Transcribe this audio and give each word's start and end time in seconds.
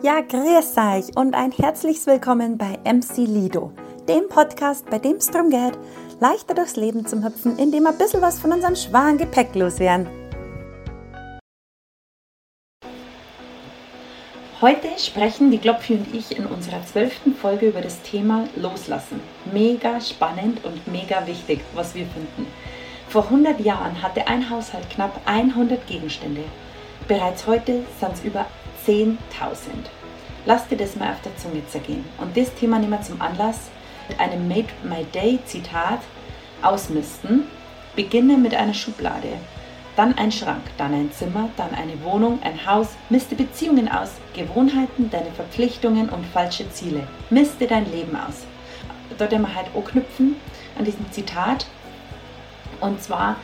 Ja, 0.00 0.20
grüß 0.20 0.76
euch 0.76 1.16
und 1.16 1.34
ein 1.34 1.50
herzliches 1.50 2.06
Willkommen 2.06 2.56
bei 2.56 2.78
MC 2.84 3.26
Lido, 3.26 3.72
dem 4.08 4.28
Podcast, 4.28 4.88
bei 4.88 5.00
dem 5.00 5.16
es 5.16 5.26
darum 5.26 5.50
geht, 5.50 5.76
leichter 6.20 6.54
durchs 6.54 6.76
Leben 6.76 7.04
zu 7.04 7.24
hüpfen, 7.24 7.58
indem 7.58 7.82
wir 7.82 7.90
ein 7.90 7.98
bisschen 7.98 8.22
was 8.22 8.38
von 8.38 8.52
unserem 8.52 8.76
schweren 8.76 9.18
Gepäck 9.18 9.56
loswerden. 9.56 10.06
Heute 14.60 14.86
sprechen 14.98 15.50
die 15.50 15.58
Glopfi 15.58 15.94
und 15.94 16.14
ich 16.14 16.38
in 16.38 16.46
unserer 16.46 16.86
zwölften 16.86 17.34
Folge 17.34 17.66
über 17.66 17.80
das 17.80 18.00
Thema 18.02 18.44
Loslassen. 18.54 19.20
Mega 19.52 20.00
spannend 20.00 20.64
und 20.64 20.86
mega 20.86 21.26
wichtig, 21.26 21.60
was 21.74 21.96
wir 21.96 22.06
finden. 22.06 22.46
Vor 23.08 23.24
100 23.24 23.58
Jahren 23.58 24.00
hatte 24.00 24.28
ein 24.28 24.48
Haushalt 24.48 24.88
knapp 24.90 25.20
100 25.24 25.88
Gegenstände. 25.88 26.44
Bereits 27.08 27.48
heute 27.48 27.84
sind 27.98 28.12
es 28.12 28.22
über 28.22 28.46
10.000. 28.88 29.16
Lass 30.46 30.66
dir 30.66 30.78
das 30.78 30.96
mal 30.96 31.12
auf 31.12 31.20
der 31.20 31.36
Zunge 31.36 31.62
zergehen. 31.66 32.04
Und 32.16 32.34
das 32.34 32.54
Thema 32.54 32.78
nehmen 32.78 32.92
wir 32.92 33.02
zum 33.02 33.20
Anlass 33.20 33.68
mit 34.08 34.18
einem 34.18 34.48
Made 34.48 34.68
My 34.82 35.04
Day 35.12 35.38
Zitat 35.44 36.00
ausmisten. 36.62 37.44
Beginne 37.94 38.38
mit 38.38 38.54
einer 38.54 38.72
Schublade, 38.72 39.28
dann 39.96 40.16
ein 40.16 40.32
Schrank, 40.32 40.62
dann 40.78 40.94
ein 40.94 41.12
Zimmer, 41.12 41.50
dann 41.56 41.74
eine 41.74 42.02
Wohnung, 42.02 42.38
ein 42.42 42.64
Haus. 42.64 42.90
Miste 43.10 43.34
Beziehungen 43.34 43.90
aus, 43.90 44.12
Gewohnheiten, 44.32 45.10
deine 45.10 45.32
Verpflichtungen 45.32 46.08
und 46.08 46.24
falsche 46.26 46.70
Ziele. 46.70 47.06
Miste 47.28 47.66
dein 47.66 47.90
Leben 47.90 48.16
aus. 48.16 48.46
Dort 49.18 49.32
wir 49.32 49.54
halt 49.54 49.66
anknüpfen 49.76 50.36
an 50.78 50.84
diesem 50.84 51.10
Zitat. 51.10 51.66
Und 52.80 53.02
zwar 53.02 53.36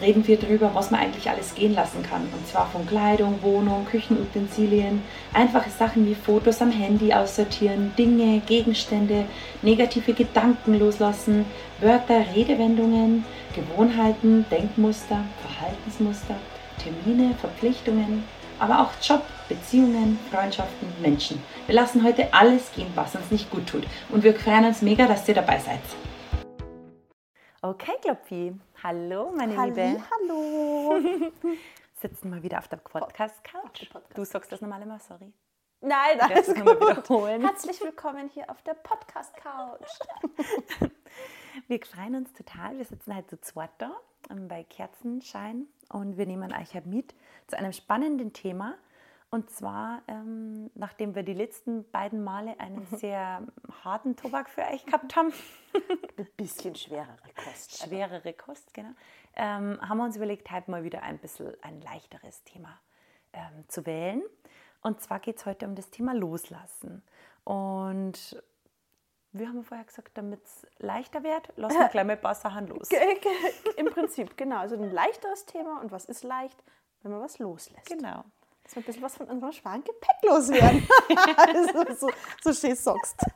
reden 0.00 0.26
wir 0.26 0.36
darüber, 0.36 0.74
was 0.74 0.90
man 0.90 1.00
eigentlich 1.00 1.28
alles 1.28 1.54
gehen 1.54 1.74
lassen 1.74 2.02
kann. 2.02 2.22
Und 2.22 2.46
zwar 2.46 2.68
von 2.70 2.86
Kleidung, 2.86 3.38
Wohnung, 3.42 3.86
Küchenutensilien, 3.86 5.02
einfache 5.32 5.70
Sachen 5.70 6.06
wie 6.06 6.14
Fotos 6.14 6.60
am 6.62 6.70
Handy 6.70 7.12
aussortieren, 7.12 7.92
Dinge, 7.96 8.40
Gegenstände, 8.46 9.26
negative 9.62 10.12
Gedanken 10.12 10.78
loslassen, 10.78 11.44
Wörter, 11.80 12.24
Redewendungen, 12.34 13.24
Gewohnheiten, 13.54 14.46
Denkmuster, 14.50 15.24
Verhaltensmuster, 15.42 16.36
Termine, 16.82 17.34
Verpflichtungen, 17.40 18.24
aber 18.58 18.80
auch 18.80 18.90
Job, 19.02 19.22
Beziehungen, 19.48 20.18
Freundschaften, 20.30 20.88
Menschen. 21.00 21.42
Wir 21.66 21.74
lassen 21.74 22.04
heute 22.04 22.32
alles 22.32 22.70
gehen, 22.74 22.92
was 22.94 23.14
uns 23.14 23.30
nicht 23.30 23.50
gut 23.50 23.66
tut. 23.66 23.84
Und 24.10 24.22
wir 24.22 24.34
freuen 24.34 24.66
uns 24.66 24.82
mega, 24.82 25.06
dass 25.06 25.26
ihr 25.28 25.34
dabei 25.34 25.58
seid. 25.58 25.80
Okay, 27.62 27.92
Klopfi. 28.02 28.54
Hallo, 28.82 29.30
meine 29.36 29.56
Halli, 29.56 29.70
Liebe. 29.72 30.02
Hallo. 30.10 31.00
Sitzen 32.00 32.34
wir 32.34 32.42
wieder 32.42 32.58
auf 32.58 32.68
der 32.68 32.78
Podcast-Couch. 32.78 33.90
Podcast 33.90 34.16
Du 34.16 34.24
sagst 34.24 34.50
das 34.52 34.60
normal 34.60 34.82
immer, 34.82 34.98
sorry. 34.98 35.32
Nein, 35.82 36.18
Das 36.18 36.30
alles 36.30 36.46
gut. 36.54 36.80
wiederholen. 36.80 37.42
Herzlich 37.42 37.80
willkommen 37.82 38.28
hier 38.28 38.48
auf 38.50 38.62
der 38.62 38.74
Podcast-Couch. 38.74 39.98
Wir 41.68 41.80
freuen 41.84 42.14
uns 42.14 42.32
total. 42.32 42.78
Wir 42.78 42.84
sitzen 42.84 43.14
halt 43.14 43.28
zu 43.28 43.40
zweit 43.40 43.70
da 43.78 43.92
ähm, 44.30 44.48
bei 44.48 44.62
Kerzenschein 44.64 45.66
und 45.90 46.16
wir 46.16 46.24
nehmen 46.26 46.52
euch 46.52 46.74
halt 46.74 46.86
mit 46.86 47.14
zu 47.48 47.58
einem 47.58 47.72
spannenden 47.72 48.32
Thema. 48.32 48.76
Und 49.32 49.48
zwar, 49.50 50.02
ähm, 50.08 50.70
nachdem 50.74 51.14
wir 51.14 51.22
die 51.22 51.34
letzten 51.34 51.88
beiden 51.90 52.24
Male 52.24 52.58
einen 52.58 52.84
sehr 52.86 53.46
harten 53.84 54.16
Tobak 54.16 54.50
für 54.50 54.62
euch 54.62 54.84
gehabt 54.84 55.14
haben, 55.14 55.32
Ein 56.16 56.26
bisschen 56.36 56.74
schwerere 56.74 57.16
Kost. 57.36 57.78
schwerere 57.78 58.32
Kost, 58.32 58.74
genau, 58.74 58.90
ähm, 59.36 59.78
haben 59.80 59.98
wir 59.98 60.04
uns 60.04 60.16
überlegt, 60.16 60.50
heute 60.50 60.68
mal 60.70 60.82
wieder 60.82 61.04
ein 61.04 61.18
bisschen 61.18 61.54
ein 61.62 61.80
leichteres 61.80 62.42
Thema 62.42 62.80
ähm, 63.32 63.64
zu 63.68 63.86
wählen. 63.86 64.22
Und 64.82 65.00
zwar 65.00 65.20
geht 65.20 65.38
es 65.38 65.46
heute 65.46 65.66
um 65.66 65.76
das 65.76 65.90
Thema 65.90 66.12
Loslassen. 66.12 67.04
Und 67.44 68.42
wir 69.30 69.48
haben 69.48 69.62
vorher 69.62 69.86
gesagt, 69.86 70.18
damit 70.18 70.44
es 70.44 70.66
leichter 70.78 71.22
wird, 71.22 71.52
lassen 71.56 71.78
wir 71.78 71.88
gleich 71.88 72.04
mal 72.04 72.14
ein 72.14 72.20
paar 72.20 72.34
Sachen 72.34 72.66
los. 72.66 72.88
Im 73.76 73.86
Prinzip, 73.86 74.36
genau. 74.36 74.58
Also 74.58 74.74
ein 74.74 74.90
leichteres 74.90 75.46
Thema. 75.46 75.80
Und 75.80 75.92
was 75.92 76.06
ist 76.06 76.24
leicht, 76.24 76.64
wenn 77.02 77.12
man 77.12 77.20
was 77.20 77.38
loslässt? 77.38 77.86
Genau. 77.86 78.24
Dass 78.70 78.76
wir 78.76 78.82
ein 78.82 78.86
bisschen 78.86 79.02
was 79.02 79.16
von 79.16 79.26
unserem 79.26 79.52
schweren 79.52 79.82
Gepäck 79.82 80.22
loswerden. 80.22 80.86
also, 81.36 82.06
so, 82.06 82.10
so 82.40 82.52
schön 82.52 82.76
sagst. 82.76 83.16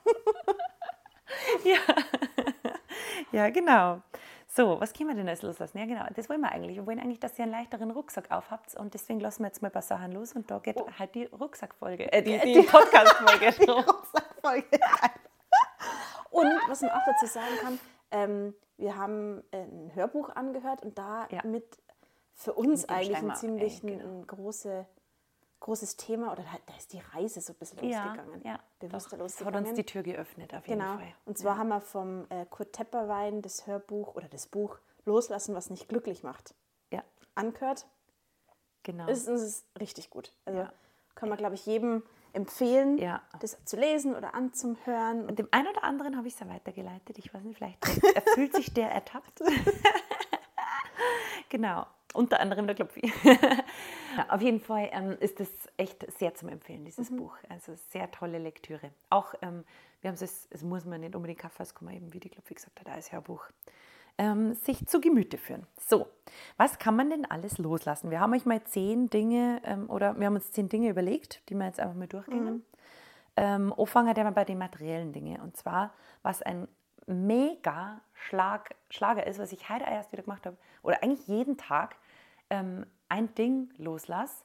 Ja, 3.33 3.51
genau. 3.51 4.01
So, 4.47 4.81
was 4.81 4.93
können 4.93 5.09
wir 5.09 5.17
denn 5.17 5.29
als 5.29 5.43
loslassen? 5.43 5.79
Ja, 5.79 5.87
genau, 5.87 6.05
das 6.15 6.29
wollen 6.29 6.41
wir 6.43 6.53
eigentlich. 6.53 6.77
Wir 6.77 6.87
wollen 6.87 7.01
eigentlich, 7.01 7.19
dass 7.19 7.37
ihr 7.37 7.43
einen 7.43 7.53
leichteren 7.53 7.91
Rucksack 7.91 8.31
aufhabt 8.31 8.77
und 8.77 8.95
deswegen 8.95 9.19
lassen 9.19 9.43
wir 9.43 9.49
jetzt 9.49 9.61
mal 9.61 9.69
ein 9.69 9.73
paar 9.73 9.83
Sachen 9.83 10.13
los 10.13 10.35
und 10.35 10.49
da 10.49 10.61
geht 10.61 10.77
halt 10.97 11.15
die 11.17 11.25
Rucksackfolge, 11.25 12.13
äh, 12.13 12.23
die, 12.23 12.39
die, 12.39 12.63
Podcast-Folge. 12.63 13.53
Die 13.59 13.71
Rucksackfolge. 13.71 14.81
Und 16.31 16.53
was 16.69 16.83
man 16.83 16.93
auch 16.93 17.05
dazu 17.05 17.27
sagen 17.27 17.57
kann, 17.61 17.81
ähm, 18.13 18.55
wir 18.77 18.97
haben 18.97 19.43
ein 19.51 19.91
Hörbuch 19.95 20.31
angehört 20.31 20.85
und 20.85 20.97
da 20.97 21.27
Ja. 21.31 21.41
mit 21.45 21.77
für 22.35 22.53
uns 22.53 22.89
eigentlich 22.89 23.17
Steimer, 23.17 23.33
ein 23.33 23.37
ziemlich 23.37 23.83
ey, 23.83 23.95
ein, 23.95 23.99
genau. 23.99 24.25
große, 24.27 24.87
großes 25.65 25.97
Thema 25.97 26.31
oder 26.33 26.43
da, 26.43 26.51
da 26.67 26.77
ist 26.77 26.93
die 26.93 27.01
Reise 27.15 27.41
so 27.41 27.53
ein 27.53 27.57
bisschen 27.59 27.89
Ja, 27.89 28.05
losgegangen. 28.05 28.43
ja. 28.45 28.59
Bewusster 28.79 29.17
Doch, 29.17 29.25
das 29.25 29.35
hat 29.37 29.41
losgegangen. 29.47 29.69
uns 29.71 29.77
die 29.77 29.85
Tür 29.85 30.03
geöffnet, 30.03 30.55
auf 30.55 30.67
jeden 30.69 30.81
Genau. 30.81 30.97
Fall. 30.97 31.15
Und 31.25 31.39
zwar 31.39 31.57
haben 31.59 31.69
wir 31.69 31.81
vom 31.81 32.27
äh, 32.31 32.45
Kurt 32.51 32.73
Tepperwein 32.75 33.41
das 33.43 33.67
Hörbuch 33.67 34.15
oder 34.15 34.29
das 34.29 34.47
Buch 34.47 34.79
Loslassen, 35.07 35.55
was 35.55 35.71
nicht 35.71 35.89
glücklich 35.89 36.23
macht, 36.23 36.55
Ja, 36.91 37.03
angehört. 37.35 37.87
genau. 38.83 39.07
Es 39.09 39.21
ist, 39.23 39.29
es 39.29 39.43
ist 39.43 39.67
richtig 39.81 40.11
gut. 40.11 40.33
Also 40.45 40.61
Ja. 40.61 40.73
kann 41.15 41.29
man, 41.31 41.39
glaube 41.39 41.55
ich, 41.55 41.65
jedem 41.67 42.03
empfehlen, 42.35 42.99
Ja. 42.99 43.23
das 43.41 43.57
zu 43.65 43.77
lesen 43.77 44.15
oder 44.17 44.35
anzuhören. 44.35 45.27
Und 45.29 45.39
dem 45.39 45.49
einen 45.51 45.69
oder 45.69 45.85
anderen 45.85 46.17
habe 46.17 46.27
ich 46.29 46.35
es 46.35 46.41
ja 46.41 46.49
weitergeleitet. 46.49 47.17
Ich 47.19 47.33
weiß 47.33 47.43
nicht, 47.45 47.57
vielleicht 47.57 47.83
fühlt 48.35 48.55
sich 48.55 48.75
der 48.75 48.91
ertappt. 48.91 49.41
genau, 51.49 51.87
unter 52.15 52.41
anderem 52.41 52.67
der 52.67 52.77
Klopfi. 52.77 53.13
auf 54.29 54.41
jeden 54.41 54.61
Fall 54.61 54.89
ähm, 54.93 55.17
ist 55.21 55.41
es 55.41 55.51
echt 55.77 56.11
sehr 56.19 56.35
zum 56.35 56.49
Empfehlen, 56.49 56.85
dieses 56.85 57.11
Buch. 57.15 57.37
Also 57.49 57.75
sehr 57.91 58.11
tolle 58.11 58.39
Lektüre. 58.39 58.91
Auch, 59.11 59.35
ähm, 59.43 59.65
wir 60.01 60.09
haben 60.09 60.15
es, 60.15 60.49
es 60.51 60.63
muss 60.63 60.85
man 60.85 61.01
nicht 61.01 61.15
unbedingt 61.15 61.41
kaufen, 61.41 61.63
es 61.63 61.75
kann 61.75 61.87
man 61.87 61.95
eben, 61.95 62.13
wie 62.13 62.21
die 62.21 62.29
Klopfi 62.29 62.55
gesagt 62.55 62.81
hat, 62.81 62.89
als 62.89 63.13
Hörbuch 63.13 63.45
ähm, 64.19 64.55
sich 64.55 64.87
zu 64.87 65.01
Gemüte 65.01 65.39
führen. 65.39 65.67
So, 65.79 66.07
was 66.57 66.79
kann 66.79 66.97
man 66.97 67.11
denn 67.11 67.25
alles 67.25 67.59
loslassen? 67.59 68.11
Wir 68.11 68.21
haben 68.21 68.33
euch 68.33 68.47
mal 68.47 68.63
zehn 68.65 69.11
Dinge 69.11 69.61
ähm, 69.65 69.91
oder 69.91 70.19
wir 70.19 70.27
haben 70.27 70.37
uns 70.37 70.53
zehn 70.53 70.69
Dinge 70.69 70.89
überlegt, 70.89 71.43
die 71.49 71.55
wir 71.55 71.67
jetzt 71.67 71.81
einfach 71.81 71.97
mal 71.97 72.07
durchgehen. 72.07 72.65
Ähm, 73.37 73.75
anfangen 73.77 74.15
wir 74.15 74.31
bei 74.31 74.45
den 74.45 74.59
materiellen 74.59 75.13
Dingen. 75.13 75.41
Und 75.41 75.57
zwar, 75.57 75.93
was 76.23 76.43
ein 76.43 76.69
mega 77.07 78.01
Schlag, 78.15 78.75
Schlager 78.89 79.27
ist, 79.27 79.39
was 79.39 79.53
ich 79.53 79.69
heute 79.69 79.85
erst 79.85 80.13
wieder 80.13 80.23
gemacht 80.23 80.47
habe, 80.47 80.57
oder 80.83 81.03
eigentlich 81.03 81.27
jeden 81.27 81.57
Tag 81.57 81.97
ähm, 82.55 82.87
ein 83.09 83.35
Ding 83.35 83.71
loslasse. 83.77 84.45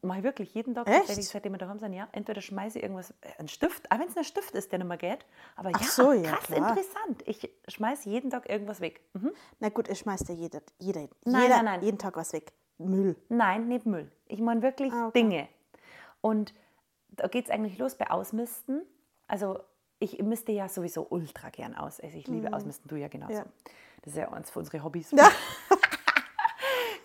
Mache 0.00 0.18
ich 0.18 0.24
wirklich 0.24 0.54
jeden 0.54 0.74
Tag, 0.76 0.86
Echt? 0.88 1.08
seitdem 1.24 1.52
wir 1.54 1.58
daheim 1.58 1.80
sind, 1.80 1.92
ja. 1.92 2.06
Entweder 2.12 2.40
schmeiße 2.40 2.78
ich 2.78 2.84
irgendwas, 2.84 3.10
äh, 3.20 3.36
einen 3.38 3.48
Stift, 3.48 3.90
auch 3.90 3.98
wenn 3.98 4.06
es 4.06 4.16
ein 4.16 4.22
Stift 4.22 4.52
ist, 4.54 4.70
der 4.70 4.78
nicht 4.78 4.86
mehr 4.88 4.96
geht. 4.96 5.26
Aber 5.56 5.70
ja, 5.70 5.78
so, 5.80 6.12
ja, 6.12 6.30
krass 6.30 6.44
klar. 6.44 6.68
interessant. 6.70 7.22
Ich 7.26 7.50
schmeiße 7.66 8.08
jeden 8.08 8.30
Tag 8.30 8.48
irgendwas 8.48 8.80
weg. 8.80 9.00
Mhm. 9.14 9.32
Na 9.58 9.70
gut, 9.70 9.88
es 9.88 9.98
schmeißt 9.98 10.28
ja 10.28 10.34
jeder, 10.36 10.60
jeder, 10.78 11.08
Nein, 11.24 11.42
jeder 11.42 11.56
nein, 11.56 11.64
nein. 11.64 11.82
jeden 11.82 11.98
Tag 11.98 12.16
was 12.16 12.32
weg. 12.32 12.52
Müll. 12.78 13.16
Nein, 13.28 13.66
nicht 13.66 13.86
Müll. 13.86 14.08
Ich 14.26 14.40
meine 14.40 14.62
wirklich 14.62 14.92
Ah, 14.92 15.08
okay. 15.08 15.18
Dinge. 15.20 15.48
Und 16.20 16.54
da 17.08 17.26
geht 17.26 17.46
es 17.46 17.50
eigentlich 17.50 17.76
los 17.78 17.96
bei 17.96 18.08
Ausmisten. 18.08 18.82
Also 19.26 19.58
ich 19.98 20.22
misste 20.22 20.52
ja 20.52 20.68
sowieso 20.68 21.08
ultra 21.10 21.50
gern 21.50 21.74
aus. 21.74 21.98
Also 21.98 22.16
ich 22.18 22.28
liebe 22.28 22.52
Ausmisten, 22.52 22.86
du 22.88 22.94
ja 22.94 23.08
genauso. 23.08 23.32
Mhm. 23.32 23.38
Ja. 23.38 23.46
Das 24.02 24.12
ist 24.12 24.16
ja 24.18 24.30
eins 24.30 24.48
von 24.50 24.60
unseren 24.60 24.84
Hobbys. 24.84 25.10
Ja. 25.10 25.28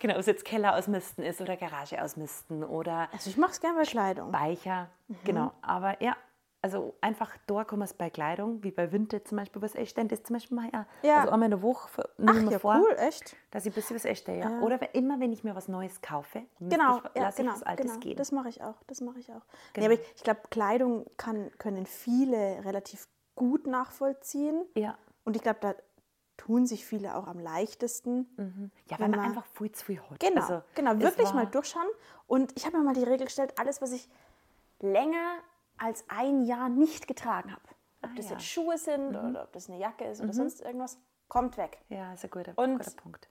genau, 0.04 0.14
ob 0.16 0.20
es 0.20 0.26
jetzt 0.26 0.44
Keller 0.44 0.76
ausmisten 0.76 1.24
ist 1.24 1.40
oder 1.40 1.56
Garage 1.56 2.00
ausmisten 2.02 2.62
oder 2.62 3.08
Also 3.12 3.30
ich 3.30 3.36
mache 3.38 3.52
es 3.52 3.60
gerne 3.60 3.78
bei 3.78 3.84
Kleidung. 3.84 4.28
Speicher. 4.28 4.88
Mhm. 5.08 5.16
Genau, 5.24 5.52
aber 5.62 6.02
ja, 6.02 6.14
also 6.60 6.94
einfach 7.00 7.30
da 7.46 7.64
kommen 7.64 7.80
wir 7.80 7.84
es 7.86 7.94
bei 7.94 8.10
Kleidung, 8.10 8.62
wie 8.62 8.70
bei 8.70 8.90
Winter 8.92 9.24
zum 9.24 9.36
Beispiel, 9.38 9.60
was 9.62 9.72
denn 9.72 10.08
das 10.08 10.22
zum 10.22 10.34
Beispiel 10.36 10.56
mal, 10.56 10.68
ja. 10.72 10.86
Ja. 11.02 11.20
also 11.20 11.32
einmal 11.32 11.46
in 11.46 11.50
der 11.52 11.62
Woche 11.62 12.08
nehme 12.18 12.38
ich 12.38 12.44
mir 12.44 12.52
ja, 12.52 12.58
vor, 12.58 12.76
cool, 12.80 12.96
echt? 12.98 13.34
dass 13.50 13.64
ich 13.66 13.72
ein 13.72 13.74
bisschen 13.74 13.96
was 13.96 14.04
echt 14.04 14.28
ja. 14.28 14.34
Ja. 14.34 14.60
Oder 14.60 14.80
wenn, 14.80 14.88
immer, 14.92 15.20
wenn 15.20 15.32
ich 15.32 15.42
mir 15.44 15.54
was 15.54 15.68
Neues 15.68 16.00
kaufe, 16.02 16.42
Genau, 16.60 16.98
ich, 17.14 17.20
ja, 17.20 17.30
genau, 17.30 17.50
ich 17.50 17.56
was 17.56 17.62
Altes 17.64 17.86
genau. 17.86 18.00
gehen. 18.00 18.16
Das 18.16 18.32
mache 18.32 18.48
ich 18.50 18.62
auch, 18.62 18.76
das 18.86 19.00
mache 19.00 19.18
ich 19.20 19.30
auch. 19.30 19.34
Nee, 19.34 19.72
Genau. 19.74 19.86
aber 19.86 19.94
ich, 19.94 20.00
ich 20.16 20.22
glaube, 20.22 20.40
Kleidung 20.50 21.06
kann, 21.16 21.50
können 21.58 21.86
viele 21.86 22.64
relativ 22.64 23.08
gut 23.36 23.66
nachvollziehen. 23.66 24.64
ja. 24.74 24.96
Und 25.26 25.36
ich 25.36 25.42
glaube, 25.42 25.58
da 25.62 25.74
tun 26.36 26.66
sich 26.66 26.84
viele 26.84 27.14
auch 27.16 27.26
am 27.26 27.38
leichtesten. 27.38 28.26
ja, 28.86 28.98
weil 28.98 28.98
wenn 28.98 29.10
man 29.10 29.20
man- 29.20 29.28
einfach 29.30 29.46
viel 29.56 29.72
zu 29.72 29.84
viel 29.84 30.00
hat. 30.02 30.20
Genau, 30.20 30.40
Also, 30.42 30.62
genau, 30.74 30.98
wirklich 30.98 31.32
mal 31.32 31.46
durchschauen. 31.46 31.86
Und 32.26 32.52
ich 32.56 32.66
habe 32.66 32.78
mir 32.78 32.84
mal 32.84 32.94
die 32.94 33.04
Regel 33.04 33.26
gestellt, 33.26 33.54
alles, 33.58 33.80
was 33.82 33.92
ich 33.92 34.08
länger 34.80 35.38
als 35.78 36.04
ein 36.08 36.44
Jahr 36.44 36.68
nicht 36.68 37.06
getragen 37.06 37.52
habe, 37.52 37.62
ob 38.02 38.14
das 38.16 38.26
Ah, 38.26 38.28
ja. 38.30 38.34
Mhm. 38.34 38.38
jetzt 38.38 38.44
Schuhe 38.46 38.78
sind 38.78 39.08
oder 39.16 39.44
ob 39.44 39.52
das 39.52 39.68
eine 39.68 39.78
Jacke 39.78 40.04
ist 40.04 40.20
oder 40.22 40.32
sonst 40.32 40.60
irgendwas, 40.60 40.98
kommt 41.28 41.56
weg. 41.56 41.78
Ja, 41.88 42.12
ist 42.14 42.24
ein 42.24 42.30
guter, 42.30 42.52
Und- 42.56 42.78
guter 42.78 42.90
Punkt. 42.92 43.28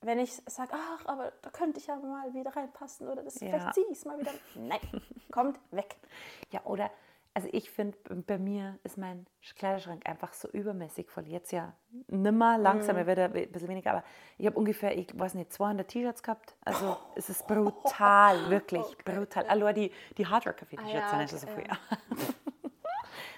wenn 0.00 0.18
ich 0.18 0.32
sage, 0.46 0.72
ach, 0.74 1.06
aber 1.06 1.32
da 1.42 1.50
könnte 1.50 1.78
ich 1.80 1.86
ja 1.86 1.96
mal 1.96 2.32
wieder 2.34 2.54
reinpassen 2.54 3.08
oder 3.08 3.22
das, 3.22 3.40
Ja. 3.40 3.48
vielleicht 3.48 3.74
ziehe 3.74 3.86
ich 3.90 3.98
es 3.98 4.04
mal 4.04 4.18
wieder. 4.18 4.32
Nein, 4.54 4.80
kommt 5.32 5.58
weg. 5.70 5.96
Ja, 6.50 6.60
oder, 6.64 6.90
also 7.34 7.48
ich 7.52 7.70
finde, 7.70 7.96
bei 8.26 8.36
mir 8.38 8.78
ist 8.82 8.98
mein 8.98 9.26
Kleiderschrank 9.56 10.08
einfach 10.08 10.32
so 10.32 10.48
übermäßig 10.48 11.08
voll. 11.08 11.26
Jetzt 11.28 11.52
ja 11.52 11.72
nimmer, 12.08 12.58
langsam, 12.58 12.96
er 12.96 13.06
wird 13.06 13.18
ein 13.18 13.32
bisschen 13.52 13.68
weniger, 13.68 13.90
aber 13.92 14.04
ich 14.38 14.46
habe 14.46 14.58
ungefähr, 14.58 14.96
ich 14.98 15.16
weiß 15.16 15.34
nicht, 15.34 15.52
200 15.52 15.86
T-Shirts 15.86 16.22
gehabt. 16.22 16.56
Also 16.64 16.96
es 17.14 17.28
ist 17.30 17.46
brutal, 17.46 18.50
wirklich 18.50 18.84
brutal. 19.04 19.46
Allein 19.46 19.74
die, 19.74 19.92
die 20.16 20.26
Hardrock-Café-T-Shirts 20.26 20.94
Ah 21.12 21.20
ja, 21.20 21.26
sind 21.26 21.32
nicht 21.32 21.38
so 21.40 21.46
okay, 21.46 21.64
viel. 21.64 22.28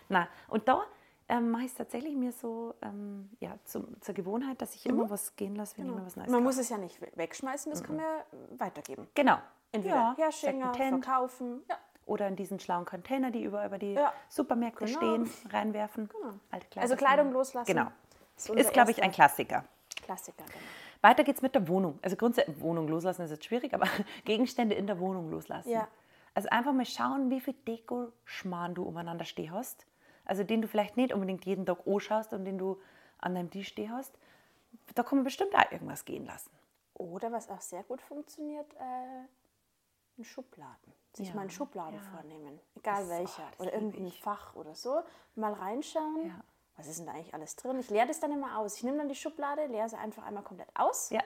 Na, 0.09 0.29
und 0.49 0.67
da 0.67 0.83
ähm, 1.29 1.51
mache 1.51 1.63
ich 1.63 1.69
es 1.69 1.75
tatsächlich 1.75 2.17
mir 2.17 2.33
so 2.33 2.75
ähm, 2.83 3.31
ja, 3.39 3.55
zum, 3.65 4.01
zur 4.01 4.15
Gewohnheit, 4.15 4.61
dass 4.61 4.75
ich 4.75 4.87
immer 4.87 5.09
was 5.11 5.37
gehen 5.37 5.55
lasse, 5.55 5.79
wenn 5.79 5.87
ich 5.87 5.95
mir 5.95 6.05
was 6.05 6.17
Neues 6.17 6.27
Mhm. 6.29 6.33
Man 6.33 6.41
kaufe. 6.45 6.57
muss 6.57 6.59
es 6.59 6.69
ja 6.69 6.79
nicht 6.79 7.01
we- 7.01 7.13
wegschmeißen, 7.15 7.71
das 7.71 7.85
kann 7.85 7.97
man 7.97 8.05
ja 8.05 8.25
weitergeben. 8.59 9.07
Genau. 9.15 9.37
Entweder 9.73 10.17
ja, 10.19 10.33
Secondhand. 10.33 11.05
verkaufen. 11.05 11.63
Ja. 11.69 11.77
Oder 12.07 12.27
in 12.29 12.37
diesen 12.37 12.59
schlauen 12.59 12.85
Container, 12.85 13.31
die 13.31 13.43
überall 13.45 13.67
über 13.69 13.79
die 13.79 13.93
Ja. 13.93 14.13
Supermärkte 14.29 14.85
Genau. 14.87 14.99
stehen, 14.99 15.31
reinwerfen. 15.53 16.09
Kleider 16.09 16.83
Also 16.83 16.97
Kleidung 16.97 17.33
loslassen. 17.33 17.67
Genau. 17.73 17.91
ist 18.37 18.49
Ist, 18.51 18.73
glaube 18.73 18.91
ich, 18.91 19.03
ein 19.03 19.13
Klassiker. 19.13 19.65
Klassiker. 20.03 20.45
Genau. 20.45 20.59
Weiter 21.03 21.25
geht's 21.25 21.41
mit 21.41 21.55
der 21.55 21.67
Wohnung. 21.69 21.99
Also 22.03 22.17
grundsätzlich, 22.17 22.61
Wohnung 22.61 22.89
loslassen 22.89 23.23
ist 23.23 23.31
jetzt 23.31 23.45
schwierig, 23.45 23.73
aber 23.75 23.87
Gegenstände 24.25 24.75
in 24.75 24.87
der 24.87 24.99
Wohnung 24.99 25.31
loslassen. 25.31 25.71
Ja. 25.71 25.89
Also 26.35 26.49
einfach 26.51 26.73
mal 26.73 26.85
schauen, 26.87 27.31
wie 27.31 27.41
viel 27.41 27.55
Deko-Schmarrn 27.67 28.75
du 28.75 28.83
umeinander 28.83 29.25
stehen 29.25 29.53
hast. 29.53 29.87
Also 30.25 30.45
den 30.45 30.63
du 30.63 30.69
vielleicht 30.69 30.97
nicht 30.97 31.13
unbedingt 31.13 31.45
jeden 31.45 31.65
Tag 31.67 31.87
anschaust 31.87 32.33
und 32.33 32.45
den 32.45 32.59
du 32.59 32.81
an 33.19 33.35
deinem 33.35 33.51
Tisch 33.51 33.69
stehen 33.69 33.93
hast. 33.93 34.17
Da 34.95 35.03
kann 35.03 35.19
man 35.19 35.25
bestimmt 35.25 35.55
auch 35.55 35.71
irgendwas 35.73 36.05
gehen 36.05 36.25
lassen. 36.27 36.51
Oder 36.95 37.33
was 37.33 37.49
auch 37.49 37.61
sehr 37.61 37.83
gut 37.83 38.01
funktioniert, 38.03 38.73
äh, 38.75 39.27
in 40.19 40.25
Schubladen. 40.25 40.93
Sich 41.13 41.29
Ja, 41.29 41.35
mal 41.35 41.43
in 41.43 41.51
Schubladen 41.51 41.95
ja. 41.97 42.01
vornehmen. 42.03 42.61
Egal 42.77 43.09
welcher. 43.09 43.43
oh, 43.59 43.63
oder 43.63 43.73
irgendein. 43.75 44.11
Fach 44.13 44.55
oder 44.55 44.75
so. 44.75 45.03
Mal 45.35 45.53
reinschauen. 45.53 46.27
Ja. 46.27 46.41
Was 46.77 46.87
ist 46.87 46.99
denn 46.99 47.07
da 47.07 47.13
eigentlich 47.13 47.35
alles 47.35 47.57
drin? 47.57 47.79
Ich 47.79 47.91
leere 47.91 48.07
das 48.07 48.21
dann 48.21 48.33
immer 48.33 48.59
aus. 48.59 48.77
Ich 48.77 48.85
nehme 48.85 48.97
dann 48.99 49.09
die 49.09 49.15
Schublade, 49.15 49.67
leere 49.67 49.89
sie 49.89 49.97
einfach 49.97 50.25
einmal 50.25 50.43
komplett 50.43 50.69
aus. 50.75 51.11
Ja, 51.11 51.21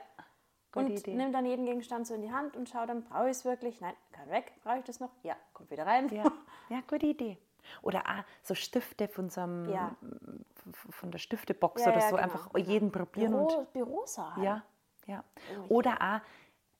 gute 0.73 0.87
und 0.87 1.07
nehme 1.07 1.31
dann 1.31 1.47
jeden 1.47 1.65
Gegenstand 1.65 2.07
so 2.09 2.15
in 2.15 2.23
die 2.23 2.33
Hand 2.33 2.57
und 2.57 2.69
schaue 2.69 2.87
dann, 2.87 3.05
brauche 3.05 3.27
ich 3.27 3.37
es 3.37 3.45
wirklich? 3.45 3.81
Nein, 3.81 3.95
kann 4.11 4.29
weg. 4.31 4.53
Brauche 4.65 4.79
ich 4.79 4.85
das 4.85 4.99
noch? 4.99 5.11
Ja, 5.23 5.37
kommt 5.53 5.71
wieder 5.71 5.87
rein. 5.87 6.09
Ja, 6.09 6.25
ja 6.71 6.81
gute 6.89 7.07
Idee. 7.07 7.39
Oder 7.83 8.01
auch 8.01 8.25
so 8.43 8.55
Stifte 8.55 9.07
von 9.07 9.31
so 9.31 9.43
einem, 9.43 9.71
Ja. 9.71 9.95
von 10.91 11.11
der 11.11 11.19
Stiftebox 11.19 11.83
Ja, 11.85 11.93
oder 11.93 12.01
so, 12.01 12.09
genau, 12.17 12.23
einfach 12.23 12.49
jeden 12.57 12.91
probieren 12.91 13.35
und 13.35 13.49
Büro, 13.49 13.67
Bürosaal. 13.73 14.43
Ja, 14.43 14.63
ja. 15.07 15.25
Oder 15.69 15.97
auch 16.01 16.21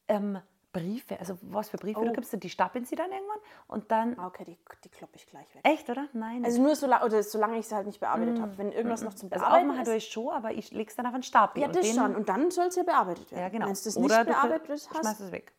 ähm, 0.09 0.41
Briefe. 0.75 1.19
Also 1.19 1.39
was 1.41 1.71
für 1.71 1.79
Briefe 1.79 2.01
du 2.03 2.11
Oh. 2.11 2.13
gibst, 2.13 2.37
die 2.43 2.51
stapeln 2.51 2.85
sie 2.85 2.97
dann 2.97 3.11
irgendwann 3.11 3.39
und 3.69 3.91
dann. 3.91 4.19
Ah, 4.19 4.27
Okay, 4.27 4.45
die, 4.45 4.59
die 4.85 4.91
kloppe 4.91 5.17
ich 5.17 5.27
gleich 5.27 5.47
weg. 5.55 5.63
Echt, 5.65 5.89
oder? 5.89 6.07
Nein. 6.13 6.45
Also 6.45 6.61
nur 6.61 6.77
so 6.77 6.87
la- 6.87 7.03
oder 7.05 7.23
solange 7.23 7.59
ich 7.59 7.65
es 7.65 7.73
halt 7.73 7.87
nicht 7.87 8.01
bearbeitet 8.01 8.39
habe. 8.41 8.59
Wenn 8.59 8.73
irgendwas 8.73 9.03
noch 9.03 9.15
zum 9.15 9.33
also 9.33 9.43
Bearbeiten 9.43 9.71
aufmachen 9.71 9.87
ist. 9.95 10.05
ich 10.05 10.13
schon, 10.13 10.29
aber 10.35 10.53
ich 10.53 10.71
lege 10.73 10.91
es 10.91 10.97
dann 10.97 11.07
auf 11.07 11.15
einen 11.15 11.23
Stapel. 11.23 11.63
Ja, 11.63 11.69
das 11.69 11.87
den- 11.87 11.95
schon. 11.97 12.15
Und 12.15 12.29
dann 12.29 12.51
soll 12.51 12.67
es 12.67 12.77
ja 12.77 12.83
bearbeitet 12.83 13.31
werden. 13.31 13.41
Ja, 13.43 13.49
genau. 13.49 13.67
Wenn 13.67 13.75
du 13.75 13.81
das 13.85 13.97
oder 13.97 14.03
nicht 14.19 14.21
du 14.21 14.25
bearbeitet 14.35 14.67
schmeißt 14.67 14.91
hast. 15.07 15.21
es 15.21 15.33
weg. 15.33 15.55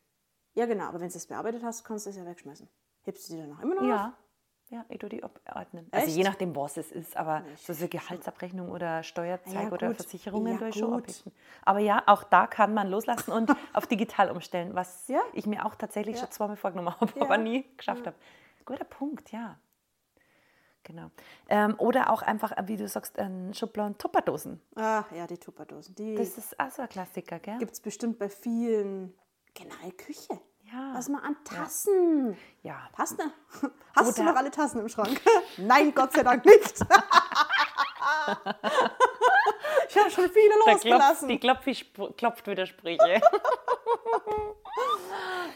Ja, 0.53 0.65
genau. 0.67 0.85
Aber 0.85 0.99
wenn 0.99 1.09
du 1.09 1.17
es 1.17 1.25
bearbeitet 1.25 1.63
hast, 1.63 1.83
kannst 1.83 2.05
du 2.05 2.11
es 2.11 2.15
ja 2.17 2.25
wegschmeißen. 2.25 2.69
Hebst 3.03 3.27
du 3.29 3.33
die 3.33 3.39
dann 3.39 3.49
noch 3.49 3.61
immer 3.61 3.75
noch 3.75 3.81
auf? 4.07 4.11
Ja. 4.69 4.83
Ich 4.89 4.97
tue 4.99 5.09
die 5.09 5.23
abordnen. 5.23 5.87
Also 5.91 6.07
Echt? 6.07 6.17
je 6.17 6.23
nachdem, 6.23 6.55
was 6.55 6.75
es 6.77 6.91
ist, 6.91 7.15
aber 7.15 7.41
Nicht. 7.41 7.65
so 7.65 7.73
eine 7.73 7.87
Gehaltsabrechnung 7.87 8.69
oder 8.71 9.03
Steuerzeig 9.03 9.53
Ja, 9.53 9.71
oder. 9.71 9.93
Versicherungen 9.93 10.53
Ja, 10.53 10.57
tue 10.59 10.69
ich 10.69 10.75
schon 10.75 10.93
abheften. 10.93 11.31
Aber 11.63 11.79
ja, 11.79 12.01
auch 12.07 12.23
da 12.23 12.47
kann 12.47 12.73
man 12.73 12.89
loslassen 12.89 13.31
und 13.31 13.49
auf 13.73 13.85
digital 13.87 14.31
umstellen, 14.31 14.73
was 14.73 15.07
Ja. 15.07 15.21
ich 15.33 15.45
mir 15.45 15.65
auch 15.65 15.75
tatsächlich 15.75 16.15
Ja. 16.15 16.21
schon 16.23 16.31
zweimal 16.31 16.55
vorgenommen 16.57 16.99
habe, 16.99 17.21
aber 17.21 17.37
nie 17.37 17.65
geschafft 17.77 18.07
habe. 18.07 18.15
Guter 18.65 18.85
Punkt, 18.85 19.31
ja. 19.31 19.59
Genau. 20.83 21.09
Ähm, 21.49 21.75
oder 21.79 22.11
auch 22.11 22.21
einfach, 22.21 22.51
äh, 22.51 22.67
wie 22.67 22.77
du 22.77 22.87
sagst, 22.87 23.17
ein 23.17 23.53
Schubladen 23.53 23.97
Tupperdosen. 23.97 24.61
Ah, 24.75 25.03
ja, 25.15 25.25
die 25.25 25.37
Tupperdosen. 25.37 25.95
Die 25.95 26.15
Das 26.15 26.37
ist 26.37 26.59
auch 26.59 26.69
so 26.71 26.81
ein 26.83 26.89
Klassiker, 26.89 27.39
gell? 27.39 27.57
gibt 27.57 27.71
es 27.73 27.79
bestimmt 27.79 28.19
bei 28.19 28.29
vielen. 28.29 29.13
Generell 29.55 29.91
Küche. 29.93 30.39
Ja. 30.71 30.93
Was 30.93 31.09
mal 31.09 31.21
an 31.23 31.35
Tassen. 31.43 32.37
Ja. 32.63 32.89
Hast 32.97 33.19
du? 33.19 33.23
Hast 33.95 34.17
du 34.17 34.21
Oder- 34.21 34.31
noch 34.31 34.37
alle 34.37 34.51
Tassen 34.51 34.81
im 34.81 34.89
Schrank? 34.89 35.21
Nein, 35.57 35.93
Gott 35.93 36.13
sei 36.13 36.23
Dank 36.23 36.43
nicht. 36.45 36.81
ich 39.89 39.97
habe 39.97 40.09
schon 40.09 40.29
viele 40.29 40.49
Da 40.49 40.63
klopft, 40.71 40.83
losgelassen. 40.85 41.27
die 41.29 41.39
Klopfi 41.39 41.75
klopft 42.17 42.47
Widersprüche. 42.47 43.21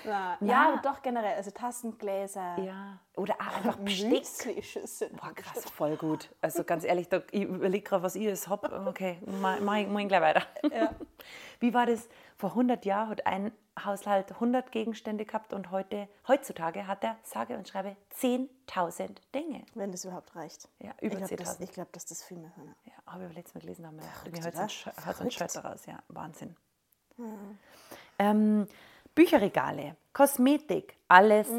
ja, 0.05 0.37
ja, 0.39 0.79
doch 0.83 1.01
generell. 1.01 1.35
Also 1.35 1.51
Tassen, 1.51 1.97
Gläser, 1.97 2.57
ja. 2.59 2.99
Oder 3.15 3.35
auch 3.35 3.57
einfach 3.57 3.75
Besteck. 3.77 4.23
Boah, 5.19 5.33
krass, 5.33 5.65
voll 5.75 5.97
gut. 5.97 6.29
Also 6.41 6.63
ganz 6.63 6.83
ehrlich, 6.85 7.09
da, 7.09 7.21
ich 7.31 7.43
überlege 7.43 7.83
gerade, 7.83 8.03
was 8.03 8.15
ich 8.15 8.23
jetzt 8.23 8.47
habe. 8.47 8.85
Okay, 8.87 9.19
mach, 9.41 9.57
ich- 9.57 10.07
gleich 10.07 10.21
weiter. 10.21 10.43
Wie 11.59 11.73
war 11.73 11.85
das? 11.85 12.07
Vor 12.37 12.51
100 12.51 12.85
Jahren 12.85 13.09
hat 13.09 13.25
ein 13.27 13.51
Haushalt 13.85 14.31
100 14.33 14.71
Gegenstände 14.71 15.25
gehabt 15.25 15.53
und 15.53 15.71
heute, 15.71 16.07
heutzutage 16.27 16.87
hat 16.87 17.03
er, 17.03 17.17
sage 17.23 17.57
und 17.57 17.67
schreibe, 17.67 17.95
10.000 18.19 19.17
Dinge. 19.33 19.65
Wenn 19.75 19.91
das 19.91 20.05
überhaupt 20.05 20.35
reicht. 20.35 20.67
Ja, 20.79 20.91
über 21.01 21.13
ich 21.19 21.25
glaube, 21.27 21.35
das, 21.37 21.59
10.000. 21.59 21.63
ich 21.63 21.71
glaub, 21.73 21.91
dass 21.93 22.05
das 22.05 22.23
viel 22.23 22.37
mehr 22.37 22.51
sind. 22.55 22.67
ja. 22.85 22.93
Ja, 23.05 23.13
habe 23.13 23.25
ich 23.27 23.33
letztes 23.33 23.55
Mal 23.55 23.61
gelesen, 23.61 23.87
haben 23.87 23.97
wir 23.97 24.03
Verrückt, 24.03 24.37
heute 24.45 24.49
oder? 24.49 25.19
ein. 25.21 25.31
Shirt 25.31 25.55
daraus. 25.55 25.85
Ja, 25.85 25.99
Wahnsinn. 26.09 26.55
Ähm, 28.17 28.67
Bücherregale, 29.15 29.95
Kosmetik, 30.13 30.97
alles 31.07 31.49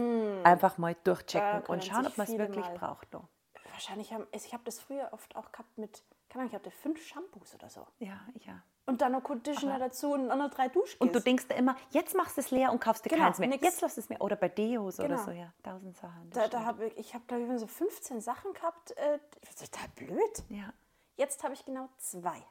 einfach 0.44 0.78
mal 0.78 0.96
durchchecken 1.04 1.62
und 1.66 1.84
schauen, 1.84 2.06
ob 2.06 2.16
man 2.16 2.26
es 2.26 2.38
wirklich 2.38 2.64
mal- 2.64 2.78
braucht. 2.78 3.12
noch. 3.12 3.28
Wahrscheinlich 3.72 4.12
haben, 4.12 4.26
ich 4.32 4.52
habe 4.52 4.62
das 4.64 4.78
früher 4.80 5.08
oft 5.12 5.34
auch 5.36 5.52
gehabt 5.52 5.76
mit, 5.78 6.02
keine 6.28 6.42
Ahnung, 6.42 6.48
ich 6.50 6.54
hatte 6.54 6.70
fünf 6.70 7.02
Shampoos 7.06 7.54
oder 7.54 7.68
so. 7.70 7.86
Ja, 7.98 8.20
ja. 8.46 8.62
Und 8.86 9.00
dann 9.02 9.12
noch 9.12 9.22
Conditioner 9.22 9.78
dazu 9.78 10.12
und 10.14 10.26
noch 10.26 10.50
drei 10.50 10.68
Duschgels. 10.68 11.00
Und 11.00 11.14
du 11.14 11.20
denkst 11.20 11.46
dir 11.48 11.54
immer, 11.54 11.76
jetzt 11.90 12.14
machst 12.16 12.36
du 12.36 12.40
es 12.40 12.50
leer 12.50 12.72
und 12.72 12.80
kaufst 12.80 13.04
dir 13.04 13.10
Genau, 13.10 13.24
keins 13.24 13.38
mehr. 13.38 13.48
nix. 13.48 13.62
Jetzt 13.62 13.80
lässt 13.82 13.98
es 13.98 14.08
mehr. 14.08 14.20
Oder 14.20 14.34
bei 14.36 14.48
Deos 14.48 14.98
oder 14.98 15.08
Genau. 15.08 15.22
so, 15.24 15.30
ja. 15.30 15.52
Tausend 15.62 15.96
Sachen. 15.96 16.30
da, 16.30 16.48
da 16.48 16.64
hab 16.64 16.80
ich, 16.80 16.96
ich 16.98 17.14
habe, 17.14 17.24
glaube 17.28 17.44
ich, 17.54 17.60
so 17.60 17.66
15 17.68 18.20
Sachen 18.20 18.52
gehabt. 18.52 18.90
Äh, 18.96 19.18
total 19.58 19.88
blöd. 19.94 20.42
ja. 20.48 20.72
Jetzt 21.16 21.44
habe 21.44 21.52
ich 21.54 21.64
genau 21.64 21.88
zwei. 21.98 22.42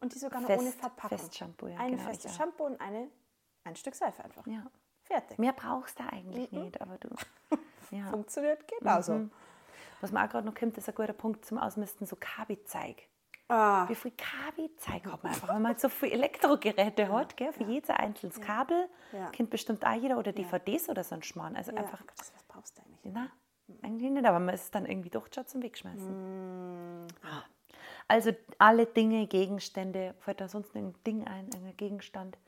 Und 0.00 0.12
die 0.14 0.18
sogar 0.18 0.40
noch 0.40 0.48
Fest- 0.48 0.60
ohne 0.62 0.72
Verpackung. 0.72 1.18
Festshampoo, 1.18 1.68
ja, 1.68 1.78
Ein 1.78 1.92
genau, 1.92 2.02
festes 2.02 2.24
ich 2.26 2.30
auch. 2.32 2.44
Shampoo 2.44 2.64
und 2.64 2.80
eine, 2.80 3.08
ein 3.64 3.76
Stück 3.76 3.94
Seife 3.94 4.24
einfach. 4.24 4.46
ja. 4.46 4.62
Fertig. 5.04 5.38
Mehr 5.38 5.52
brauchst 5.52 6.00
du 6.00 6.02
eigentlich 6.02 6.50
nicht, 6.50 6.80
aber 6.80 6.98
du. 6.98 7.08
Ja. 7.92 8.08
Funktioniert 8.10 8.66
genauso. 8.66 9.12
Mhm. 9.12 9.30
Was 10.00 10.10
mir 10.10 10.24
auch 10.24 10.28
gerade 10.28 10.44
noch 10.44 10.54
kommt, 10.56 10.76
ist 10.76 10.88
ein 10.88 10.94
guter 10.96 11.12
Punkt 11.12 11.44
zum 11.46 11.56
Ausmisten, 11.58 12.04
so 12.04 12.16
Kabi-Zeig. 12.18 13.04
Ah, 13.48 13.88
Wie 13.88 13.94
viel 13.94 14.12
Kabi-Zeig 14.12 15.06
hat 15.06 15.22
man 15.22 15.32
einfach, 15.32 15.48
wenn 15.54 15.62
man 15.62 15.76
so 15.78 15.88
viele 15.88 16.12
Elektrogeräte 16.12 17.12
hat, 17.12 17.36
gell? 17.36 17.52
für 17.52 17.62
jedes 17.62 17.90
einzelnes 17.90 18.40
Kabel, 18.40 18.88
Ja. 19.12 19.30
kennt 19.30 19.50
bestimmt 19.50 19.86
auch 19.86 19.94
jeder 19.94 20.18
oder 20.18 20.32
DVDs 20.32 20.88
oder 20.88 21.04
so 21.04 21.14
ein 21.14 21.22
Schmarrn. 21.22 21.54
Also 21.54 21.70
ja. 21.70 21.78
einfach, 21.78 22.02
das, 22.16 22.34
was 22.34 22.42
brauchst 22.44 22.76
du 22.76 22.82
eigentlich? 22.82 23.12
na, 23.14 23.30
eigentlich 23.82 24.10
nicht, 24.10 24.26
aber 24.26 24.40
man 24.40 24.54
ist 24.54 24.64
es 24.64 24.70
dann 24.72 24.84
irgendwie 24.86 25.10
doch 25.10 25.28
schon 25.32 25.46
zum 25.46 25.62
Wegschmeißen. 25.62 27.04
Mm. 27.04 27.06
Ah. 27.22 27.42
Also 28.08 28.32
alle 28.58 28.86
Dinge, 28.86 29.26
Gegenstände, 29.28 30.14
fällt 30.18 30.40
da 30.40 30.48
sonst 30.48 30.74
ein 30.74 30.94
Ding 31.04 31.26
ein, 31.26 31.48
ein 31.54 31.76
Gegenstand? 31.76 32.38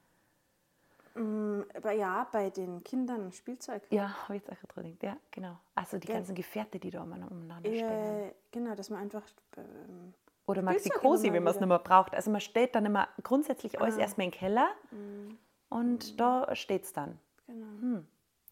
Aber 1.14 1.92
ja, 1.92 2.28
bei 2.30 2.50
den 2.50 2.82
Kindern 2.84 3.32
Spielzeug. 3.32 3.82
Ja, 3.90 4.14
habe 4.24 4.36
ich 4.36 4.42
jetzt 4.46 4.52
auch 4.52 4.68
dran. 4.68 4.96
Ja, 5.02 5.16
genau. 5.32 5.58
Also 5.74 5.98
die 5.98 6.06
ganzen 6.06 6.34
Gefährte, 6.36 6.78
die 6.78 6.90
da 6.90 7.02
umeinander 7.02 7.34
umeinander 7.34 7.68
stehen. 7.68 8.28
Äh, 8.28 8.32
genau, 8.52 8.74
dass 8.76 8.90
man 8.90 9.00
einfach. 9.00 9.22
Ähm, 9.56 10.14
Oder 10.48 10.62
Maxi 10.62 10.80
Spielzeug 10.88 11.02
Cosi, 11.02 11.26
immer 11.28 11.36
wenn 11.36 11.42
man 11.44 11.54
es 11.54 11.60
nicht 11.60 11.68
mehr 11.68 11.78
braucht. 11.78 12.14
Also 12.14 12.30
man 12.30 12.40
steht 12.40 12.74
dann 12.74 12.84
immer 12.86 13.08
grundsätzlich 13.22 13.78
Ah. 13.78 13.82
alles 13.82 13.96
erstmal 13.98 14.26
im 14.26 14.30
Keller 14.32 14.68
Mhm. 14.90 15.38
und 15.68 16.18
da 16.18 16.54
steht 16.56 16.84
es 16.84 16.92
dann. 16.92 17.18
genau. 17.46 18.02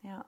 Ja, 0.02 0.24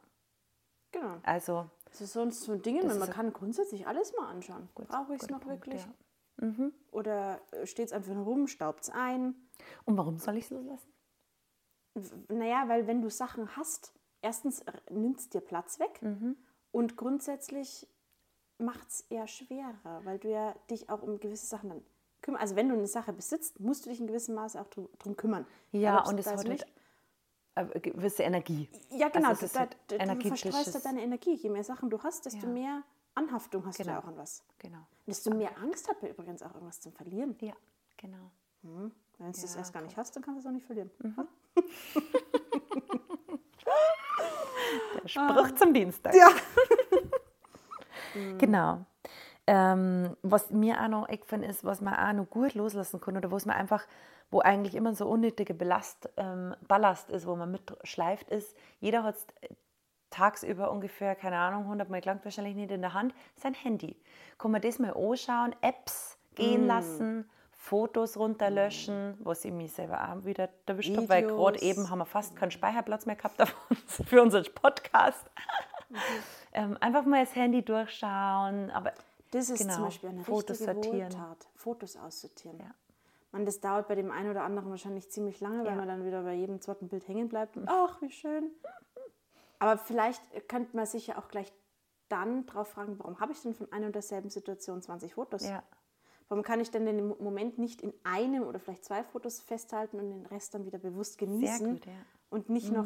genau. 0.92 1.18
also 1.22 1.70
Das 1.84 2.00
ist 2.00 2.12
sonst 2.14 2.42
so 2.42 2.52
ein 2.52 2.62
Ding, 2.62 2.84
man 2.86 3.00
ist- 3.00 3.10
kann 3.10 3.32
grundsätzlich 3.32 3.86
alles 3.86 4.14
mal 4.16 4.28
anschauen. 4.28 4.68
Brauche 4.74 5.14
ich 5.14 5.22
es 5.22 5.28
noch 5.30 5.40
Punkt, 5.40 5.66
wirklich? 5.66 5.86
ja. 6.40 6.70
Oder 6.92 7.40
steht 7.64 7.86
es 7.88 7.92
einfach 7.92 8.14
nur 8.14 8.24
rum, 8.24 8.46
staubt 8.46 8.82
es 8.84 8.90
ein? 8.90 9.34
Und 9.84 9.96
warum 9.96 10.18
soll 10.18 10.36
ich 10.36 10.44
es 10.44 10.50
loslassen? 10.50 10.92
Naja, 12.28 12.64
weil 12.68 12.86
wenn 12.86 13.02
du 13.02 13.10
Sachen 13.10 13.56
hast, 13.56 13.92
erstens 14.22 14.64
nimmt 14.90 15.18
es 15.18 15.28
dir 15.30 15.40
Platz 15.40 15.80
weg 15.80 16.00
Mhm. 16.00 16.36
und 16.70 16.96
grundsätzlich 16.96 17.88
macht 18.58 18.88
es 18.88 19.00
eher 19.08 19.26
schwerer, 19.26 20.00
weil 20.04 20.18
du 20.18 20.28
ja 20.30 20.54
dich 20.70 20.88
auch 20.90 21.02
um 21.02 21.18
gewisse 21.20 21.46
Sachen 21.46 21.68
dann 21.70 21.82
kümmerst. 22.22 22.42
Also 22.42 22.56
wenn 22.56 22.68
du 22.68 22.74
eine 22.74 22.86
Sache 22.86 23.12
besitzt, 23.12 23.60
musst 23.60 23.86
du 23.86 23.90
dich 23.90 24.00
in 24.00 24.06
gewissem 24.06 24.34
Maße 24.34 24.60
auch 24.60 24.66
drum, 24.68 24.88
drum 24.98 25.16
kümmern. 25.16 25.46
Ja, 25.72 26.04
und 26.06 26.18
es 26.18 26.24
da 26.26 26.32
hat 26.32 26.46
halt 26.48 26.66
eine 27.54 27.68
gewisse 27.80 28.22
Energie. 28.22 28.68
Ja, 28.90 29.08
genau. 29.08 29.28
Also 29.30 29.46
es 29.46 29.52
ist 29.52 29.56
da, 29.56 29.60
halt 29.60 29.76
da, 29.88 29.96
du 29.98 30.28
verstreust 30.28 30.54
energetisches- 30.56 30.74
halt 30.74 30.84
deine 30.84 31.02
Energie. 31.02 31.34
Je 31.34 31.50
mehr 31.50 31.64
Sachen 31.64 31.90
du 31.90 32.00
hast, 32.02 32.24
desto 32.26 32.46
Ja. 32.46 32.52
mehr 32.52 32.82
Anhaftung 33.14 33.64
hast 33.66 33.78
du 33.78 33.82
Genau. 33.84 33.96
ja 33.96 34.02
auch 34.02 34.06
an 34.08 34.16
was. 34.16 34.44
Genau. 34.58 34.78
Desto 35.06 35.30
mehr 35.34 35.56
Angst 35.58 35.88
hat 35.88 36.00
man 36.02 36.10
übrigens 36.12 36.42
auch 36.42 36.54
irgendwas 36.54 36.80
zum 36.80 36.92
Verlieren. 36.92 37.36
Ja, 37.40 37.54
genau. 37.96 38.30
Wenn 38.62 38.92
du 39.18 39.28
es 39.30 39.52
Ja, 39.54 39.58
erst 39.58 39.72
gar 39.72 39.82
nicht 39.82 39.96
hast, 39.96 40.14
dann 40.14 40.22
kannst 40.22 40.38
du 40.38 40.40
es 40.40 40.46
auch 40.46 40.52
nicht 40.54 40.66
verlieren. 40.66 40.90
Der 45.02 45.08
Spruch 45.08 45.50
zum 45.54 45.72
Dienstag. 45.74 46.14
Ja. 46.14 46.28
Genau. 48.38 48.84
Ähm, 49.46 50.16
was 50.22 50.50
mir 50.50 50.80
auch 50.82 50.88
noch 50.88 51.08
eingefallen 51.08 51.42
ist, 51.42 51.64
was 51.64 51.80
man 51.80 51.94
auch 51.94 52.12
noch 52.12 52.28
gut 52.28 52.54
loslassen 52.54 53.00
kann 53.00 53.16
oder 53.16 53.30
was 53.32 53.46
man 53.46 53.56
einfach, 53.56 53.86
wo 54.30 54.40
eigentlich 54.40 54.74
immer 54.74 54.94
so 54.94 55.08
unnötige 55.08 55.54
Belast, 55.54 56.10
ähm, 56.18 56.54
Ballast 56.66 57.08
ist, 57.10 57.26
wo 57.26 57.34
man 57.34 57.50
mitschleift, 57.50 58.28
ist, 58.28 58.54
jeder 58.80 59.04
hat 59.04 59.16
tagsüber 60.10 60.70
ungefähr, 60.70 61.14
keine 61.14 61.38
Ahnung, 61.38 61.62
100 61.62 61.88
Mal 61.88 62.00
gelangt 62.00 62.24
wahrscheinlich 62.24 62.54
nicht 62.54 62.70
in 62.70 62.82
der 62.82 62.94
Hand, 62.94 63.14
sein 63.36 63.54
Handy. 63.54 63.96
Kann 64.38 64.50
man 64.50 64.60
das 64.60 64.78
mal 64.78 64.92
anschauen, 64.94 65.54
Apps 65.62 66.18
gehen 66.34 66.66
lassen, 66.66 67.28
Fotos 67.52 68.16
runterlöschen, 68.16 69.18
was 69.20 69.44
ich 69.44 69.52
mich 69.52 69.72
selber 69.72 70.08
auch 70.08 70.24
wieder 70.24 70.48
erwischt 70.66 70.96
habe, 70.96 71.08
weil 71.08 71.26
gerade 71.26 71.60
eben 71.60 71.90
haben 71.90 71.98
wir 71.98 72.06
fast 72.06 72.36
keinen 72.36 72.50
Speicherplatz 72.50 73.04
mehr 73.04 73.16
gehabt 73.16 73.42
für 73.86 74.22
unseren 74.22 74.44
Podcast. 74.54 75.28
Ähm, 76.52 76.76
einfach 76.80 77.04
mal 77.04 77.24
das 77.24 77.34
Handy 77.34 77.64
durchschauen, 77.64 78.70
aber 78.70 78.92
Das 79.30 79.50
ist 79.50 79.58
Genau, 79.60 79.74
zum 79.74 79.84
Beispiel 79.84 80.08
eine 80.08 80.24
Fotos 80.24 80.60
richtige 80.60 80.72
sortieren. 80.74 81.12
Wohltat. 81.12 81.48
Fotos 81.54 81.96
aussortieren. 81.96 82.58
Ja. 82.60 82.70
Man, 83.32 83.44
das 83.44 83.60
dauert 83.60 83.88
bei 83.88 83.94
dem 83.94 84.10
einen 84.10 84.30
oder 84.30 84.42
anderen 84.42 84.70
wahrscheinlich 84.70 85.10
ziemlich 85.10 85.40
lange, 85.40 85.58
weil 85.64 85.72
Ja. 85.72 85.76
man 85.76 85.86
dann 85.86 86.04
wieder 86.06 86.22
bei 86.22 86.32
jedem 86.34 86.60
zweiten 86.62 86.88
Bild 86.88 87.06
hängen 87.08 87.28
bleibt. 87.28 87.56
Und, 87.58 87.68
ach, 87.68 88.00
wie 88.00 88.10
schön. 88.10 88.50
Aber 89.58 89.76
vielleicht 89.76 90.22
könnte 90.48 90.74
man 90.76 90.86
sich 90.86 91.08
ja 91.08 91.18
auch 91.18 91.28
gleich 91.28 91.52
dann 92.08 92.46
drauf 92.46 92.68
fragen, 92.68 92.98
warum 92.98 93.20
habe 93.20 93.32
ich 93.32 93.42
denn 93.42 93.54
von 93.54 93.70
einer 93.72 93.86
und 93.86 93.94
derselben 93.94 94.30
Situation 94.30 94.80
20 94.80 95.14
Fotos? 95.14 95.46
ja, 95.46 95.62
Warum 96.30 96.42
kann 96.44 96.60
ich 96.60 96.70
denn 96.70 96.84
den 96.86 97.08
Moment 97.22 97.58
nicht 97.58 97.80
in 97.82 97.92
einem 98.04 98.42
oder 98.44 98.58
vielleicht 98.60 98.84
zwei 98.84 99.02
Fotos 99.02 99.40
festhalten 99.40 99.98
und 99.98 100.10
den 100.10 100.26
Rest 100.26 100.54
dann 100.54 100.64
wieder 100.66 100.78
bewusst 100.78 101.16
genießen 101.18 101.74
gut, 101.76 101.86
ja. 101.86 101.92
Mhm. 101.92 101.98
und 102.30 102.48
nicht 102.50 102.70
noch 102.72 102.84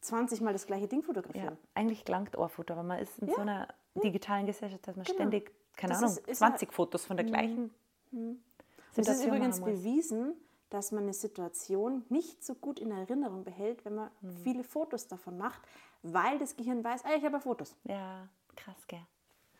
20 0.00 0.40
Mal 0.40 0.52
das 0.52 0.66
gleiche 0.66 0.88
Ding 0.88 1.00
ja. 1.00 1.06
fotografieren? 1.06 1.56
Eigentlich 1.74 2.04
gelangt 2.04 2.36
Ohrfoto, 2.36 2.72
aber 2.74 2.82
man 2.82 2.98
ist 2.98 3.18
in 3.18 3.28
so 3.28 3.36
einer 3.36 3.68
digitalen 3.94 4.46
Gesellschaft, 4.46 4.86
dass 4.86 4.96
man 4.96 5.04
Genau. 5.04 5.16
ständig, 5.16 5.52
keine 5.76 5.92
Das 5.94 6.02
Ahnung, 6.02 6.12
ist- 6.16 6.18
ist 6.28 6.40
ja- 6.40 6.48
20 6.48 6.72
Fotos 6.72 7.04
von 7.04 7.16
der 7.16 7.26
gleichen 7.26 7.74
Und 8.12 8.40
es 8.96 9.08
ist 9.08 9.24
übrigens 9.24 9.60
bewiesen, 9.60 10.34
dass 10.70 10.90
man 10.92 11.04
eine 11.04 11.12
Situation 11.12 12.04
nicht 12.08 12.42
so 12.44 12.54
gut 12.54 12.78
in 12.80 12.90
Erinnerung 12.90 13.44
behält, 13.44 13.84
wenn 13.84 13.94
man 13.96 14.10
Hm. 14.20 14.30
viele 14.42 14.64
Fotos 14.64 15.06
davon 15.06 15.36
macht, 15.38 15.60
weil 16.02 16.38
das 16.38 16.56
Gehirn 16.56 16.82
weiß, 16.82 17.04
ah, 17.04 17.10
ich 17.16 17.24
habe 17.24 17.34
ja 17.34 17.40
Fotos. 17.40 17.76
Ja, 17.84 18.28
krass, 18.56 18.86
gell? 18.86 19.02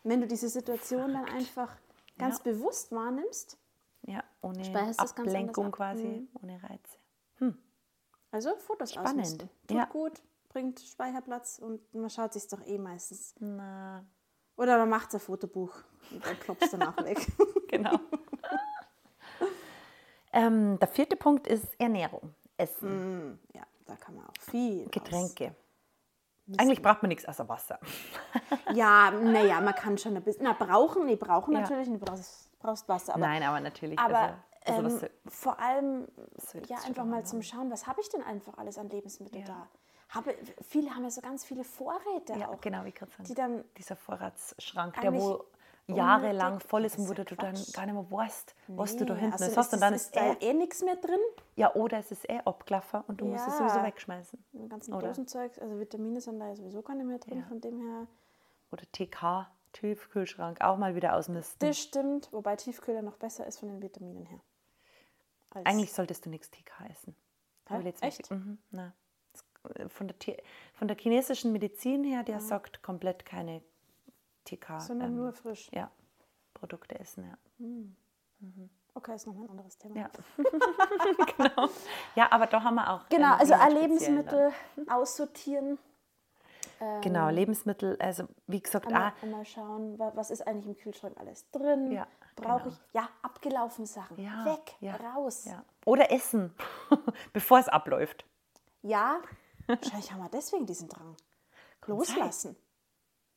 Wenn 0.04 0.20
du 0.20 0.26
diese 0.26 0.48
Situation 0.48 1.12
dann 1.12 1.24
einfach 1.26 1.76
ganz 2.18 2.38
Ja. 2.38 2.44
bewusst 2.52 2.92
wahrnimmst, 2.92 3.58
Ja, 4.06 4.22
ohne 4.42 4.62
Ablenkung 4.96 5.66
ab. 5.66 5.72
quasi, 5.72 6.06
Mhm. 6.06 6.28
ohne 6.42 6.62
Reize. 6.62 6.98
Also 8.36 8.56
Fotos 8.58 8.92
Spannend. 8.92 9.08
ausmisten. 9.20 9.50
Tut 9.66 9.76
Ja. 9.76 9.84
gut, 9.86 10.22
bringt 10.50 10.78
Speicherplatz 10.80 11.58
und 11.58 11.80
man 11.94 12.10
schaut 12.10 12.32
sich 12.34 12.46
doch 12.48 12.64
eh 12.66 12.78
meistens. 12.78 13.34
Na, 13.38 14.04
Oder 14.56 14.78
man 14.78 14.88
macht 14.88 15.12
ein 15.14 15.20
Fotobuch 15.20 15.72
und 16.10 16.24
dann 16.24 16.38
klopft 16.40 16.72
danach 16.72 16.96
weg. 17.04 17.18
genau. 17.68 17.98
ähm, 20.32 20.78
der 20.78 20.88
vierte 20.88 21.16
Punkt 21.16 21.46
ist 21.46 21.66
Ernährung, 21.78 22.34
Essen, 22.56 23.30
Mm, 23.32 23.38
ja, 23.54 23.62
da 23.86 23.96
kann 23.96 24.16
man 24.16 24.26
auch 24.26 24.32
viel. 24.40 24.88
Getränke. 24.88 25.54
Eigentlich 26.58 26.80
braucht 26.80 27.02
man 27.02 27.08
nichts 27.08 27.26
außer 27.26 27.48
Wasser. 27.48 27.78
Ja, 28.72 29.10
naja, 29.12 29.60
man 29.60 29.74
kann 29.74 29.96
schon 29.96 30.16
ein 30.16 30.22
bisschen. 30.22 30.42
Na, 30.44 30.52
brauchen, 30.52 31.06
nee, 31.06 31.16
brauchen 31.16 31.54
Ja. 31.54 31.60
natürlich, 31.60 31.88
du 31.88 31.98
brauchst, 31.98 32.50
brauchst 32.58 32.88
Wasser. 32.88 33.14
Aber 33.14 33.26
Nein, 33.26 33.42
aber 33.42 33.60
natürlich. 33.60 33.98
Aber 33.98 34.18
also, 34.18 34.34
also 34.66 35.06
ähm, 35.06 35.10
vor 35.28 35.58
allem 35.60 36.08
ja 36.68 36.76
einfach 36.86 37.04
mal 37.04 37.24
zum 37.24 37.42
Schauen, 37.42 37.70
was 37.70 37.86
habe 37.86 38.00
ich 38.00 38.08
denn 38.08 38.22
einfach 38.22 38.56
alles 38.58 38.78
an 38.78 38.88
Lebensmitteln 38.88 39.42
Ja. 39.46 39.46
da? 39.54 39.68
Habe, 40.10 40.34
viele 40.62 40.90
haben 40.94 41.02
ja 41.02 41.10
so 41.10 41.20
ganz 41.20 41.44
viele 41.44 41.64
Vorräte 41.64 42.34
ja, 42.38 42.48
auch. 42.48 42.60
genau, 42.60 42.84
wie 42.84 42.92
gerade 42.92 43.10
die 43.24 43.34
dann- 43.34 43.64
Dieser 43.76 43.96
Vorratsschrank, 43.96 45.00
der 45.00 45.12
wo 45.14 45.44
jahrelang 45.88 46.60
voll 46.60 46.84
ist 46.84 46.98
und 46.98 47.08
wo 47.08 47.12
ja 47.12 47.24
du 47.24 47.34
dann 47.36 47.54
gar 47.72 47.86
nicht 47.86 47.94
mehr 47.94 48.10
weißt, 48.10 48.54
was 48.68 48.96
du 48.96 49.04
da 49.04 49.14
Nee, 49.14 49.20
hinten 49.20 49.32
also 49.34 49.56
hast. 49.56 49.66
ist, 49.68 49.72
Und 49.74 49.80
dann 49.80 49.94
ist 49.94 50.02
ist 50.06 50.16
da 50.16 50.32
eh, 50.32 50.50
eh 50.50 50.52
nichts 50.54 50.82
mehr 50.82 50.96
drin. 50.96 51.18
ja, 51.56 51.74
oder 51.74 51.98
es 51.98 52.10
ist 52.12 52.28
eh 52.28 52.40
abgelaufen 52.44 53.02
und 53.08 53.20
du 53.20 53.24
musst 53.26 53.46
es 53.48 53.54
Ja. 53.58 53.68
sowieso 53.68 53.82
wegschmeißen. 53.84 54.44
Im 54.52 54.68
ganzen 54.68 54.94
Oder? 54.94 55.08
Dosenzeug, 55.08 55.52
also 55.60 55.78
Vitamine 55.78 56.20
sind 56.20 56.38
da 56.40 56.48
ja 56.48 56.56
sowieso 56.56 56.82
gar 56.82 56.94
nicht 56.94 57.06
mehr 57.06 57.18
drin, 57.18 57.38
Ja. 57.40 57.44
von 57.46 57.60
dem 57.60 57.80
her. 57.80 58.06
Oder 58.72 58.82
TK, 58.92 59.48
Tiefkühlschrank, 59.72 60.60
auch 60.60 60.76
mal 60.76 60.94
wieder 60.94 61.14
ausmisten. 61.16 61.68
Das 61.68 61.78
stimmt, 61.78 62.32
wobei 62.32 62.56
Tiefkühler 62.56 63.02
noch 63.02 63.16
besser 63.16 63.46
ist 63.46 63.58
von 63.60 63.68
den 63.68 63.82
Vitaminen 63.82 64.24
her. 64.26 64.40
Als- 65.56 65.66
Eigentlich 65.66 65.92
solltest 65.92 66.24
du 66.26 66.30
nichts 66.30 66.50
TK 66.50 66.86
essen. 66.90 67.16
Letztens- 67.68 68.18
Echt? 68.20 68.30
Mhm. 68.30 68.58
Das- 68.70 69.44
äh, 69.76 69.88
Von 69.88 70.08
der, 70.08 70.16
von 70.74 70.88
der 70.88 70.96
chinesischen 70.96 71.52
Medizin 71.52 72.04
her, 72.04 72.22
der 72.22 72.40
sagt 72.40 72.82
komplett 72.82 73.24
keine 73.26 73.62
TK. 74.44 74.80
sondern 74.80 75.10
ähm, 75.10 75.16
nur 75.16 75.32
frisch. 75.32 75.68
Ja, 75.72 75.90
Produkte 76.54 76.98
essen, 76.98 77.24
ja. 77.28 77.38
Okay, 78.94 79.14
ist 79.14 79.26
nochmal 79.26 79.44
ein 79.46 79.50
anderes 79.50 79.76
Thema. 79.76 79.96
Ja. 79.96 80.10
genau. 81.36 81.68
Ja, 82.14 82.32
aber 82.32 82.46
da 82.46 82.62
haben 82.62 82.76
wir 82.76 82.90
auch. 82.90 83.08
Genau, 83.08 83.34
ähm, 83.34 83.40
also 83.40 83.54
Lebensmittel 83.78 84.52
aussortieren. 84.88 85.78
Dann. 86.78 87.00
Genau, 87.00 87.28
Lebensmittel, 87.28 87.96
also 88.00 88.24
wie 88.46 88.60
gesagt, 88.62 88.86
Einmal, 88.86 89.02
ah, 89.10 89.14
einmal 89.22 89.44
schauen, 89.44 89.98
wa- 89.98 90.12
was 90.14 90.30
ist 90.30 90.46
eigentlich 90.46 90.66
im 90.66 90.76
Kühlschrank 90.76 91.16
alles 91.18 91.50
drin? 91.50 91.92
Ja, 91.92 92.06
Brauche 92.36 92.64
genau. 92.64 92.74
ich, 92.74 92.94
ja, 92.94 93.08
abgelaufene 93.22 93.86
Sachen. 93.86 94.18
ja, 94.22 94.44
Weg, 94.44 94.74
ja, 94.80 94.96
raus. 94.96 95.46
Oder 95.84 96.10
essen, 96.12 96.54
bevor 97.32 97.58
es 97.58 97.68
abläuft. 97.68 98.24
Ja, 98.82 99.20
wahrscheinlich 99.66 100.12
haben 100.12 100.20
wir 100.22 100.28
deswegen 100.30 100.66
diesen 100.66 100.88
Drang. 100.88 101.16
Loslassen. 101.86 102.56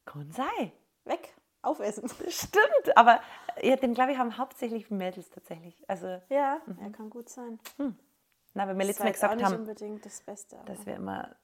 Kann 0.05 0.31
sein. 0.31 0.71
Weg, 1.05 1.33
aufessen. 1.61 2.09
Stimmt, 2.29 2.95
aber 2.97 3.19
ja, 3.61 3.75
den 3.75 3.93
glaube 3.93 4.11
ich 4.11 4.17
haben 4.17 4.37
hauptsächlich 4.37 4.89
Mädels 4.89 5.29
tatsächlich. 5.29 5.83
Also, 5.87 6.07
Ja, 6.29 6.59
ja 6.79 6.89
kann 6.91 7.09
gut 7.09 7.29
sein. 7.29 7.59
na, 8.53 8.67
weil 8.67 8.77
wir 8.77 8.85
letztes 8.85 9.03
Mal 9.03 9.11
gesagt 9.13 9.43
haben, 9.43 10.01
das 10.01 10.21
Beste. 10.21 10.57
Dass 10.65 10.85
wir 10.85 10.95
immer 10.95 11.35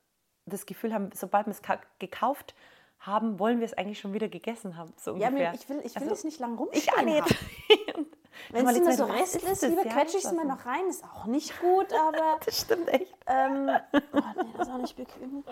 das 0.45 0.65
Gefühl 0.65 0.93
haben, 0.93 1.09
sobald 1.13 1.47
wir 1.47 1.51
es 1.51 1.61
ka- 1.61 1.79
gekauft 1.99 2.53
haben, 2.99 3.39
wollen 3.39 3.59
wir 3.59 3.65
es 3.65 3.73
eigentlich 3.73 3.99
schon 3.99 4.13
wieder 4.13 4.29
gegessen 4.29 4.77
haben. 4.77 4.93
So 4.97 5.15
ja, 5.17 5.27
ungefähr. 5.27 5.51
mir, 5.51 5.55
ich 5.55 5.69
will, 5.69 5.81
ich 5.83 5.95
will 5.95 6.03
Also, 6.03 6.13
es 6.13 6.23
nicht 6.23 6.39
lang 6.39 6.53
Ich 6.53 6.59
rumstehen 6.59 6.93
auch 6.99 7.03
nicht. 7.03 7.37
Wenn 8.51 8.67
es 8.67 8.77
immer 8.77 8.91
so 8.93 9.07
Mal, 9.07 9.21
was 9.21 9.35
Rest 9.35 9.45
ist 9.45 9.61
lieber 9.69 9.85
Ja, 9.85 9.93
quetsche 9.93 10.17
ich 10.17 10.25
es 10.25 10.31
immer 10.31 10.41
so. 10.43 10.47
noch 10.49 10.65
rein. 10.65 10.87
Ist 10.87 11.03
auch 11.03 11.25
nicht 11.25 11.59
gut, 11.61 11.91
aber 11.93 12.37
Das 12.45 12.61
stimmt 12.61 12.87
echt. 12.89 13.15
ähm, 13.27 13.69
oh, 13.93 13.99
nee, 14.43 14.49
das 14.57 14.67
ist 14.67 14.73
auch 14.73 14.77
nicht 14.77 14.95
bequem. 14.95 15.43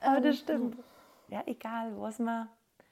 Aber 0.00 0.16
Ähm, 0.18 0.22
das 0.24 0.38
stimmt. 0.38 0.76
Ja, 1.28 1.42
egal, 1.46 1.92
was 2.00 2.18
man, 2.18 2.48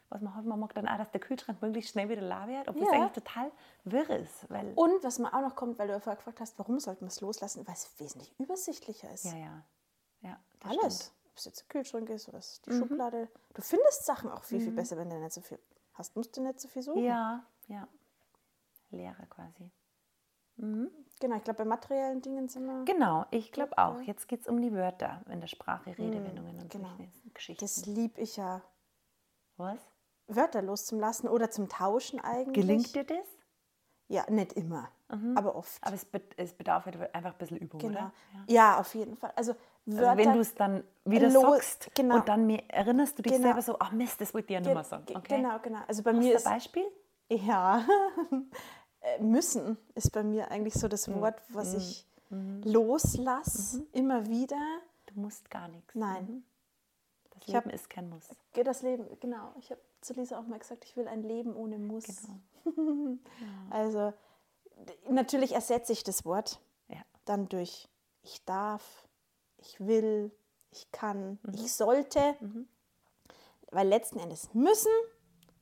was 0.08 0.20
man. 0.22 0.46
Man 0.46 0.60
mag 0.60 0.72
dann 0.74 0.86
auch, 0.88 0.96
dass 0.98 1.10
der 1.10 1.20
Kühlschrank 1.20 1.60
möglichst 1.60 1.90
schnell 1.92 2.08
wieder 2.08 2.22
leer 2.22 2.46
wird, 2.46 2.68
obwohl 2.68 2.84
es 2.84 2.90
Ja. 2.92 2.94
eigentlich 3.00 3.12
total 3.12 3.50
wirr 3.84 4.10
ist. 4.10 4.48
Weil, 4.50 4.72
Und 4.74 5.02
was 5.04 5.18
mir 5.18 5.32
auch 5.34 5.40
noch 5.42 5.56
kommt, 5.56 5.78
weil 5.78 5.88
du 5.88 5.94
ja 5.94 6.00
vorher 6.00 6.16
gefragt 6.16 6.40
hast, 6.40 6.58
warum 6.58 6.78
sollten 6.78 7.02
wir 7.02 7.08
es 7.08 7.20
loslassen, 7.20 7.66
weil 7.66 7.74
es 7.74 7.92
wesentlich 7.98 8.32
übersichtlicher 8.38 9.10
ist. 9.12 9.24
ja, 9.24 9.36
ja. 9.36 9.62
ja 10.22 10.36
das 10.62 10.70
Alles. 10.70 10.96
stimmt. 10.96 11.12
Ob 11.32 11.38
es 11.38 11.44
jetzt 11.46 11.60
der 11.60 11.66
Kühlschrank 11.68 12.10
ist 12.10 12.28
oder 12.28 12.40
die 12.66 12.70
Mhm. 12.70 12.78
Schublade. 12.78 13.28
Du 13.54 13.62
findest 13.62 14.04
Sachen 14.04 14.30
auch 14.30 14.44
viel, 14.44 14.60
viel 14.60 14.72
besser, 14.72 14.96
wenn 14.98 15.08
du 15.08 15.18
nicht 15.18 15.32
so 15.32 15.40
viel 15.40 15.58
hast. 15.94 16.14
Musst 16.14 16.36
du 16.36 16.42
nicht 16.42 16.60
so 16.60 16.68
viel 16.68 16.82
suchen. 16.82 17.02
Ja, 17.02 17.44
ja. 17.68 17.88
Leere 18.90 19.26
quasi. 19.26 19.70
Genau, 20.56 21.36
ich 21.36 21.44
glaube, 21.44 21.58
bei 21.58 21.64
materiellen 21.64 22.20
Dingen 22.20 22.48
sind 22.48 22.66
wir. 22.66 22.84
Genau, 22.84 23.24
ich 23.30 23.52
glaube 23.52 23.76
auch. 23.78 24.00
Jetzt 24.02 24.28
geht 24.28 24.42
es 24.42 24.48
um 24.48 24.60
die 24.60 24.72
Wörter 24.72 25.22
in 25.30 25.40
der 25.40 25.48
Sprache, 25.48 25.96
Redewendungen 25.96 26.60
und 26.60 26.70
genau. 26.70 26.88
solche 26.96 27.10
Geschichten. 27.32 27.64
Das 27.64 27.86
lieb 27.86 28.18
ich 28.18 28.36
ja. 28.36 28.60
was? 29.56 29.78
Wörter 30.28 30.62
loszulassen 30.62 31.28
oder 31.28 31.50
zum 31.50 31.68
Tauschen 31.68 32.20
eigentlich. 32.20 32.66
Gelingt 32.66 32.94
dir 32.94 33.04
das? 33.04 33.26
Ja, 34.08 34.28
nicht 34.30 34.52
immer, 34.52 34.90
aber 35.34 35.56
oft. 35.56 35.82
Aber 35.82 35.94
es, 35.94 36.04
be 36.04 36.20
es 36.36 36.52
bedarf 36.52 36.84
halt 36.84 37.14
einfach 37.14 37.32
ein 37.32 37.38
bisschen 37.38 37.56
Übung, 37.56 37.80
genau. 37.80 37.98
oder? 37.98 38.12
Ja. 38.46 38.78
auf 38.78 38.94
jeden 38.94 39.16
Fall. 39.16 39.32
Also 39.36 39.54
Wörter. 39.86 40.10
Also 40.10 40.24
wenn 40.24 40.32
du 40.34 40.40
es 40.40 40.54
dann 40.54 40.84
wieder 41.04 41.28
Lo- 41.30 41.40
sagst 41.40 41.90
genau. 41.94 42.16
und 42.16 42.28
dann 42.28 42.46
mir 42.46 42.62
erinnerst 42.68 43.18
du 43.18 43.22
dich 43.22 43.32
Genau. 43.32 43.44
selber 43.48 43.62
so, 43.62 43.76
ach 43.80 43.90
Mist, 43.92 44.20
das 44.20 44.32
wollte 44.32 44.46
ich 44.48 44.54
ja 44.54 44.60
nicht 44.60 44.72
mehr 44.74 44.84
sagen. 44.84 45.04
ge- 45.06 45.16
Okay? 45.16 45.36
Genau, 45.36 45.58
genau. 45.58 45.80
Also 45.88 46.02
bei 46.02 46.10
Hast 46.12 46.18
mir 46.18 46.34
ist 46.36 46.46
ein 46.46 46.52
Beispiel? 46.54 46.84
ja 47.28 47.84
Äh, 49.04 49.20
müssen 49.20 49.76
ist 49.96 50.12
bei 50.12 50.22
mir 50.22 50.48
eigentlich 50.52 50.74
so 50.74 50.86
das 50.86 51.12
Wort, 51.12 51.34
was 51.48 51.74
ich 51.74 52.06
loslasse 52.30 53.84
immer 53.92 54.26
wieder. 54.28 54.60
Du 55.06 55.20
musst 55.20 55.50
gar 55.50 55.66
nichts. 55.66 55.92
Nein. 55.94 56.24
Mhm. 56.24 56.44
Das 57.30 57.48
Ich 57.48 57.54
hab- 57.56 57.64
Leben 57.64 57.74
ist 57.74 57.90
kein 57.90 58.08
Muss. 58.08 58.28
Geht 58.52 58.68
das 58.68 58.82
Leben, 58.82 59.04
genau. 59.20 59.52
Ich 59.58 59.70
habe 59.70 59.80
zu 60.00 60.14
Lisa 60.14 60.38
auch 60.38 60.46
mal 60.46 60.58
gesagt, 60.60 60.84
ich 60.84 60.96
will 60.96 61.08
ein 61.08 61.22
Leben 61.24 61.54
ohne 61.56 61.78
Muss. 61.78 62.04
Genau. 62.06 62.38
Also 63.70 64.12
natürlich 65.08 65.52
ersetze 65.52 65.92
ich 65.92 66.04
das 66.04 66.24
Wort 66.24 66.60
Ja. 66.88 66.98
dann 67.24 67.48
durch 67.48 67.88
ich 68.22 68.44
darf, 68.44 69.08
ich 69.62 69.80
will, 69.80 70.30
ich 70.70 70.90
kann, 70.92 71.38
Mhm. 71.42 71.54
ich 71.54 71.72
sollte. 71.74 72.36
Weil 73.70 73.88
letzten 73.88 74.18
Endes 74.18 74.52
müssen 74.54 74.92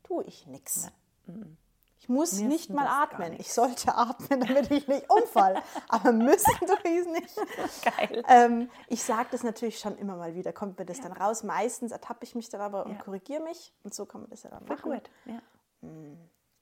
tue 0.03 0.25
ich 0.25 0.47
nichts. 0.47 0.89
Ich 2.01 2.09
muss 2.09 2.33
ist 2.33 2.41
nicht 2.41 2.71
mal 2.71 2.87
atmen. 2.89 3.35
Ich 3.39 3.53
sollte 3.53 3.95
atmen, 3.95 4.41
damit 4.41 4.71
ich 4.71 4.89
nicht 4.89 5.09
umfall. 5.11 5.63
Aber 5.89 6.11
müssen 6.13 6.53
tue 6.67 6.79
ich 6.85 6.99
es 7.01 7.07
nicht. 7.07 7.37
Geil. 7.85 8.25
Ähm, 8.27 8.71
ich 8.89 9.03
sage 9.05 9.29
das 9.31 9.43
natürlich 9.45 9.79
schon 9.79 9.97
immer 9.99 10.17
mal 10.17 10.35
wieder, 10.35 10.53
kommt 10.53 10.79
mir 10.79 10.87
das 10.87 11.01
dann 11.01 11.13
raus. 11.13 11.45
Meistens 11.45 11.93
ertappe 11.93 12.25
ich 12.25 12.35
mich 12.35 12.49
dann 12.49 12.63
aber 12.63 12.87
und 12.87 12.93
Ja. 12.97 13.03
korrigiere 13.03 13.43
mich. 13.43 13.73
Und 13.85 13.95
so 13.95 14.07
kann 14.07 14.23
man 14.23 14.31
das 14.31 14.43
ja 14.43 14.51
dann 14.51 14.65
machen. 14.65 14.91
gut. 14.91 15.11
Ja. 15.27 15.41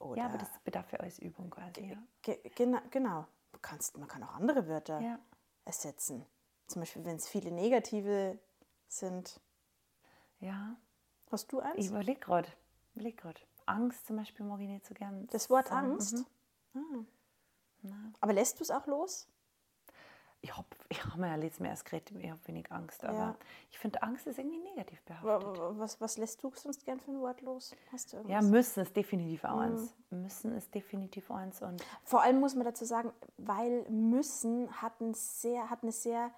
Oder 0.01 0.17
ja, 0.21 0.27
aber 0.27 0.39
das 0.39 0.49
bedarf 0.65 0.93
ja 0.93 1.01
alles 1.01 1.19
Übung 1.19 1.51
quasi. 1.51 1.87
Ja. 1.87 1.97
Ge 2.23 2.39
genau, 2.55 2.79
genau. 2.91 3.27
Du 3.53 3.59
kannst, 3.63 3.97
man 3.97 4.07
kann 4.09 4.23
auch 4.25 4.35
andere 4.35 4.69
Wörter 4.69 5.01
Ja. 5.01 5.19
ersetzen. 5.65 6.27
Zum 6.69 6.83
Beispiel, 6.83 7.05
wenn 7.05 7.17
es 7.17 7.29
viele 7.29 7.51
negative 7.51 8.39
sind. 8.89 9.41
ja. 10.41 10.77
Hast 11.31 11.53
du 11.53 11.61
eins? 11.61 11.75
Ich 11.77 11.89
überlege 11.89 12.21
gerade. 12.21 12.49
Überleg 12.95 13.19
grad. 13.19 13.47
Angst 13.67 14.07
zum 14.07 14.17
Beispiel 14.17 14.47
mag 14.47 14.61
ich 14.61 14.69
nicht 14.69 14.87
so 14.87 14.95
gern. 14.95 15.27
das 15.31 15.51
Wort 15.51 15.69
sagen. 15.69 15.91
Angst? 15.93 16.25
Mhm. 16.73 17.07
Ah. 17.85 17.89
Aber 18.23 18.33
lässt 18.33 18.59
du 18.59 18.63
es 18.63 18.71
auch 18.71 18.87
los? 18.87 19.29
Ich 20.41 20.57
habe 20.57 20.67
ich 20.89 21.05
hab 21.05 21.17
mir 21.17 21.27
ja 21.27 21.35
letztes 21.35 21.61
Mal 21.61 21.69
erst 21.69 21.85
geredet, 21.85 22.13
ich 22.19 22.31
habe 22.31 22.41
wenig 22.47 22.71
Angst, 22.73 23.05
aber 23.05 23.19
Ja. 23.19 23.37
ich 23.71 23.79
finde, 23.79 24.03
Angst 24.03 24.27
ist 24.27 24.39
irgendwie 24.39 24.61
negativ 24.61 25.03
behaftet. 25.03 25.27
wa- 25.29 25.73
Was, 25.79 26.01
was 26.01 26.17
lässt 26.17 26.43
du 26.43 26.51
sonst 26.55 26.85
gern 26.87 26.99
für 27.01 27.11
ein 27.11 27.21
Wort 27.21 27.41
los? 27.43 27.75
Hast 27.93 28.13
du 28.13 28.17
Ja, 28.19 28.23
irgendwas? 28.23 28.45
müssen 28.51 28.81
ist 28.85 28.97
definitiv 28.97 29.45
auch 29.45 29.57
Mhm. 29.57 29.61
eins. 29.61 29.95
Müssen 30.11 30.57
ist 30.57 30.75
definitiv 30.75 31.31
eins 31.31 31.61
und 31.61 31.85
Vor 32.05 32.23
allem 32.23 32.39
muss 32.41 32.55
man 32.55 32.65
dazu 32.65 32.85
sagen, 32.87 33.13
weil 33.37 33.83
müssen 33.91 34.71
hat, 34.81 35.01
ein 35.01 35.13
sehr, 35.13 35.69
hat 35.69 35.83
eine 35.83 35.93
sehr 35.93 36.31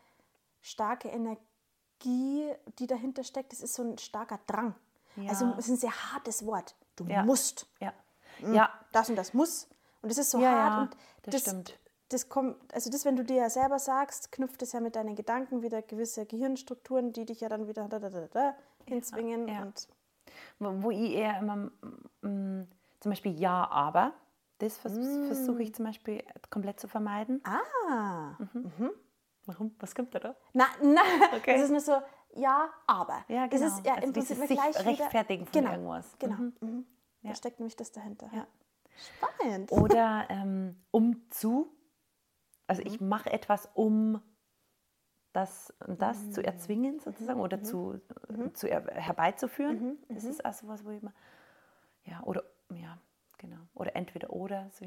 starke 0.61 1.09
Energie, 1.09 2.53
die 2.79 2.87
dahinter 2.87 3.25
steckt. 3.25 3.53
Es 3.53 3.61
ist 3.61 3.75
so 3.75 3.83
ein 3.83 3.99
starker 3.99 4.39
Drang. 4.47 4.75
Also 5.29 5.45
Ja. 5.47 5.53
es 5.59 5.67
ist 5.67 5.71
ein 5.73 5.77
sehr 5.77 6.13
hartes 6.13 6.47
Wort. 6.47 6.77
Du 6.97 7.05
Ja. 7.05 7.23
musst. 7.25 7.67
ja. 7.81 7.93
Ja, 8.53 8.71
Das 8.93 9.11
und 9.11 9.17
das 9.17 9.35
muss. 9.35 9.69
Und 10.03 10.11
es 10.11 10.17
ist 10.17 10.31
so 10.31 10.41
Ja, 10.41 10.51
hart. 10.51 10.79
und 10.81 10.97
das 11.23 11.43
stimmt. 11.43 11.79
Das 12.09 12.29
kommt, 12.29 12.57
also 12.75 12.91
das, 12.91 13.05
wenn 13.05 13.17
du 13.17 13.23
dir 13.25 13.37
ja 13.37 13.51
selber 13.51 13.79
sagst, 13.79 14.33
knüpft 14.33 14.63
es 14.63 14.73
ja 14.73 14.81
mit 14.81 14.97
deinen 14.97 15.15
Gedanken 15.15 15.63
wieder 15.63 15.83
gewisse 15.83 16.25
Gehirnstrukturen, 16.27 17.13
die 17.13 17.25
dich 17.27 17.41
ja 17.41 17.49
dann 17.49 17.69
wieder 17.69 17.87
da, 17.87 17.99
da, 18.01 18.09
da, 18.11 18.27
da, 18.29 18.55
hinzwingen. 18.87 19.49
Und 19.63 19.89
wo, 20.59 20.83
wo 20.85 20.91
ich 20.91 21.13
eher 21.13 21.39
immer 21.39 21.57
mm, 22.23 22.67
zum 23.01 23.11
Beispiel 23.11 23.39
ja, 23.39 23.69
aber, 23.71 24.15
das 24.59 24.77
vers 24.79 24.95
Mm. 24.97 25.27
versuche 25.27 25.63
ich 25.63 25.75
zum 25.75 25.85
Beispiel 25.85 26.25
komplett 26.51 26.81
zu 26.81 26.89
vermeiden. 26.89 27.43
ah, 27.45 28.37
Warum? 29.51 29.75
Was 29.81 29.95
kommt 29.95 30.15
da 30.15 30.21
da? 30.21 30.37
Na, 30.53 30.67
na, 30.83 31.01
Okay. 31.37 31.55
das 31.55 31.63
ist 31.63 31.71
nur 31.71 31.81
so, 31.81 32.01
ja, 32.37 32.71
aber. 32.87 33.25
Ja, 33.29 33.49
Das 33.49 33.61
genau. 33.61 33.77
ist 33.77 33.85
ja 33.87 33.95
Also 33.95 34.07
im 34.07 34.13
Prinzip 34.13 34.37
gleich 34.37 34.49
sich 34.49 34.59
wieder- 34.87 34.87
rechtfertigen 34.87 35.47
von 35.47 35.53
genau, 35.53 35.73
irgendwas. 35.73 36.17
Genau. 36.21 36.37
Mhm. 36.37 36.53
Mhm. 36.61 36.87
Da 37.23 37.29
Ja. 37.31 37.35
steckt 37.35 37.59
nämlich 37.59 37.75
das 37.77 37.91
dahinter. 37.91 38.31
Ja. 38.33 38.47
Spannend. 39.17 39.73
Oder 39.73 40.27
ähm, 40.31 40.77
um 40.93 41.29
zu. 41.31 41.73
Also 42.69 42.83
Mhm. 42.83 42.87
ich 42.89 43.01
mache 43.01 43.33
etwas, 43.33 43.69
um 43.75 44.23
das 45.33 45.73
und 45.87 46.01
das 46.01 46.19
Mhm. 46.23 46.33
zu 46.33 46.45
erzwingen 46.45 47.01
sozusagen 47.01 47.41
oder 47.41 47.63
zu, 47.63 48.01
zu 48.55 48.69
er, 48.69 48.85
herbeizuführen. 48.95 49.99
Mhm. 50.09 50.15
Das 50.15 50.25
ist 50.25 50.45
auch 50.45 50.53
sowas, 50.53 50.85
wo 50.85 50.91
ich 50.91 51.03
immer, 51.03 51.13
ja, 52.05 52.21
oder, 52.25 52.43
ja, 52.75 52.99
genau. 53.39 53.59
Oder 53.75 53.95
entweder 53.97 54.31
oder, 54.31 54.69
so 54.71 54.85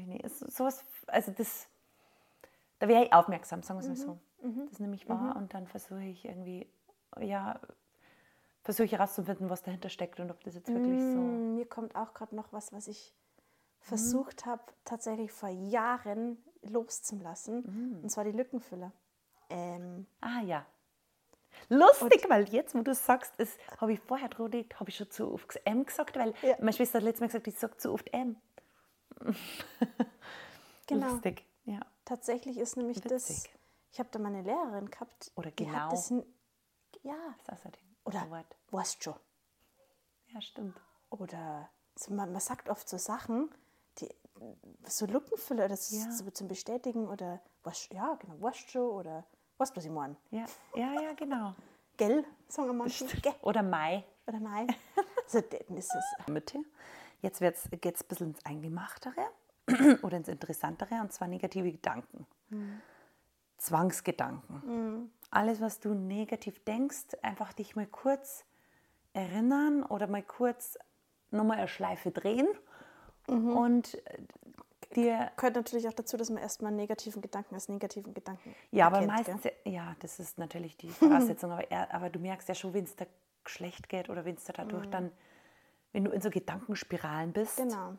sowas, 0.48 0.84
also 1.06 1.32
das, 1.32 1.66
da 2.78 2.88
wäre 2.88 3.04
ich 3.04 3.12
aufmerksam, 3.12 3.62
sagen 3.62 3.80
wir 3.80 3.90
es 3.90 3.98
Mhm. 4.00 4.06
mal 4.06 4.14
so. 4.14 4.20
Das 4.70 4.78
nehme 4.78 4.94
ich 4.94 5.08
wahr 5.08 5.36
und 5.36 5.54
dann 5.54 5.66
versuche 5.66 6.02
ich 6.04 6.24
irgendwie, 6.24 6.66
ja, 7.20 7.58
versuche 8.62 8.84
ich 8.84 8.92
herauszufinden, 8.92 9.48
was 9.50 9.62
dahinter 9.62 9.88
steckt 9.88 10.20
und 10.20 10.30
ob 10.30 10.42
das 10.44 10.54
jetzt 10.54 10.68
wirklich 10.72 11.00
so. 11.00 11.18
Mm, 11.18 11.54
Mir 11.54 11.66
kommt 11.66 11.94
auch 11.96 12.12
gerade 12.14 12.34
noch 12.36 12.52
was, 12.52 12.72
was 12.72 12.88
ich 12.88 13.14
versucht 13.80 14.46
habe, 14.46 14.62
tatsächlich 14.84 15.30
vor 15.32 15.48
Jahren 15.50 16.38
loszulassen. 16.62 18.00
Und 18.02 18.08
zwar 18.10 18.24
die 18.24 18.32
Lückenfüller. 18.32 18.92
Ähm, 19.50 20.06
Ah 20.20 20.40
ja. 20.40 20.64
Lustig, 21.68 22.28
weil 22.28 22.48
jetzt, 22.48 22.74
wo 22.74 22.82
du 22.82 22.94
sagst, 22.94 23.34
es 23.38 23.56
habe 23.80 23.92
ich 23.92 24.00
vorher 24.00 24.28
drüber 24.28 24.58
habe 24.80 24.90
ich 24.90 24.96
schon 24.96 25.10
zu 25.10 25.32
oft 25.32 25.60
M 25.64 25.84
gesagt, 25.86 26.16
weil 26.16 26.34
Ja. 26.42 26.56
meine 26.58 26.72
Schwester 26.72 26.98
hat 26.98 27.04
letztes 27.04 27.20
Mal 27.20 27.26
gesagt, 27.28 27.46
ich 27.46 27.58
sage 27.58 27.76
zu 27.76 27.92
oft 27.92 28.12
M. 28.12 28.36
genau. 30.86 31.06
Lustig, 31.12 31.44
ja. 31.64 31.80
Tatsächlich 32.04 32.58
ist 32.58 32.76
nämlich 32.76 33.00
das. 33.00 33.44
Ich 33.94 34.00
habe 34.00 34.08
da 34.10 34.18
mal 34.18 34.26
eine 34.34 34.42
Lehrerin 34.42 34.90
gehabt. 34.90 35.30
Oder 35.36 35.52
die 35.52 35.66
genau. 35.66 35.88
das. 35.90 36.10
Ja. 37.02 37.14
Das 37.46 37.58
ist 37.58 37.62
so 37.62 37.68
Ding. 37.70 37.96
Oder 38.04 38.28
Wort. 38.28 38.56
weißt 38.72 39.04
schon. 39.04 39.14
Ja, 40.26 40.40
stimmt. 40.40 40.76
Oder 41.10 41.70
so, 41.94 42.12
man, 42.12 42.32
man 42.32 42.40
sagt 42.40 42.68
oft 42.68 42.88
so 42.88 42.98
Sachen, 42.98 43.54
die 43.98 44.12
so 44.84 45.06
Lückenfüller, 45.06 45.68
das 45.68 45.92
Ja. 45.92 46.08
ist 46.08 46.18
so 46.18 46.28
zum 46.32 46.48
Bestätigen 46.48 47.06
oder 47.06 47.40
was, 47.62 47.88
ja, 47.90 48.14
genau, 48.16 48.34
weißt 48.42 48.68
schon 48.68 48.90
oder 48.90 49.24
weißt 49.58 49.70
du, 49.72 49.76
was 49.76 49.84
ich 49.84 49.92
meine? 49.92 50.16
Ja, 50.32 50.44
ja, 50.74 51.00
ja, 51.00 51.12
genau. 51.12 51.54
Gell, 51.96 52.24
sagen 52.48 52.76
manche. 52.76 53.06
Gell. 53.06 53.34
Oder 53.42 53.62
Mai. 53.62 54.02
Oder 54.26 54.40
nein. 54.40 54.74
Also, 55.22 55.40
das 55.68 55.70
ist 55.70 55.94
es. 55.94 56.26
Mitte. 56.28 56.58
Jetzt 57.22 57.38
geht 57.38 57.54
es 57.54 57.70
ein 57.70 58.08
bisschen 58.08 58.30
ins 58.30 58.44
Eingemachtere 58.44 59.30
oder 60.02 60.16
ins 60.16 60.26
Interessantere, 60.26 61.00
und 61.00 61.12
zwar 61.12 61.28
negative 61.28 61.70
Gedanken. 61.70 62.26
Zwangsgedanken. 63.58 65.10
Alles, 65.30 65.60
was 65.60 65.80
du 65.80 65.94
negativ 65.94 66.62
denkst, 66.64 67.16
einfach 67.22 67.52
dich 67.52 67.76
mal 67.76 67.86
kurz 67.86 68.44
erinnern 69.12 69.82
oder 69.84 70.06
mal 70.06 70.22
kurz 70.22 70.78
nochmal 71.30 71.58
eine 71.58 71.68
Schleife 71.68 72.10
drehen 72.10 72.46
und 73.26 73.94
äh, 74.06 74.18
dir 74.94 75.32
Gehört 75.36 75.56
natürlich 75.56 75.88
auch 75.88 75.92
dazu, 75.92 76.16
dass 76.16 76.30
man 76.30 76.42
erstmal 76.42 76.68
einen 76.68 76.76
negativen 76.76 77.22
Gedanken 77.22 77.54
als 77.54 77.68
negativen 77.68 78.14
Gedanken 78.14 78.54
Ja, 78.70 78.86
aber 78.86 79.00
erkennt, 79.00 79.26
meistens, 79.26 79.52
ja, 79.64 79.96
das 80.00 80.20
ist 80.20 80.38
natürlich 80.38 80.76
die 80.76 80.88
Voraussetzung, 80.90 81.50
aber, 81.52 81.70
er, 81.70 81.92
aber 81.92 82.10
du 82.10 82.18
merkst 82.18 82.48
ja 82.48 82.54
schon, 82.54 82.74
wenn 82.74 82.84
es 82.84 82.96
da 82.96 83.06
schlecht 83.46 83.88
geht 83.88 84.08
oder 84.08 84.24
wenn 84.24 84.36
es 84.36 84.44
da 84.44 84.52
dadurch 84.52 84.86
dann, 84.88 85.10
wenn 85.92 86.04
du 86.04 86.10
in 86.10 86.20
so 86.20 86.30
Gedankenspiralen 86.30 87.32
bist, 87.32 87.56
Gell? 87.56 87.68
Genau. 87.68 87.94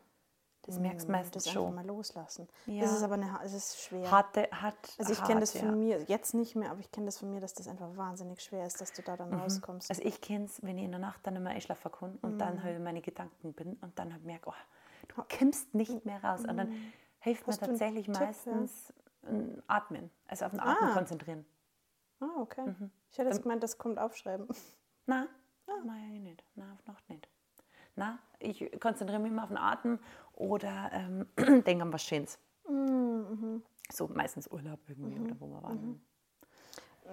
Das 0.66 0.80
merkst 0.80 1.08
du 1.08 1.12
Das 1.12 1.22
meistens 1.22 1.48
einfach 1.48 1.62
schon. 1.62 1.76
mal 1.76 1.86
loslassen. 1.86 2.48
Ja. 2.66 2.82
Das 2.82 2.92
ist 2.94 3.04
aber 3.04 3.14
eine, 3.16 3.40
es 3.44 3.54
ist 3.54 3.80
schwer. 3.82 4.10
Hatte, 4.12 4.48
hat, 4.52 4.76
also 4.98 5.14
ich 5.14 5.24
kenne 5.24 5.40
das 5.42 5.52
von 5.58 5.70
ja. 5.70 5.76
mir, 5.98 6.04
jetzt 6.04 6.34
nicht 6.34 6.56
mehr, 6.56 6.72
aber 6.72 6.80
ich 6.80 6.92
kenne 6.92 7.06
das 7.06 7.20
von 7.20 7.30
mir, 7.32 7.40
dass 7.40 7.54
das 7.54 7.68
einfach 7.68 7.96
wahnsinnig 7.96 8.42
schwer 8.42 8.66
ist, 8.66 8.82
dass 8.82 8.92
du 8.94 9.02
da 9.02 9.16
dann 9.18 9.34
rauskommst. 9.34 9.90
Also 9.90 10.02
ich 10.04 10.22
kenne 10.22 10.46
es, 10.46 10.62
wenn 10.64 10.78
ich 10.78 10.86
in 10.86 10.92
der 10.92 11.00
Nacht 11.00 11.20
dann 11.28 11.36
immer 11.36 11.52
einschlafen 11.52 11.92
kann 11.92 12.18
und 12.22 12.34
Mhm. 12.34 12.38
dann 12.40 12.64
halt 12.64 12.82
meine 12.84 13.02
Gedanken 13.02 13.54
bin 13.54 13.74
und 13.82 13.98
dann 14.00 14.12
halt 14.12 14.24
merke, 14.24 14.50
oh, 14.50 14.54
du 15.16 15.24
kommst 15.38 15.74
nicht 15.74 16.06
mehr 16.06 16.24
raus. 16.24 16.42
Und 16.42 16.58
dann 16.58 16.72
hilft 17.20 17.48
mir 17.48 17.54
Mhm. 17.54 17.54
Hast 17.54 17.62
du 17.62 17.66
einen 17.66 17.78
tatsächlich 17.80 18.06
Tipp, 18.08 18.16
ja? 18.16 18.26
meistens 18.26 18.94
ein 19.28 19.64
Atmen, 19.68 20.12
also 20.28 20.46
auf 20.46 20.52
den 20.52 20.60
Atmen 20.60 20.90
Ah. 20.90 20.94
konzentrieren. 20.94 21.46
ah, 22.20 22.26
okay. 22.38 22.74
Ich 23.12 23.18
hätte 23.18 23.30
jetzt 23.30 23.42
gemeint, 23.44 23.62
das 23.64 23.78
kommt 23.78 23.98
aufschreiben. 24.00 24.48
Na, 25.06 25.28
nein, 25.86 26.24
nicht. 26.24 26.44
Na, 26.56 26.72
auf 26.74 26.86
Nacht 26.88 27.10
nicht. 27.10 27.28
Na, 27.96 28.20
ich 28.40 28.78
konzentriere 28.82 29.22
mich 29.22 29.32
immer 29.32 29.44
auf 29.44 29.50
den 29.50 29.58
Atem 29.58 30.00
oder 30.36 30.90
ähm, 30.94 31.28
denke 31.66 31.84
an 31.84 31.94
was 31.94 32.04
Schönes. 32.04 32.40
So 33.92 34.08
meistens 34.08 34.48
Urlaub 34.52 34.80
irgendwie 34.88 35.20
oder 35.20 35.36
wo 35.40 35.48
wir 35.48 35.62
waren. 35.64 36.02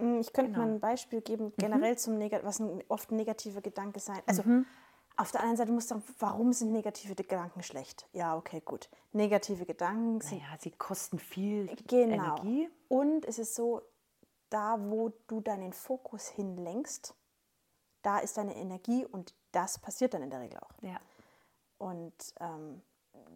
Mm, 0.01 0.21
Ich 0.21 0.33
könnte 0.33 0.53
Genau. 0.53 0.65
mal 0.65 0.71
ein 0.73 0.81
Beispiel 0.81 1.21
geben, 1.21 1.53
generell 1.59 1.99
zum 1.99 2.17
Neg 2.19 2.33
was 2.43 2.61
ein, 2.61 2.83
oft 2.89 3.13
negativer 3.13 3.61
Gedanke 3.61 4.01
sein. 4.01 4.21
Also 4.27 4.43
Mhm. 4.43 4.65
auf 5.17 5.31
der 5.33 5.43
einen 5.43 5.57
Seite 5.57 5.71
musst 5.73 5.91
du 5.91 5.97
sagen, 5.97 6.15
warum 6.19 6.53
sind 6.55 6.73
negative 6.73 7.15
Gedanken 7.15 7.63
schlecht? 7.63 8.09
Ja, 8.13 8.37
okay, 8.37 8.61
gut. 8.65 8.89
Negative 9.13 9.67
Gedanken 9.67 10.21
sind 10.23 10.39
Naja, 10.39 10.57
sie 10.59 10.71
kosten 10.71 11.19
viel 11.19 11.67
Genau. 11.87 12.15
Energie. 12.37 12.71
Und 12.89 13.27
es 13.27 13.39
ist 13.39 13.55
so, 13.55 13.83
da 14.49 14.79
wo 14.81 15.11
du 15.27 15.41
deinen 15.43 15.73
Fokus 15.75 16.29
hinlenkst, 16.29 17.15
da 18.01 18.19
ist 18.19 18.37
deine 18.39 18.57
Energie 18.57 19.05
und 19.05 19.35
das 19.53 19.79
passiert 19.79 20.15
dann 20.15 20.23
in 20.23 20.31
der 20.31 20.41
Regel 20.41 20.59
auch. 20.59 20.73
Ja. 20.83 20.99
Und 21.79 22.15
ähm, 22.41 22.83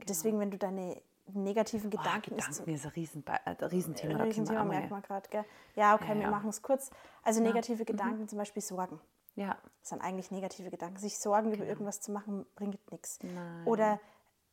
deswegen, 0.08 0.38
wenn 0.40 0.50
du 0.50 0.58
deine 0.58 1.00
negativen 1.32 1.90
Gedanken, 1.90 2.36
Gedanken 2.36 2.38
ist 2.38 2.60
ist 2.60 2.86
ein 2.86 2.90
Riesenbe 2.92 3.32
äh, 3.44 3.64
Riesenthema. 3.64 4.12
ein 4.14 4.18
wir 4.20 4.24
Riesenthema, 4.26 4.64
merkt 4.64 4.90
man 4.90 5.02
gerade. 5.02 5.28
gell? 5.28 5.44
Ja, 5.74 5.94
okay, 5.94 6.08
Ja, 6.10 6.14
wir 6.14 6.22
ja. 6.22 6.30
machen 6.30 6.48
es 6.50 6.62
kurz. 6.62 6.90
Also 7.22 7.42
negative 7.42 7.84
Gedanken, 7.84 8.28
zum 8.28 8.38
Beispiel 8.38 8.62
Sorgen. 8.62 9.00
Ja, 9.34 9.58
Das 9.80 9.90
sind 9.90 10.00
eigentlich 10.02 10.30
negative 10.30 10.70
Gedanken. 10.70 10.96
Sich 10.98 11.18
Sorgen 11.18 11.52
über 11.52 11.64
irgendwas 11.66 12.00
zu 12.00 12.12
machen, 12.12 12.46
bringt 12.54 12.78
nichts. 12.92 13.18
Genau. 13.18 13.34
Nein. 13.34 13.66
Oder 13.66 14.00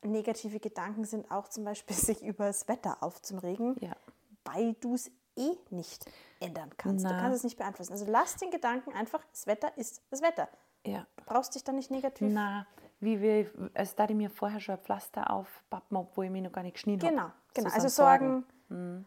negative 0.01 0.59
Gedanken 0.59 1.05
sind 1.05 1.29
auch 1.31 1.47
zum 1.47 1.63
Beispiel, 1.63 1.95
sich 1.95 2.23
über 2.23 2.47
das 2.47 2.67
Wetter 2.67 2.97
aufzuregen, 3.01 3.75
Ja. 3.79 3.95
weil 4.43 4.73
du 4.73 4.95
es 4.95 5.11
eh 5.37 5.51
nicht 5.69 6.05
ändern 6.39 6.71
kannst. 6.77 7.05
Du 7.05 7.09
Na. 7.09 7.19
kannst 7.21 7.37
es 7.37 7.43
nicht 7.43 7.57
beeinflussen. 7.57 7.91
Also 7.93 8.05
lass 8.09 8.35
den 8.37 8.49
Gedanken 8.51 8.93
einfach, 8.93 9.23
das 9.31 9.45
Wetter 9.47 9.77
ist 9.77 10.01
das 10.09 10.21
Wetter. 10.23 10.49
ja. 10.85 11.05
Du 11.17 11.23
brauchst 11.25 11.55
dich 11.55 11.63
da 11.63 11.71
nicht 11.71 11.89
negativ. 11.91 12.27
Na, 12.33 12.65
wie 13.03 13.21
wir, 13.21 13.51
also 13.73 13.93
da 13.95 14.05
ich 14.05 14.15
mir 14.15 14.29
vorher 14.29 14.59
schon 14.59 14.75
ein 14.75 14.81
Pflaster 14.81 15.29
aufpappen, 15.31 15.97
obwohl 15.97 16.25
ich 16.25 16.31
mich 16.31 16.41
noch 16.43 16.51
gar 16.51 16.63
nicht 16.63 16.73
geschnien 16.75 17.01
habe. 17.01 17.11
Genau, 17.11 17.31
genau. 17.53 17.69
So 17.69 17.75
also 17.75 17.87
sind 17.87 17.95
Sorgen, 17.95 18.45
Mhm. 18.69 19.05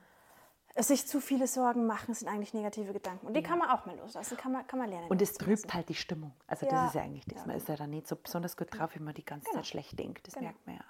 sich 0.78 1.06
zu 1.06 1.20
viele 1.20 1.46
Sorgen 1.46 1.86
machen, 1.86 2.12
sind 2.14 2.28
eigentlich 2.28 2.52
negative 2.54 2.92
Gedanken. 2.92 3.26
Und 3.26 3.34
die 3.34 3.42
kann 3.42 3.58
man 3.58 3.70
auch 3.70 3.86
mal 3.86 3.96
loslassen, 3.96 4.36
kann 4.36 4.52
man, 4.52 4.66
kann 4.66 4.78
man 4.78 4.90
lernen. 4.90 5.08
Und 5.08 5.22
es 5.22 5.34
trübt 5.34 5.72
halt 5.72 5.88
die 5.88 5.94
Stimmung. 5.94 6.32
Also 6.46 6.66
Ja. 6.66 6.72
das 6.72 6.88
ist 6.88 6.94
ja 6.94 7.02
eigentlich 7.02 7.24
das. 7.24 7.46
Man 7.46 7.56
ist 7.56 7.68
ja 7.68 7.76
dann 7.76 7.90
nicht 7.90 8.06
so 8.06 8.16
besonders 8.16 8.56
gut 8.56 8.68
drauf, 8.78 8.90
wenn 8.94 9.04
man 9.04 9.14
die 9.14 9.24
ganze 9.24 9.50
Zeit 9.52 9.66
schlecht 9.66 9.98
denkt. 9.98 10.26
Das 10.26 10.34
Genau. 10.34 10.46
merkt 10.46 10.66
man 10.66 10.76
ja. 10.76 10.84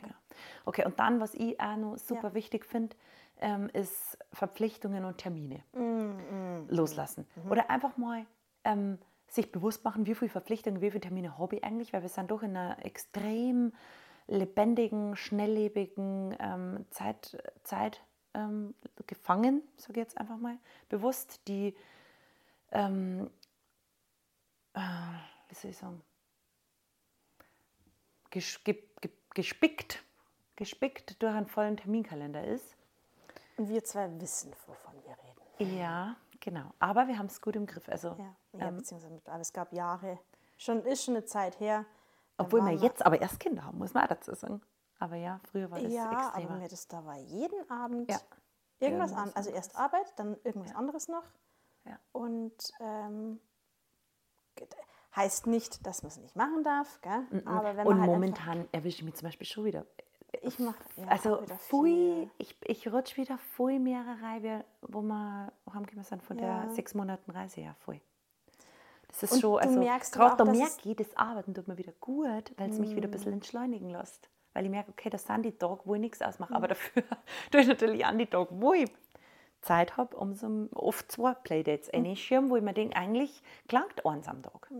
Genau. 0.00 0.14
Okay, 0.64 0.84
und 0.84 0.98
dann, 1.00 1.20
was 1.20 1.34
ich 1.34 1.58
auch 1.60 1.76
noch 1.76 1.96
super 1.98 2.32
wichtig 2.34 2.64
finde, 2.64 2.96
ähm, 3.40 3.68
ist 3.72 4.16
Verpflichtungen 4.32 5.04
und 5.04 5.18
Termine 5.18 5.62
loslassen. 6.68 7.26
Oder 7.48 7.70
einfach 7.70 7.96
mal 7.96 8.26
ähm, 8.64 8.98
sich 9.28 9.52
bewusst 9.52 9.84
machen, 9.84 10.06
wie 10.06 10.14
viele 10.14 10.30
Verpflichtungen, 10.30 10.80
wie 10.80 10.90
viele 10.90 11.00
Termine 11.00 11.38
habe 11.38 11.56
ich 11.56 11.64
eigentlich, 11.64 11.92
weil 11.92 12.02
wir 12.02 12.08
sind 12.08 12.30
doch 12.30 12.42
in 12.42 12.56
einer 12.56 12.84
extrem 12.84 13.72
lebendigen, 14.26 15.16
schnelllebigen 15.16 16.36
ähm, 16.38 16.86
Zeit, 16.90 17.36
Zeit 17.64 18.02
ähm, 18.34 18.74
gefangen, 19.06 19.62
sage 19.76 20.00
ich 20.00 20.06
jetzt 20.06 20.18
einfach 20.18 20.36
mal, 20.36 20.58
bewusst, 20.88 21.40
die, 21.48 21.74
ähm, 22.72 23.30
äh, 24.74 24.80
wie 25.48 25.54
soll 25.54 25.70
ich 25.70 25.76
sagen, 25.76 26.02
ges 28.30 28.62
ge 28.64 28.82
ge 29.00 29.10
gespickt, 29.34 30.02
gespickt 30.56 31.22
durch 31.22 31.34
einen 31.34 31.46
vollen 31.46 31.76
Terminkalender 31.76 32.44
ist. 32.44 32.76
Und 33.56 33.68
wir 33.68 33.82
zwei 33.84 34.08
wissen, 34.20 34.52
wovon 34.66 34.94
wir 35.04 35.16
reden. 35.58 35.76
Ja, 35.78 36.16
genau. 36.40 36.70
Aber 36.78 37.08
wir 37.08 37.18
haben 37.18 37.26
es 37.26 37.40
gut 37.40 37.56
im 37.56 37.66
Griff. 37.66 37.88
Also, 37.88 38.08
Ja, 38.18 38.36
ja 38.58 38.70
beziehungsweise 38.70 39.12
mit, 39.14 39.28
aber 39.28 39.40
es 39.40 39.52
gab 39.52 39.72
Jahre, 39.72 40.18
schon 40.56 40.82
ist 40.84 41.04
schon 41.04 41.14
eine 41.16 41.24
Zeit 41.24 41.58
her. 41.60 41.84
obwohl 42.36 42.64
wir 42.64 42.72
jetzt 42.72 43.04
aber 43.04 43.20
erst 43.20 43.40
Kinder 43.40 43.64
haben, 43.64 43.78
muss 43.78 43.94
man 43.94 44.04
auch 44.04 44.08
dazu 44.08 44.34
sagen. 44.34 44.60
Aber 45.00 45.16
ja, 45.16 45.40
früher 45.50 45.70
war 45.70 45.80
das 45.80 45.92
Ja, 45.92 46.08
aber 46.08 46.38
extremer. 46.38 46.56
mir 46.58 46.68
das 46.68 46.88
da 46.88 47.04
war 47.04 47.16
jeden 47.18 47.70
Abend 47.70 48.10
Ja. 48.10 48.18
irgendwas 48.80 49.10
Irgendwas 49.12 49.12
an. 49.12 49.32
Also 49.36 49.50
erst 49.50 49.76
Arbeit, 49.76 50.12
dann 50.16 50.36
irgendwas 50.44 50.74
anderes 50.74 51.08
noch. 51.08 51.24
Ja. 51.84 51.98
Und 52.12 52.72
ähm, 52.80 53.40
heißt 55.14 55.46
nicht, 55.46 55.86
dass 55.86 56.02
man 56.02 56.08
es 56.10 56.16
nicht 56.18 56.36
machen 56.36 56.62
darf, 56.64 57.00
gell? 57.00 57.26
Aber 57.44 57.76
wenn 57.76 57.76
man 57.76 57.86
Und 57.86 58.00
halt 58.00 58.10
momentan 58.10 58.68
erwische 58.72 58.98
ich 58.98 59.04
mich 59.04 59.14
zum 59.14 59.26
Beispiel 59.28 59.46
schon 59.46 59.64
wieder. 59.64 59.84
Ich 60.42 60.58
mache 60.58 60.76
ja, 60.96 61.06
also 61.08 61.42
viel. 61.58 62.30
ich, 62.38 62.56
ich 62.64 62.92
rutsche 62.92 63.16
wieder 63.16 63.38
voll 63.38 63.78
mehrere 63.78 64.64
wo 64.82 65.02
wir 65.02 65.52
heimgekommen 65.72 66.04
sind 66.04 66.22
von 66.22 66.38
Ja. 66.38 66.64
der 66.64 66.70
sechs 66.74 66.94
Monaten 66.94 67.30
Reise, 67.30 67.60
ja 67.60 67.74
voll. 67.80 68.00
Das 69.08 69.22
ist 69.22 69.32
Und 69.32 69.40
schon, 69.40 69.58
also 69.58 69.80
gerade 70.12 70.36
da 70.36 70.44
merke 70.44 70.62
es- 70.80 70.84
ich, 70.86 70.96
das 70.96 71.16
Arbeiten 71.16 71.54
tut 71.54 71.66
mir 71.66 71.78
wieder 71.78 71.92
gut, 72.00 72.52
weil 72.58 72.70
es 72.70 72.78
mich 72.78 72.94
wieder 72.94 73.08
ein 73.08 73.10
bisschen 73.10 73.32
Mm. 73.32 73.34
entschleunigen 73.34 73.90
lässt. 73.90 74.28
Weil 74.52 74.64
ich 74.64 74.70
merke, 74.70 74.90
okay, 74.90 75.08
das 75.10 75.24
sind 75.24 75.42
die 75.44 75.52
Tage, 75.52 75.80
wo 75.84 75.94
ich 75.94 76.00
nichts 76.00 76.20
ausmache, 76.20 76.54
aber 76.54 76.68
dafür 76.68 77.02
tue 77.50 77.60
ich 77.62 77.66
natürlich 77.68 78.04
an 78.04 78.18
die 78.18 78.26
Tage, 78.26 78.48
wo 78.52 78.72
ich 78.74 78.90
Zeit 79.62 79.96
habe, 79.96 80.14
um 80.16 80.34
so 80.34 80.68
oft 80.74 81.10
zwei 81.10 81.34
Playdates 81.34 81.88
Mm. 81.92 82.04
einschirmen, 82.04 82.50
wo 82.50 82.56
ich 82.56 82.62
mir 82.62 82.74
denke, 82.74 82.96
eigentlich 82.96 83.42
klangt 83.66 84.04
eins 84.04 84.28
am 84.28 84.42
Tag. 84.42 84.70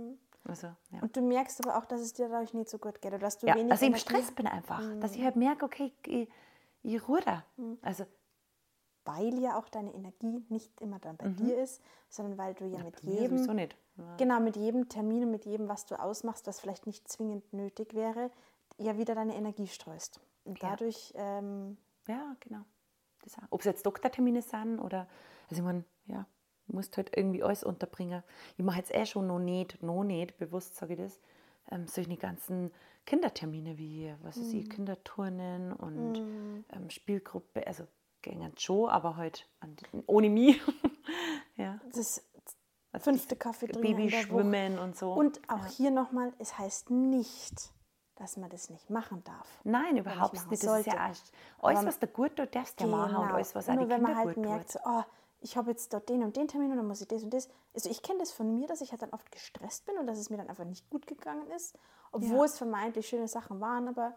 Also, 0.44 0.68
ja. 0.90 1.00
Und 1.02 1.14
du 1.16 1.20
merkst 1.20 1.64
aber 1.66 1.76
auch, 1.78 1.84
dass 1.84 2.00
es 2.00 2.14
dir 2.14 2.28
dadurch 2.28 2.54
nicht 2.54 2.70
so 2.70 2.78
gut 2.78 3.00
geht 3.02 3.12
oder 3.12 3.18
dass 3.18 3.38
du 3.38 3.46
Ja, 3.46 3.54
wenig 3.54 3.70
also 3.72 3.84
im 3.84 3.92
Energie- 3.92 4.00
Stress 4.08 4.32
bin 4.32 4.46
einfach, 4.46 4.80
dass 5.00 5.12
Mm. 5.12 5.14
ich 5.18 5.24
halt 5.24 5.36
merke, 5.36 5.64
okay, 5.66 5.92
ich, 6.06 6.28
ich 6.82 7.08
ruhe 7.08 7.20
da. 7.20 7.44
Also 7.82 8.06
weil 9.04 9.38
ja 9.40 9.58
auch 9.58 9.68
deine 9.70 9.92
Energie 9.94 10.44
nicht 10.50 10.78
immer 10.82 10.98
dann 10.98 11.16
bei 11.16 11.28
dir 11.28 11.58
ist, 11.58 11.82
sondern 12.10 12.36
weil 12.36 12.52
du 12.54 12.66
ja, 12.66 12.82
mit 12.82 13.02
Mhm. 13.02 13.10
mir 13.10 13.20
jedem. 13.22 13.70
Ja. 13.96 14.16
genau 14.16 14.38
mit 14.40 14.56
jedem 14.56 14.88
Termin 14.88 15.24
und 15.24 15.30
mit 15.30 15.44
jedem, 15.46 15.68
was 15.68 15.86
du 15.86 15.98
ausmachst, 15.98 16.46
was 16.46 16.60
vielleicht 16.60 16.86
nicht 16.86 17.08
zwingend 17.08 17.52
nötig 17.52 17.94
wäre, 17.94 18.30
ja 18.76 18.96
wieder 18.98 19.14
deine 19.14 19.34
Energie 19.34 19.66
streust. 19.66 20.20
Und 20.44 20.60
Ja. 20.62 20.70
dadurch 20.70 21.12
ähm, 21.16 21.78
Ja, 22.06 22.36
genau. 22.40 22.60
Ob 23.50 23.60
es 23.60 23.66
jetzt 23.66 23.84
Doktortermine 23.84 24.40
sind 24.40 24.78
oder, 24.78 25.08
also 25.50 25.56
ich 25.56 25.62
meine, 25.62 25.84
ja, 26.06 26.24
musst 26.68 26.96
halt 26.96 27.16
irgendwie 27.16 27.42
alles 27.42 27.64
unterbringen. 27.64 28.22
Ich 28.56 28.64
mache 28.64 28.78
jetzt 28.78 28.94
eh 28.94 29.06
schon 29.06 29.26
noch 29.26 29.38
nicht, 29.38 29.82
noch 29.82 30.04
nicht, 30.04 30.36
bewusst 30.38 30.76
sage 30.76 30.94
ich 30.94 31.00
das, 31.00 31.20
ähm, 31.70 31.86
solche 31.86 32.16
ganzen 32.16 32.70
Kindertermine 33.06 33.78
wie, 33.78 34.14
was 34.22 34.36
Mhm. 34.36 34.54
ich, 34.54 34.70
Kinderturnen 34.70 35.72
und 35.72 36.16
ähm, 36.72 36.90
Spielgruppe, 36.90 37.66
also 37.66 37.84
gängen 38.22 38.52
schon, 38.58 38.88
aber 38.88 39.16
halt 39.16 39.48
an, 39.60 39.76
ohne 40.06 40.28
mich. 40.28 40.60
ja. 41.56 41.80
das 41.94 42.22
Also 42.92 43.10
fünfte 43.10 43.36
Kaffee 43.36 43.66
trinken 43.68 43.82
der. 43.82 43.96
Babyschwimmen 43.96 44.78
und 44.78 44.96
so. 44.96 45.12
Und 45.12 45.40
auch 45.48 45.66
hier 45.66 45.90
nochmal, 45.90 46.32
es 46.38 46.58
heißt 46.58 46.90
nicht, 46.90 47.72
dass 48.16 48.36
man 48.36 48.50
das 48.50 48.68
nicht 48.70 48.90
machen 48.90 49.22
darf. 49.24 49.46
Nein, 49.64 49.96
überhaupt 49.96 50.34
nicht. 50.34 50.46
Das 50.46 50.52
ist 50.52 50.62
ja 50.64 50.70
sollte. 50.72 50.90
erst, 50.96 51.32
alles, 51.60 51.86
was 51.86 51.98
dir 52.00 52.08
gut 52.08 52.36
tut, 52.36 52.54
darfst 52.54 52.80
du 52.80 52.84
ja 52.84 52.90
machen 52.90 53.16
und 53.16 53.32
alles, 53.32 53.54
was 53.54 53.68
auch 53.68 53.74
Nur 53.74 53.84
die 53.84 53.90
wenn 53.90 54.04
Kinder 54.04 54.14
man 54.14 54.18
halt 54.24 54.34
gut 54.34 54.44
merkt, 54.44 54.70
so, 54.72 54.80
oh, 54.84 55.04
ich 55.40 55.56
habe 55.56 55.70
jetzt 55.70 55.92
dort 55.92 56.08
den 56.08 56.22
und 56.22 56.36
den 56.36 56.48
Termin 56.48 56.70
und 56.72 56.76
dann 56.78 56.86
muss 56.88 57.00
ich 57.00 57.08
das 57.08 57.22
und 57.22 57.32
das. 57.32 57.48
Also 57.74 57.88
ich 57.90 58.02
kenne 58.02 58.18
das 58.18 58.32
von 58.32 58.52
mir, 58.54 58.66
dass 58.66 58.80
ich 58.80 58.90
halt 58.90 59.02
dann 59.02 59.10
oft 59.10 59.30
gestresst 59.30 59.86
bin 59.86 59.96
und 59.98 60.06
dass 60.06 60.18
es 60.18 60.30
mir 60.30 60.36
dann 60.36 60.48
einfach 60.48 60.64
nicht 60.64 60.88
gut 60.90 61.06
gegangen 61.06 61.48
ist, 61.50 61.76
obwohl 62.12 62.38
Ja. 62.38 62.44
es 62.44 62.58
vermeintlich 62.58 63.06
schöne 63.08 63.28
Sachen 63.28 63.60
waren, 63.60 63.86
aber 63.88 64.16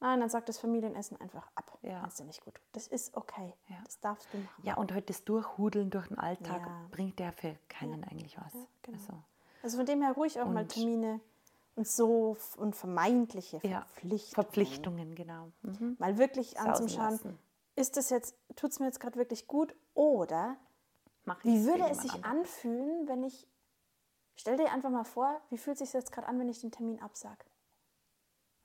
nein, 0.00 0.20
dann 0.20 0.28
sagt 0.30 0.48
das 0.48 0.58
Familienessen 0.58 1.20
einfach 1.20 1.48
ab, 1.54 1.76
Ja. 1.82 2.00
wenn 2.02 2.08
es 2.08 2.14
dir 2.16 2.24
nicht 2.24 2.44
gut 2.44 2.54
tut. 2.54 2.64
Das 2.72 2.86
ist 2.86 3.16
okay, 3.16 3.54
Ja. 3.68 3.76
das 3.84 3.98
darfst 4.00 4.28
du 4.32 4.38
machen. 4.38 4.62
Ja, 4.64 4.76
und 4.76 4.92
halt 4.92 5.10
das 5.10 5.24
Durchhudeln 5.24 5.90
durch 5.90 6.08
den 6.08 6.18
Alltag 6.18 6.60
Ja. 6.64 6.86
bringt 6.90 7.18
ja 7.20 7.32
für 7.32 7.56
keinen 7.68 8.04
eigentlich 8.04 8.36
was. 8.38 8.52
genau. 8.82 8.96
also, 8.98 9.12
Also 9.62 9.76
von 9.78 9.86
dem 9.86 10.02
her 10.02 10.12
ruhig 10.12 10.40
auch 10.40 10.46
mal 10.48 10.62
Und- 10.62 10.68
Termine 10.72 11.20
und 11.76 11.86
so 11.88 12.36
und 12.56 12.76
vermeintliche 12.76 13.60
Verpflichtungen. 13.60 14.34
Verpflichtungen, 14.34 15.14
genau. 15.14 15.48
Mhm. 15.62 15.96
Mal 15.98 16.16
wirklich 16.18 16.58
anzuschauen. 16.60 17.38
Ist 17.80 17.96
das 17.96 18.10
jetzt, 18.10 18.36
tut 18.56 18.70
es 18.70 18.78
mir 18.78 18.86
jetzt 18.86 19.00
gerade 19.00 19.16
wirklich 19.16 19.46
gut 19.46 19.74
oder 19.94 20.56
Wie 21.42 21.64
würde 21.64 21.88
es 21.90 22.02
sich 22.02 22.12
jemand 22.12 22.32
anfühlen, 22.32 23.08
wenn 23.08 23.24
ich. 23.24 23.46
Stell 24.36 24.56
dir 24.56 24.72
einfach 24.72 24.90
mal 24.90 25.04
vor, 25.04 25.40
wie 25.50 25.58
fühlt 25.58 25.80
es 25.80 25.90
sich 25.90 25.92
jetzt 25.92 26.12
gerade 26.12 26.26
an, 26.26 26.38
wenn 26.38 26.48
ich 26.48 26.60
den 26.60 26.70
Termin 26.70 27.00
absage? 27.02 27.44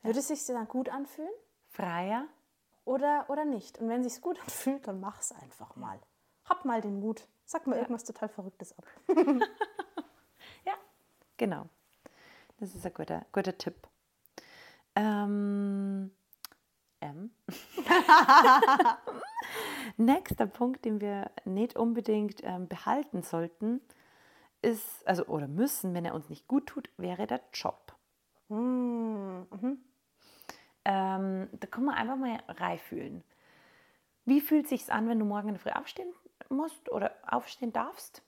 Würde 0.04 0.20
es 0.20 0.28
sich 0.28 0.46
dann 0.46 0.68
gut 0.68 0.90
anfühlen 0.90 1.34
Freier, 1.68 2.28
oder, 2.86 3.26
oder 3.30 3.44
nicht? 3.44 3.80
Und 3.80 3.90
wenn 3.90 4.06
es 4.06 4.14
sich 4.14 4.22
gut 4.22 4.40
anfühlt, 4.44 4.88
dann 4.88 5.00
mach 5.00 5.20
es 5.20 5.32
einfach 5.32 5.76
mal. 5.76 6.00
Hab 6.46 6.64
mal 6.64 6.80
den 6.82 7.00
Mut. 7.00 7.28
Sag 7.46 7.68
mal 7.68 7.78
irgendwas 7.78 8.04
total 8.04 8.30
Verrücktes 8.30 8.78
ab. 8.78 8.86
ja, 10.66 10.74
genau. 11.38 11.68
Das 12.58 12.74
ist 12.74 12.86
ein 12.86 12.94
guter, 12.94 13.26
guter 13.32 13.58
Tipp. 13.58 13.76
Ähm, 14.96 16.12
M. 17.06 17.32
Nächster 19.98 20.48
Punkt, 20.48 20.86
den 20.86 21.02
wir 21.02 21.30
nicht 21.46 21.76
unbedingt 21.76 22.44
ähm, 22.44 22.68
behalten 22.68 23.22
sollten, 23.22 23.82
ist, 24.62 25.08
also 25.08 25.26
oder 25.28 25.48
müssen, 25.48 25.94
wenn 25.94 26.06
er 26.06 26.16
uns 26.16 26.30
nicht 26.30 26.48
gut 26.48 26.68
tut, 26.68 26.90
wäre 26.98 27.28
der 27.28 27.42
Job. 27.54 27.96
Hm, 28.50 29.42
mhm. 29.42 29.78
Ähm, 30.86 31.50
da 31.52 31.68
kann 31.68 31.86
man 31.86 31.96
einfach 31.96 32.18
mal 32.18 32.42
reinfühlen. 32.48 33.24
Wie 34.26 34.42
fühlt 34.42 34.68
sich's 34.68 34.90
an, 34.90 35.08
wenn 35.08 35.20
du 35.20 35.26
morgen 35.26 35.50
in 35.50 35.56
der 35.56 35.62
Früh 35.62 35.72
aufstehen 35.72 36.12
musst 36.50 36.92
oder 36.92 37.16
aufstehen 37.28 37.74
darfst, 37.74 38.24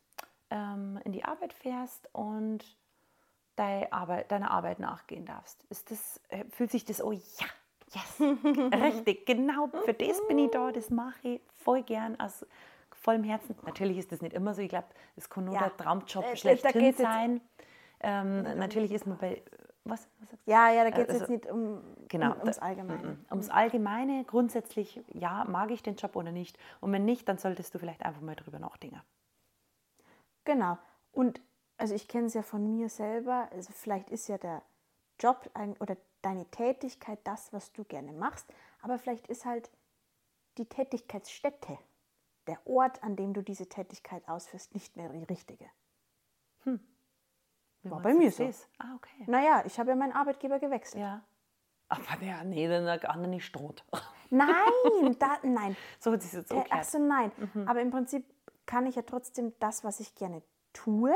ähm, 0.50 1.00
in 1.04 1.12
die 1.12 1.26
Arbeit 1.26 1.54
fährst 1.54 2.10
und 2.14 2.78
deine 3.56 3.92
Arbeit, 3.92 4.32
deiner 4.32 4.52
Arbeit 4.52 4.80
nachgehen 4.80 5.26
darfst? 5.26 5.64
Ist 5.70 5.92
das, 5.92 6.22
äh, 6.30 6.46
fühlt 6.50 6.72
sich 6.72 6.86
das, 6.86 7.02
oh 7.02 7.12
ja, 7.12 7.48
yes, 7.94 8.20
richtig, 8.20 9.26
genau, 9.26 9.68
für 9.86 9.94
das 9.94 10.26
bin 10.28 10.40
ich 10.40 10.52
da, 10.52 10.72
das 10.72 10.90
mache 10.90 11.28
ich 11.28 11.42
voll 11.64 11.84
gern 11.84 12.20
aus 12.20 12.46
vollem 12.92 13.24
Herzen. 13.24 13.56
Natürlich 13.66 13.98
ist 13.98 14.12
das 14.12 14.22
nicht 14.22 14.34
immer 14.34 14.54
so, 14.54 14.62
ich 14.62 14.70
glaube, 14.70 14.88
es 15.16 15.30
kann 15.30 15.46
nur 15.46 15.54
Ja. 15.54 15.62
der 15.62 15.78
Traumjob 15.78 16.26
Äh, 16.26 16.30
da 16.32 16.36
schlechthin 16.36 16.94
sein. 16.94 17.42
Ähm, 18.00 18.44
natürlich 18.58 18.92
ist 18.92 19.06
man 19.08 19.18
bei, 19.18 19.42
was, 19.84 20.08
was 20.20 20.30
sagst 20.32 20.48
du? 20.48 20.52
Ja, 20.52 20.72
ja, 20.72 20.84
da 20.84 20.90
geht 20.90 21.08
es 21.08 21.10
Also, 21.10 21.20
jetzt 21.20 21.30
nicht 21.30 21.52
um, 21.52 21.82
Genau, 22.08 22.34
um, 22.34 22.40
ums 22.42 22.60
Allgemeine. 22.60 23.04
mhm. 23.04 23.26
Ums 23.32 23.50
Allgemeine, 23.50 24.24
grundsätzlich, 24.26 25.02
ja, 25.14 25.46
mag 25.46 25.72
ich 25.72 25.84
den 25.84 25.96
Job 25.96 26.16
oder 26.16 26.32
nicht? 26.32 26.58
Und 26.82 26.92
wenn 26.92 27.06
nicht, 27.06 27.28
dann 27.30 27.38
solltest 27.38 27.74
du 27.74 27.80
vielleicht 27.80 28.04
einfach 28.04 28.22
mal 28.22 28.36
drüber 28.36 28.60
nachdenken. 28.60 29.02
Genau. 30.46 30.78
Und 31.12 31.42
also 31.78 31.94
ich 31.94 32.08
kenne 32.08 32.28
es 32.28 32.34
ja 32.34 32.42
von 32.42 32.68
mir 32.76 32.90
selber. 32.90 33.50
Also 33.52 33.72
vielleicht 33.74 34.10
ist 34.10 34.28
ja 34.28 34.38
der 34.38 34.62
Job 35.20 35.50
ein, 35.54 35.76
oder 35.80 35.98
deine 36.22 36.46
Tätigkeit 36.50 37.20
das, 37.24 37.54
was 37.54 37.72
du 37.74 37.84
gerne 37.84 38.14
machst. 38.14 38.52
Aber 38.82 39.00
vielleicht 39.00 39.28
ist 39.28 39.46
halt 39.46 39.72
die 40.58 40.66
Tätigkeitsstätte, 40.66 41.78
der 42.48 42.66
Ort, 42.66 43.04
an 43.04 43.16
dem 43.16 43.34
du 43.34 43.42
diese 43.42 43.68
Tätigkeit 43.68 44.28
ausführst, 44.28 44.74
nicht 44.74 44.96
mehr 44.96 45.10
die 45.10 45.24
richtige. 45.24 45.70
Wie 47.84 47.92
War 47.92 48.02
bei 48.02 48.14
mir 48.14 48.32
so. 48.32 48.44
ist? 48.44 48.68
Ah, 48.80 48.96
okay. 48.96 49.24
Naja, 49.28 49.64
ich 49.66 49.80
habe 49.80 49.90
ja 49.90 49.96
meinen 49.96 50.14
Arbeitgeber 50.14 50.60
gewechselt. 50.60 51.02
Ja. 51.02 51.24
Aber 51.90 52.22
ja, 52.22 52.44
nee, 52.44 52.68
dann 52.68 52.86
der 52.86 53.10
andere 53.10 53.30
nicht 53.30 53.46
Stroh. 53.46 53.74
Nein, 54.30 55.16
da, 55.20 55.38
nein. 55.44 55.78
So 56.00 56.12
jetzt 56.12 56.34
Äh, 56.34 56.54
okay. 56.54 56.68
Ach 56.70 56.84
so, 56.84 57.00
nein. 57.00 57.32
Aber 57.66 57.80
im 57.80 57.92
Prinzip 57.92 58.26
kann 58.66 58.86
ich 58.86 58.96
ja 58.96 59.04
trotzdem 59.04 59.54
das, 59.60 59.86
was 59.86 60.02
ich 60.02 60.16
gerne 60.16 60.44
tue, 60.74 61.16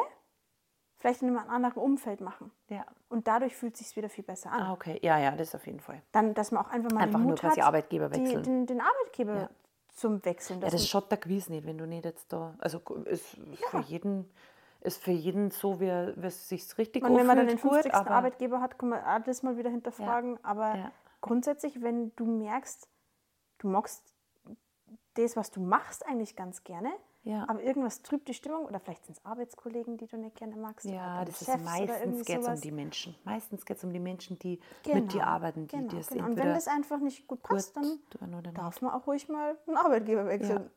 vielleicht 1.01 1.23
in 1.23 1.35
einem 1.35 1.49
anderen 1.49 1.81
Umfeld 1.81 2.21
machen. 2.21 2.51
Ja. 2.69 2.85
Und 3.09 3.27
dadurch 3.27 3.55
fühlt 3.55 3.73
es 3.73 3.79
sich 3.79 3.95
wieder 3.97 4.07
viel 4.07 4.23
besser 4.23 4.51
an. 4.51 4.61
Ah, 4.61 4.73
okay. 4.73 4.99
Ja, 5.01 5.17
ja, 5.17 5.31
das 5.35 5.55
auf 5.55 5.65
jeden 5.65 5.79
Fall. 5.79 6.01
Dann, 6.11 6.33
dass 6.35 6.51
man 6.51 6.63
auch 6.63 6.69
einfach 6.69 6.91
mal 6.91 7.01
Einfach 7.01 7.19
den 7.19 7.23
nur 7.23 7.31
Mut 7.31 7.39
quasi 7.41 7.59
hat, 7.59 7.67
Arbeitgeber 7.67 8.09
die, 8.09 8.21
wechseln. 8.21 8.43
den, 8.43 8.65
den 8.67 8.81
Arbeitgeber 8.81 9.35
Ja. 9.35 9.49
zum 9.93 10.23
Wechseln. 10.23 10.61
Ja, 10.61 10.69
das 10.69 10.87
schaut 10.87 11.09
der 11.09 11.17
Quiz 11.17 11.49
nicht, 11.49 11.65
wenn 11.65 11.77
du 11.79 11.87
nicht 11.87 12.05
jetzt 12.05 12.31
da. 12.31 12.53
Also 12.59 12.79
ist 13.05 13.25
für 13.69 13.79
jeden 13.79 14.29
ist 14.83 15.01
für 15.03 15.11
jeden 15.11 15.51
so, 15.51 15.79
wie 15.79 15.85
es 16.25 16.49
sich 16.49 16.75
richtig 16.79 17.03
und 17.03 17.15
wenn 17.15 17.27
man 17.27 17.37
dann 17.37 17.45
den 17.47 17.53
anfühlt, 17.57 17.73
50. 17.83 17.91
gut, 17.91 18.01
aber 18.01 18.11
Arbeitgeber 18.11 18.61
hat, 18.61 18.79
kann 18.79 18.89
man 18.89 19.03
auch 19.03 19.23
das 19.23 19.43
mal 19.43 19.55
wieder 19.57 19.69
hinterfragen. 19.69 20.43
Aber 20.43 20.75
Ja. 20.75 20.91
grundsätzlich, 21.21 21.83
wenn 21.83 22.15
du 22.15 22.25
merkst, 22.25 22.87
du 23.59 23.67
magst 23.67 24.15
das, 25.15 25.35
was 25.35 25.51
du 25.51 25.61
machst, 25.61 26.03
eigentlich 26.07 26.35
ganz 26.35 26.63
gerne, 26.63 26.91
Ja. 27.23 27.47
aber 27.47 27.61
irgendwas 27.61 28.01
trübt 28.01 28.27
die 28.27 28.33
Stimmung 28.33 28.65
oder 28.65 28.79
vielleicht 28.79 29.05
sind 29.05 29.17
es 29.17 29.25
Arbeitskollegen, 29.25 29.97
die 29.97 30.07
du 30.07 30.17
nicht 30.17 30.35
gerne 30.35 30.55
magst. 30.55 30.85
Ja, 30.85 31.17
oder 31.17 31.25
das 31.25 31.45
Chefs 31.45 31.59
ist 31.59 31.63
meistens 31.63 32.25
geht 32.25 32.39
es 32.41 32.47
um 32.47 32.61
die 32.61 32.71
Menschen. 32.71 33.15
Meistens 33.23 33.65
geht 33.65 33.77
es 33.77 33.83
um 33.83 33.93
die 33.93 33.99
Menschen, 33.99 34.39
die 34.39 34.59
mit 34.85 35.13
dir 35.13 35.19
Genau, 35.19 35.23
arbeiten, 35.25 35.67
die 35.67 35.75
genau, 35.75 35.89
dir 35.89 36.01
genau. 36.01 36.25
Und 36.25 36.37
wenn 36.37 36.53
das 36.53 36.67
einfach 36.67 36.99
nicht 36.99 37.27
gut 37.27 37.43
passt, 37.43 37.77
dann 37.77 37.99
oder 38.21 38.41
nicht. 38.41 38.57
darf 38.57 38.81
man 38.81 38.91
auch 38.93 39.05
ruhig 39.05 39.29
mal 39.29 39.57
einen 39.67 39.77
Arbeitgeber 39.77 40.25
wechseln. 40.25 40.69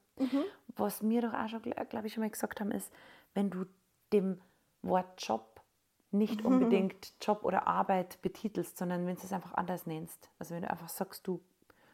Was 0.77 1.03
wir 1.03 1.23
doch 1.23 1.33
auch 1.33 1.49
schon, 1.49 1.63
glaube 1.63 2.07
ich, 2.07 2.13
schon 2.13 2.23
mal 2.23 2.31
gesagt 2.31 2.61
haben, 2.61 2.71
ist, 2.71 2.93
wenn 3.33 3.51
du 3.51 3.65
dem 4.13 4.41
Wort 4.83 5.23
Job 5.27 5.63
nicht 6.11 6.45
unbedingt 6.45 7.15
Job 7.21 7.45
oder 7.45 7.67
Arbeit 7.67 8.21
betitelst, 8.23 8.77
sondern 8.77 9.07
wenn 9.07 9.17
du 9.17 9.23
es 9.23 9.33
einfach 9.33 9.55
anders 9.55 9.87
nennst. 9.87 10.31
Also 10.39 10.55
wenn 10.55 10.63
du 10.63 10.71
einfach 10.71 10.89
sagst, 10.89 11.27
du, 11.27 11.41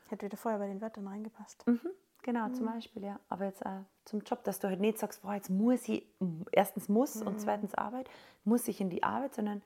Hätte 0.08 0.26
wieder 0.26 0.36
vorher 0.36 0.58
bei 0.58 0.66
den 0.66 0.80
Wörtern 0.80 1.06
reingepasst. 1.06 1.64
Genau, 2.22 2.48
Mhm. 2.48 2.54
zum 2.54 2.66
Beispiel, 2.66 3.04
ja, 3.04 3.18
aber 3.28 3.46
jetzt 3.46 3.64
auch 3.64 3.82
zum 4.04 4.20
Job, 4.20 4.42
dass 4.44 4.58
du 4.58 4.68
halt 4.68 4.80
nicht 4.80 4.98
sagst, 4.98 5.22
boah, 5.22 5.34
jetzt 5.34 5.50
muss 5.50 5.88
ich, 5.88 6.06
erstens 6.52 6.88
muss 6.88 7.16
Mhm. 7.16 7.26
und 7.28 7.40
zweitens 7.40 7.74
Arbeit, 7.74 8.08
muss 8.44 8.66
ich 8.68 8.80
in 8.80 8.90
die 8.90 9.02
Arbeit, 9.02 9.34
sondern, 9.34 9.62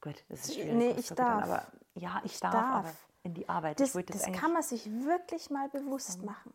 gut, 0.00 0.24
das 0.28 0.40
ist 0.46 0.54
schwierig. 0.54 0.72
Nee, 0.74 0.90
ich 0.98 1.08
dann, 1.08 1.16
darf. 1.16 1.42
Aber 1.44 1.66
ja, 1.94 2.20
ich, 2.24 2.32
Ich 2.34 2.40
darf, 2.40 2.52
darf. 2.52 2.64
aber 2.86 2.92
in 3.24 3.34
die 3.34 3.48
Arbeit. 3.48 3.80
Das, 3.80 3.92
das 3.92 4.24
eigentlich- 4.24 4.40
kann 4.40 4.52
man 4.52 4.62
sich 4.62 4.90
wirklich 5.04 5.50
mal 5.50 5.68
bewusst 5.68 6.22
machen. 6.24 6.52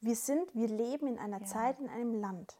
Wir 0.00 0.14
sind, 0.16 0.54
wir 0.54 0.68
leben 0.68 1.06
in 1.06 1.18
einer 1.18 1.42
Zeit, 1.44 1.80
in 1.80 1.88
einem 1.88 2.14
Land, 2.20 2.56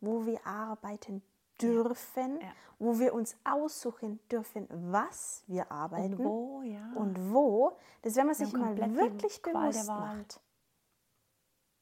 wo 0.00 0.26
wir 0.26 0.46
arbeiten 0.46 1.22
dürfen, 1.62 2.40
Ja. 2.40 2.48
wo 2.78 2.98
wir 2.98 3.14
uns 3.14 3.36
aussuchen 3.44 4.18
dürfen, 4.30 4.68
was 4.92 5.44
wir 5.46 5.70
arbeiten 5.72 6.14
und 6.14 6.24
wo, 6.24 6.62
ja. 6.62 6.92
und 6.94 7.32
wo. 7.32 7.76
Das, 8.02 8.16
wenn 8.16 8.26
man 8.26 8.34
sich 8.34 8.52
mal 8.52 8.76
wirklich 8.76 9.40
bewusst 9.40 9.86
macht. 9.86 10.40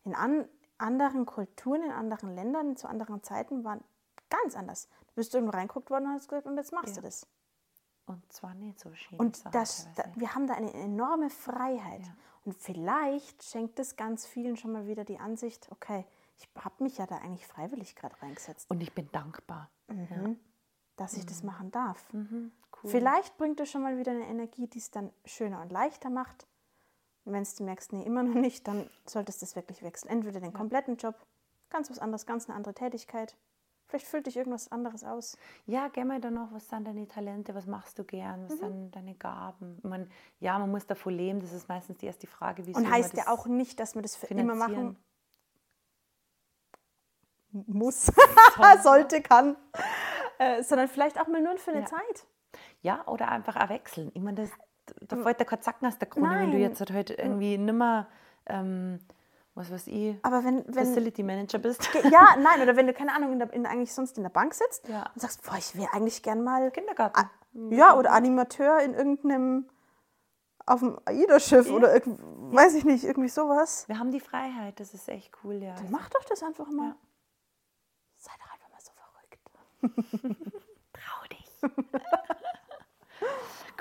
In 0.04 0.14
an, 0.14 0.48
anderen 0.78 1.26
Kulturen, 1.26 1.82
in 1.84 1.92
anderen 1.92 2.34
Ländern, 2.34 2.76
zu 2.76 2.88
anderen 2.88 3.22
Zeiten 3.22 3.64
waren 3.64 3.82
ganz 4.30 4.56
anders. 4.56 4.88
Du 5.08 5.14
bist 5.16 5.34
irgendwo 5.34 5.52
reinguckt 5.56 5.90
worden 5.90 6.06
und 6.06 6.12
hast 6.14 6.28
gesagt, 6.28 6.46
und 6.46 6.56
jetzt 6.56 6.72
machst 6.72 6.96
Ja. 6.96 7.02
du 7.02 7.06
das. 7.06 7.26
und 8.06 8.32
zwar 8.32 8.54
nicht 8.54 8.80
so 8.80 8.92
schön. 8.94 9.18
Und 9.18 9.42
das, 9.54 9.88
da, 9.94 10.04
wir 10.16 10.34
haben 10.34 10.46
da 10.46 10.54
eine 10.54 10.72
enorme 10.74 11.30
Freiheit. 11.30 12.02
Ja. 12.02 12.16
Und 12.44 12.54
vielleicht 12.54 13.44
schenkt 13.44 13.78
es 13.78 13.94
ganz 13.96 14.26
vielen 14.26 14.56
schon 14.56 14.72
mal 14.72 14.86
wieder 14.88 15.04
die 15.04 15.18
Ansicht, 15.20 15.70
okay, 15.70 16.04
ich 16.36 16.48
habe 16.58 16.82
mich 16.82 16.98
ja 16.98 17.06
da 17.06 17.18
eigentlich 17.18 17.46
freiwillig 17.46 17.94
gerade 17.94 18.20
reingesetzt, 18.20 18.68
Und 18.70 18.82
ich 18.82 18.92
bin 18.92 19.08
dankbar. 19.12 19.70
Mhm. 19.88 20.38
dass 20.96 21.14
ich 21.14 21.24
das 21.26 21.42
machen 21.42 21.70
darf. 21.70 22.12
Mhm, 22.12 22.52
cool. 22.82 22.90
Vielleicht 22.90 23.36
bringt 23.38 23.60
es 23.60 23.70
schon 23.70 23.82
mal 23.82 23.96
wieder 23.98 24.12
eine 24.12 24.26
Energie, 24.26 24.66
die 24.66 24.78
es 24.78 24.90
dann 24.90 25.10
schöner 25.24 25.60
und 25.62 25.70
leichter 25.72 26.10
macht. 26.10 26.46
Wenn 27.24 27.44
du 27.44 27.62
merkst, 27.64 27.92
nee, 27.92 28.02
immer 28.02 28.22
noch 28.22 28.34
nicht, 28.34 28.66
dann 28.66 28.90
solltest 29.06 29.40
du 29.40 29.46
das 29.46 29.56
wirklich 29.56 29.82
wechseln. 29.82 30.10
Entweder 30.10 30.40
den 30.40 30.52
kompletten 30.52 30.96
Job, 30.96 31.14
ganz 31.70 31.90
was 31.90 31.98
anderes, 31.98 32.26
ganz 32.26 32.48
eine 32.48 32.56
andere 32.56 32.74
Tätigkeit. 32.74 33.36
Vielleicht 33.86 34.06
füllt 34.06 34.26
dich 34.26 34.36
irgendwas 34.36 34.72
anderes 34.72 35.04
aus. 35.04 35.36
Ja, 35.66 35.88
geh 35.88 36.04
mal 36.04 36.20
dann 36.20 36.34
noch, 36.34 36.50
was 36.52 36.68
sind 36.68 36.86
deine 36.86 37.06
Talente, 37.06 37.54
was 37.54 37.66
machst 37.66 37.98
du 37.98 38.04
gern, 38.04 38.40
Mhm. 38.42 38.48
was 38.48 38.58
sind 38.58 38.90
deine 38.92 39.14
Gaben? 39.14 39.78
Mein, 39.82 40.10
ja, 40.40 40.58
man 40.58 40.70
muss 40.70 40.86
davon 40.86 41.14
leben, 41.14 41.40
das 41.40 41.52
ist 41.52 41.68
meistens 41.68 41.98
die 41.98 42.06
erste 42.06 42.26
Frage. 42.26 42.66
Wie 42.66 42.74
Und 42.74 42.90
heißt 42.90 43.14
man 43.14 43.24
ja 43.24 43.30
auch 43.32 43.46
nicht, 43.46 43.78
dass 43.78 43.94
man 43.94 44.02
das 44.02 44.16
für 44.16 44.26
immer 44.28 44.54
machen 44.54 44.96
muss, 47.50 48.06
sollte, 48.82 49.20
kann, 49.20 49.56
äh, 50.38 50.62
sondern 50.62 50.88
vielleicht 50.88 51.20
auch 51.20 51.26
mal 51.28 51.42
nur 51.42 51.58
für 51.58 51.72
eine 51.72 51.80
Ja. 51.80 51.86
Zeit. 51.86 52.26
Ja, 52.80 53.06
oder 53.06 53.28
einfach 53.28 53.56
auch 53.56 53.68
wechseln. 53.68 54.10
Ich 54.14 54.22
meine, 54.22 54.42
das, 54.42 54.50
da 55.00 55.16
fällt 55.16 55.38
der 55.38 55.46
kein 55.46 55.60
Zacken 55.62 55.86
aus 55.86 55.98
der 55.98 56.08
Krone, 56.08 56.30
wenn 56.30 56.50
du 56.50 56.58
Nein. 56.58 56.60
jetzt 56.60 56.80
halt 56.80 56.92
heute 56.92 57.14
irgendwie 57.14 57.56
nimmer, 57.58 58.08
ähm, 58.46 59.00
was 59.54 59.70
weiß 59.70 59.86
ich, 59.88 60.16
Aber 60.22 60.44
wenn, 60.44 60.64
wenn 60.66 60.74
Facility 60.86 61.22
Manager 61.22 61.58
bist. 61.58 61.88
ja, 62.10 62.36
nein, 62.38 62.62
oder 62.62 62.74
wenn 62.76 62.86
du 62.86 62.92
keine 62.94 63.14
Ahnung 63.14 63.32
in 63.32 63.38
der, 63.38 63.52
in, 63.52 63.66
eigentlich 63.66 63.92
sonst 63.92 64.16
in 64.16 64.22
der 64.22 64.30
Bank 64.30 64.54
sitzt 64.54 64.88
Ja. 64.88 65.10
und 65.14 65.20
sagst, 65.20 65.42
boah, 65.44 65.56
ich 65.58 65.76
wäre 65.76 65.92
eigentlich 65.92 66.22
gern 66.22 66.42
mal 66.42 66.70
Kindergarten. 66.70 67.18
Ah, 67.20 67.30
ja 67.70 67.94
oder 67.96 68.12
Animateur 68.12 68.80
in 68.80 68.94
irgendeinem 68.94 69.68
auf 70.64 70.78
dem 70.80 70.98
AIDA-Schiff 71.04 71.70
oder 71.70 71.92
irgend, 71.92 72.20
weiß 72.54 72.74
ich 72.74 72.84
nicht, 72.84 73.02
irgendwie 73.04 73.28
sowas. 73.28 73.86
Wir 73.88 73.98
haben 73.98 74.12
die 74.12 74.20
Freiheit, 74.20 74.78
das 74.80 74.94
ist 74.94 75.08
echt 75.08 75.32
cool, 75.42 75.54
ja. 75.54 75.74
Dann 75.74 75.90
mach 75.90 76.08
doch 76.08 76.24
das 76.24 76.42
einfach 76.42 76.68
mal. 76.70 76.90
Ja. 76.90 76.96
Sei 78.16 78.30
doch 78.38 78.52
einfach 78.52 78.70
mal 78.70 78.80
so 78.80 78.92
verrückt. 80.22 80.52
Trau 80.92 81.26
dich. 81.32 81.62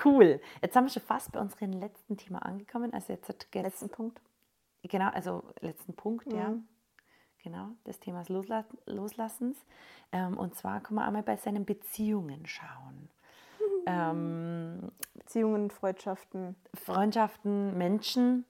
cool. 0.05 0.41
Jetzt 0.61 0.73
sind 0.73 0.83
wir 0.83 0.89
schon 0.89 1.01
fast 1.03 1.31
bei 1.31 1.39
unserem 1.39 1.73
letzten 1.73 2.17
Thema 2.17 2.39
angekommen. 2.45 2.93
Also 2.93 3.13
jetzt 3.13 3.29
hat 3.29 3.51
geht's- 3.51 3.65
Letzten 3.65 3.89
Punkt. 3.89 4.21
Genau, 4.83 5.09
also 5.09 5.43
letzten 5.59 5.93
Punkt, 5.93 6.31
ja. 6.33 6.49
Mhm. 6.49 6.67
Genau, 7.43 7.69
des 7.87 7.99
Themas 7.99 8.29
Losla 8.29 8.65
Loslassens. 8.85 9.57
Ähm, 10.11 10.37
und 10.37 10.53
zwar 10.55 10.79
kann 10.81 10.95
man 10.95 11.05
einmal 11.05 11.23
bei 11.23 11.37
seinen 11.37 11.65
Beziehungen 11.65 12.45
schauen. 12.45 13.09
ähm, 13.87 14.91
Beziehungen, 15.15 15.71
Freundschaften. 15.71 16.55
Freundschaften, 16.73 17.77
Menschen. 17.77 18.45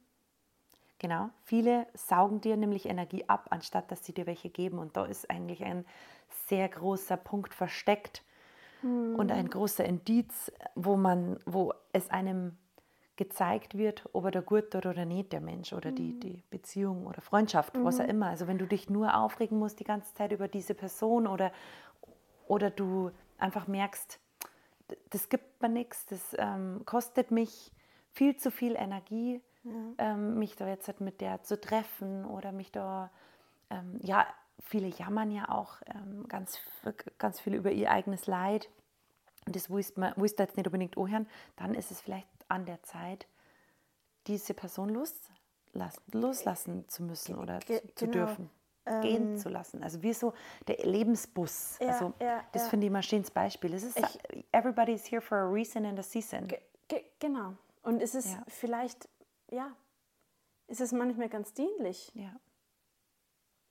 Genau, 0.99 1.29
viele 1.43 1.87
saugen 1.93 2.41
dir 2.41 2.57
nämlich 2.57 2.85
Energie 2.85 3.27
ab, 3.29 3.47
anstatt 3.49 3.89
dass 3.91 4.05
sie 4.05 4.13
dir 4.13 4.25
welche 4.25 4.49
geben. 4.49 4.77
Und 4.77 4.97
da 4.97 5.05
ist 5.05 5.29
eigentlich 5.29 5.63
ein 5.63 5.85
sehr 6.47 6.67
großer 6.69 7.17
Punkt 7.17 7.53
versteckt 7.53 8.23
und 8.83 9.31
ein 9.31 9.49
großer 9.49 9.85
Indiz, 9.85 10.51
wo, 10.75 10.97
man, 10.97 11.39
wo 11.45 11.73
es 11.93 12.09
einem 12.09 12.57
gezeigt 13.15 13.77
wird, 13.77 14.09
ob 14.13 14.25
er 14.25 14.31
da 14.31 14.41
gut 14.41 14.71
tut 14.71 14.85
oder 14.85 15.05
nicht, 15.05 15.31
der 15.31 15.41
Mensch 15.41 15.73
oder 15.73 15.91
die, 15.91 16.19
die 16.19 16.43
Beziehung 16.49 17.05
oder 17.05 17.21
Freundschaft, 17.21 17.73
was 17.83 17.99
auch 17.99 18.07
immer. 18.07 18.27
Also 18.27 18.47
wenn 18.47 18.57
du 18.57 18.65
dich 18.65 18.89
nur 18.89 19.15
aufregen 19.15 19.59
musst 19.59 19.79
die 19.79 19.83
ganze 19.83 20.13
Zeit 20.15 20.31
über 20.31 20.47
diese 20.47 20.73
Person 20.73 21.27
oder, 21.27 21.51
oder 22.47 22.71
du 22.71 23.11
einfach 23.37 23.67
merkst, 23.67 24.19
das 25.11 25.29
gibt 25.29 25.61
mir 25.61 25.69
nichts, 25.69 26.05
das 26.07 26.35
ähm, 26.39 26.81
kostet 26.85 27.31
mich 27.31 27.71
viel 28.11 28.35
zu 28.37 28.49
viel 28.49 28.75
Energie, 28.75 29.41
ähm, 29.99 30.39
mich 30.39 30.55
da 30.55 30.67
jetzt 30.67 30.87
halt 30.87 31.01
mit 31.01 31.21
der 31.21 31.43
zu 31.43 31.59
treffen 31.59 32.25
oder 32.25 32.51
mich 32.51 32.71
da, 32.71 33.11
ähm, 33.69 33.99
ja, 34.01 34.25
viele 34.59 34.87
jammern 34.87 35.31
ja 35.31 35.49
auch 35.49 35.81
ähm, 35.87 36.27
ganz, 36.27 36.59
ganz 37.17 37.39
viel 37.39 37.55
über 37.55 37.71
ihr 37.71 37.91
eigenes 37.91 38.27
Leid 38.27 38.69
und 39.45 39.55
das 39.55 39.69
willst 39.69 39.97
du 39.97 40.43
jetzt 40.43 40.57
nicht 40.57 40.67
unbedingt 40.67 40.97
anhören, 40.97 41.27
dann 41.55 41.73
ist 41.73 41.91
es 41.91 41.99
vielleicht 42.01 42.27
an 42.47 42.65
der 42.65 42.81
Zeit, 42.83 43.27
diese 44.27 44.53
Person 44.53 44.89
loslassen, 44.89 46.03
loslassen 46.11 46.87
zu 46.89 47.03
müssen 47.03 47.37
oder 47.37 47.59
ge- 47.59 47.81
zu, 47.95 48.05
genau. 48.05 48.25
dürfen. 48.25 48.49
Gehen 49.03 49.37
zu 49.37 49.47
lassen. 49.49 49.83
Also 49.83 50.01
wie 50.01 50.11
so 50.11 50.33
der 50.67 50.77
Lebensbus. 50.77 51.77
Ja, 51.79 51.89
also 51.89 52.13
ja, 52.19 52.43
das 52.51 52.63
ja. 52.63 52.69
finde 52.69 52.85
ich 52.85 52.89
immer 52.89 52.99
ein 52.99 53.03
schönes 53.03 53.29
Beispiel. 53.29 53.73
Es 53.75 53.83
ist, 53.83 53.99
Ich- 53.99 54.43
everybody 54.51 54.93
is 54.93 55.09
here 55.09 55.21
for 55.21 55.37
a 55.37 55.47
reason 55.49 55.85
and 55.85 55.99
a 55.99 56.03
season. 56.03 56.47
Ge 56.47 56.59
ge 56.87 57.03
genau. 57.19 57.53
Und 57.83 58.01
es 58.01 58.15
ist 58.15 58.35
vielleicht, 58.47 59.07
ja, 59.51 59.71
ist 60.67 60.81
es 60.81 60.91
manchmal 60.93 61.29
ganz 61.29 61.53
dienlich, 61.53 62.11
Ja. 62.15 62.31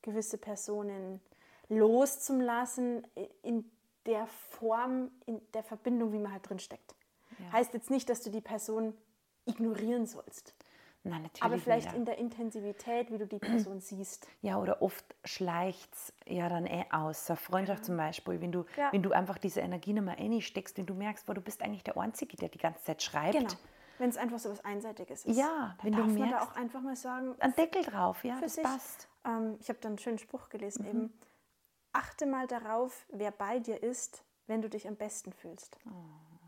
Gewisse 0.02 0.38
Personen 0.38 1.20
loszulassen 1.68 3.06
in 3.42 3.64
der 4.06 4.26
Form, 4.26 5.10
in 5.26 5.40
der 5.52 5.62
Verbindung, 5.62 6.12
wie 6.12 6.18
man 6.18 6.32
halt 6.32 6.48
drin 6.48 6.58
steckt. 6.58 6.94
Ja. 7.38 7.52
Heißt 7.52 7.74
jetzt 7.74 7.90
nicht, 7.90 8.08
dass 8.08 8.22
du 8.22 8.30
die 8.30 8.40
Person 8.40 8.94
ignorieren 9.46 10.06
sollst, 10.06 10.54
Nein, 11.02 11.22
natürlich 11.22 11.42
aber 11.42 11.58
vielleicht 11.58 11.86
nicht. 11.88 11.96
in 11.96 12.04
der 12.04 12.18
Intensivität, 12.18 13.10
wie 13.10 13.18
du 13.18 13.26
die 13.26 13.38
Person 13.38 13.80
siehst. 13.80 14.26
Ja, 14.42 14.58
oder 14.58 14.82
oft 14.82 15.04
schleicht 15.24 15.92
es 15.94 16.12
ja 16.26 16.48
dann 16.48 16.66
eh 16.66 16.84
aus. 16.90 17.26
So 17.26 17.36
Freundschaft 17.36 17.84
zum 17.86 17.96
Beispiel, 17.96 18.40
wenn 18.40 18.52
du, 18.52 18.64
Ja. 18.76 18.92
wenn 18.92 19.02
du 19.02 19.12
einfach 19.12 19.38
diese 19.38 19.60
Energie 19.60 19.92
nicht 19.94 20.04
mehr 20.04 20.18
einsteckst, 20.18 20.76
wenn 20.76 20.86
du 20.86 20.94
merkst, 20.94 21.24
boah, 21.26 21.34
du 21.34 21.40
bist 21.40 21.62
eigentlich 21.62 21.84
der 21.84 21.96
Einzige, 21.96 22.36
der 22.36 22.48
die 22.50 22.58
ganze 22.58 22.82
Zeit 22.82 23.02
schreibt. 23.02 23.38
Genau. 23.38 23.52
Wenn 24.00 24.08
es 24.08 24.16
einfach 24.16 24.38
so 24.38 24.50
was 24.50 24.64
Einseitiges 24.64 25.26
ist. 25.26 25.36
Ja, 25.36 25.74
da 25.78 25.84
wenn 25.84 25.92
du 25.92 25.98
darf 25.98 26.06
man 26.08 26.30
da 26.30 26.38
merkst- 26.38 26.42
auch 26.42 26.56
einfach 26.56 26.80
mal 26.80 26.96
sagen, 26.96 27.36
Ein 27.38 27.54
Deckel 27.54 27.82
drauf, 27.82 28.24
ja, 28.24 28.34
für 28.36 28.42
das 28.44 28.54
sich. 28.54 28.64
passt. 28.64 29.08
Ähm, 29.26 29.58
ich 29.60 29.68
habe 29.68 29.78
da 29.78 29.88
einen 29.88 29.98
schönen 29.98 30.18
Spruch 30.18 30.48
gelesen 30.48 30.82
Mhm. 30.84 30.88
eben. 30.88 31.20
Achte 31.92 32.24
mal 32.24 32.46
darauf, 32.46 33.04
wer 33.10 33.30
bei 33.30 33.58
dir 33.58 33.82
ist, 33.82 34.24
wenn 34.46 34.62
du 34.62 34.70
dich 34.70 34.88
am 34.88 34.96
besten 34.96 35.32
fühlst. 35.34 35.76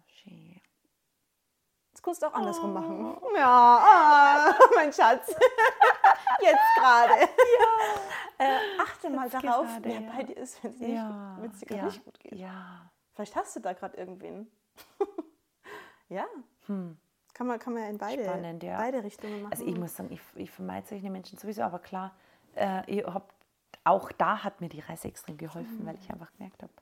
Schön. 0.07 0.61
Das 1.93 2.03
kannst 2.03 2.23
du 2.23 2.27
auch 2.29 2.33
andersrum 2.33 2.71
Oh. 2.71 2.81
machen. 2.81 3.17
Ja, 3.37 3.79
ah, 3.85 4.59
mein 4.75 4.93
Schatz. 4.93 5.29
Jetzt 6.41 6.75
gerade. 6.79 7.29
Äh, 8.38 8.59
achte 8.81 9.09
mal 9.11 9.29
Jetzt 9.29 9.35
darauf, 9.45 9.67
gerade, 9.67 9.85
wer 9.85 10.01
ja. 10.01 10.11
bei 10.17 10.23
dir 10.25 10.37
ist, 10.37 10.65
wenn 10.65 10.73
es 10.73 10.79
dir, 10.79 10.88
Ja, 10.88 11.37
nicht, 11.41 11.71
dir 11.71 11.77
ja, 11.77 11.88
gut 12.05 12.19
geht. 12.19 12.33
ja. 12.33 12.91
Vielleicht 13.12 13.37
hast 13.37 13.55
du 13.55 13.61
da 13.61 13.73
gerade 13.73 13.97
irgendwen. 13.97 14.51
ja. 16.09 16.25
Kann, 17.43 17.49
man, 17.49 17.59
kann 17.59 17.75
man 17.75 17.83
in 17.91 17.99
beide. 17.99 18.23
Spannend, 18.25 18.63
ja. 18.63 18.77
beide 18.77 19.03
Richtungen 19.03 19.43
machen. 19.43 19.53
Also 19.53 19.67
ich 19.67 19.77
muss 19.77 19.97
sagen, 19.97 20.13
ich, 20.13 20.21
ich 20.37 20.51
vermeide 20.51 20.87
solche 20.87 21.11
Menschen 21.11 21.39
sowieso, 21.39 21.63
aber 21.63 21.81
klar, 21.81 22.15
äh, 22.55 22.83
ich 22.89 23.05
hab, 23.05 23.35
auch 23.83 24.13
da 24.13 24.45
hat 24.45 24.61
mir 24.61 24.69
die 24.69 24.79
Reise 24.79 25.09
extrem 25.09 25.37
geholfen, 25.37 25.85
weil 25.85 25.97
ich 25.97 26.09
einfach 26.09 26.33
gemerkt 26.37 26.63
habe, 26.63 26.73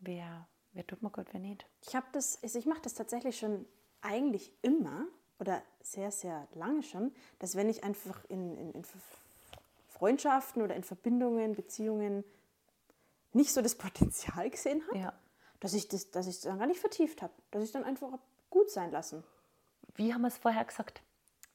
wer, 0.00 0.48
wer 0.72 0.86
tut 0.88 1.02
mir 1.02 1.10
gut, 1.10 1.26
wer 1.30 1.38
nicht. 1.40 1.64
Ich 1.86 1.94
habe 1.94 2.06
das, 2.12 2.42
also 2.42 2.58
ich 2.58 2.66
mache 2.66 2.80
das 2.82 2.94
tatsächlich 2.94 3.38
schon 3.38 3.64
eigentlich 4.00 4.52
immer. 4.62 5.06
oder 5.38 5.62
sehr, 5.82 6.10
sehr 6.10 6.46
lange 6.54 6.82
schon, 6.82 7.12
dass 7.38 7.54
wenn 7.56 7.68
ich 7.68 7.82
einfach 7.84 8.24
in, 8.28 8.56
in, 8.56 8.72
in 8.72 8.82
Freundschaften 9.88 10.62
oder 10.62 10.74
in 10.74 10.82
Verbindungen, 10.84 11.54
Beziehungen 11.54 12.24
nicht 13.32 13.52
so 13.52 13.62
das 13.62 13.74
Potenzial 13.76 14.50
gesehen 14.50 14.82
habe, 14.88 14.98
Ja. 14.98 15.12
dass 15.60 15.74
ich 15.74 15.88
das, 15.88 16.10
dass 16.10 16.26
ich 16.26 16.36
es 16.36 16.40
dann 16.42 16.58
gar 16.58 16.66
nicht 16.66 16.80
vertieft 16.80 17.22
habe, 17.22 17.32
dass 17.50 17.62
ich 17.64 17.72
dann 17.72 17.84
einfach 17.84 18.12
hab 18.12 18.20
gut 18.52 18.70
sein 18.70 18.92
lassen. 18.92 19.24
Wie 19.94 20.14
haben 20.14 20.20
wir 20.22 20.28
es 20.28 20.38
vorher 20.38 20.64
gesagt? 20.64 21.02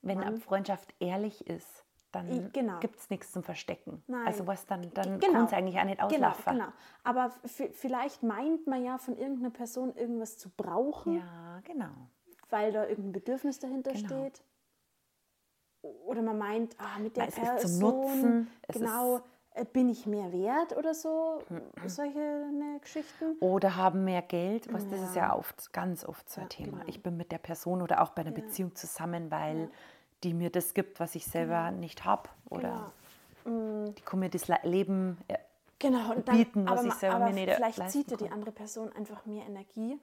Wenn 0.02 0.20
eine 0.20 0.32
Mann. 0.32 0.40
Freundschaft 0.42 0.94
ehrlich 1.00 1.48
ist, 1.48 1.84
dann 2.12 2.52
genau. 2.54 2.80
gibt 2.80 2.98
es 3.00 3.10
nichts 3.10 3.32
zum 3.32 3.44
Verstecken. 3.44 4.04
Nein. 4.08 4.28
Also 4.28 4.46
was 4.48 4.66
dann, 4.66 4.92
dann 4.94 5.20
Genau. 5.20 5.34
kann 5.34 5.46
es 5.46 5.54
eigentlich 5.54 5.80
auch 5.80 5.84
nicht 5.86 6.00
Genau, 6.00 6.28
auslaufen. 6.30 6.54
genau. 6.54 6.68
Aber 7.04 7.32
v- 7.46 7.70
vielleicht 7.72 8.24
meint 8.24 8.68
man 8.68 8.84
ja 8.84 8.98
von 8.98 9.18
irgendeiner 9.18 9.50
Person 9.52 9.96
irgendwas 9.96 10.38
zu 10.38 10.50
brauchen, 10.50 11.16
Ja, 11.18 11.60
genau. 11.64 12.10
weil 12.50 12.72
da 12.72 12.86
irgendein 12.88 13.12
Bedürfnis 13.14 13.60
dahinter 13.60 13.92
Genau. 13.94 14.08
steht. 14.08 14.44
Oder 15.82 16.22
man 16.22 16.38
meint, 16.38 16.76
ah, 16.80 17.00
mit 17.00 17.16
der 17.18 17.28
Es 17.28 17.38
ist 17.38 17.44
zum 17.44 17.52
Person, 17.52 17.80
Nutzen, 17.80 18.52
es 18.68 18.76
genau, 18.78 19.18
äh, 19.18 19.22
bin 19.66 19.90
ich 19.90 20.06
mehr 20.06 20.32
wert 20.32 20.76
oder 20.78 20.94
so. 20.94 21.42
Mhm. 21.50 21.90
Solche 21.90 22.20
ne, 22.20 22.80
Geschichten. 22.82 23.36
Oder 23.40 23.76
haben 23.76 24.04
mehr 24.04 24.22
Geld, 24.22 24.72
was 24.74 24.88
das 24.90 25.02
ist 25.02 25.16
Ja. 25.16 25.28
ja 25.30 25.36
oft, 25.36 25.72
ganz 25.74 26.06
oft 26.06 26.30
so 26.30 26.42
ein 26.42 26.46
Ja, 26.46 26.50
Thema. 26.50 26.72
genau. 26.80 26.84
Ich 26.88 27.02
bin 27.04 27.18
mit 27.18 27.32
der 27.32 27.38
Person 27.38 27.82
oder 27.82 28.02
auch 28.02 28.12
bei 28.12 28.22
einer 28.22 28.32
Beziehung 28.32 28.76
zusammen, 28.76 29.32
weil 29.32 29.70
die 30.24 30.34
mir 30.34 30.50
das 30.50 30.74
gibt, 30.74 31.00
was 31.00 31.16
ich 31.16 31.26
selber 31.26 31.72
nicht 31.72 32.06
habe. 32.06 32.30
Oder 32.50 32.92
Genau. 33.44 33.90
die 33.92 34.02
kann 34.02 34.20
mir 34.20 34.30
das 34.30 34.48
Le- 34.48 34.60
Leben 34.64 35.18
äh, 35.28 35.38
Genau, 35.80 36.14
und 36.16 36.28
dann, 36.28 36.38
bieten, 36.38 36.66
was 36.68 36.80
aber, 36.80 36.88
ich 36.88 36.94
selber 36.96 37.16
aber 37.18 37.26
mir 37.28 37.34
nicht 37.34 37.54
vielleicht 37.54 37.78
leisten 37.78 38.00
zieht 38.02 38.10
ja 38.12 38.18
die 38.18 38.32
andere 38.32 38.52
Person 38.52 38.92
einfach 38.94 39.26
mehr 39.28 39.46
Energie. 39.46 40.00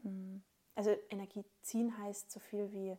Also 0.77 0.95
Energie 1.11 1.45
ziehen 1.63 1.97
heißt 1.99 2.31
so 2.31 2.39
viel 2.41 2.71
wie, 2.73 2.97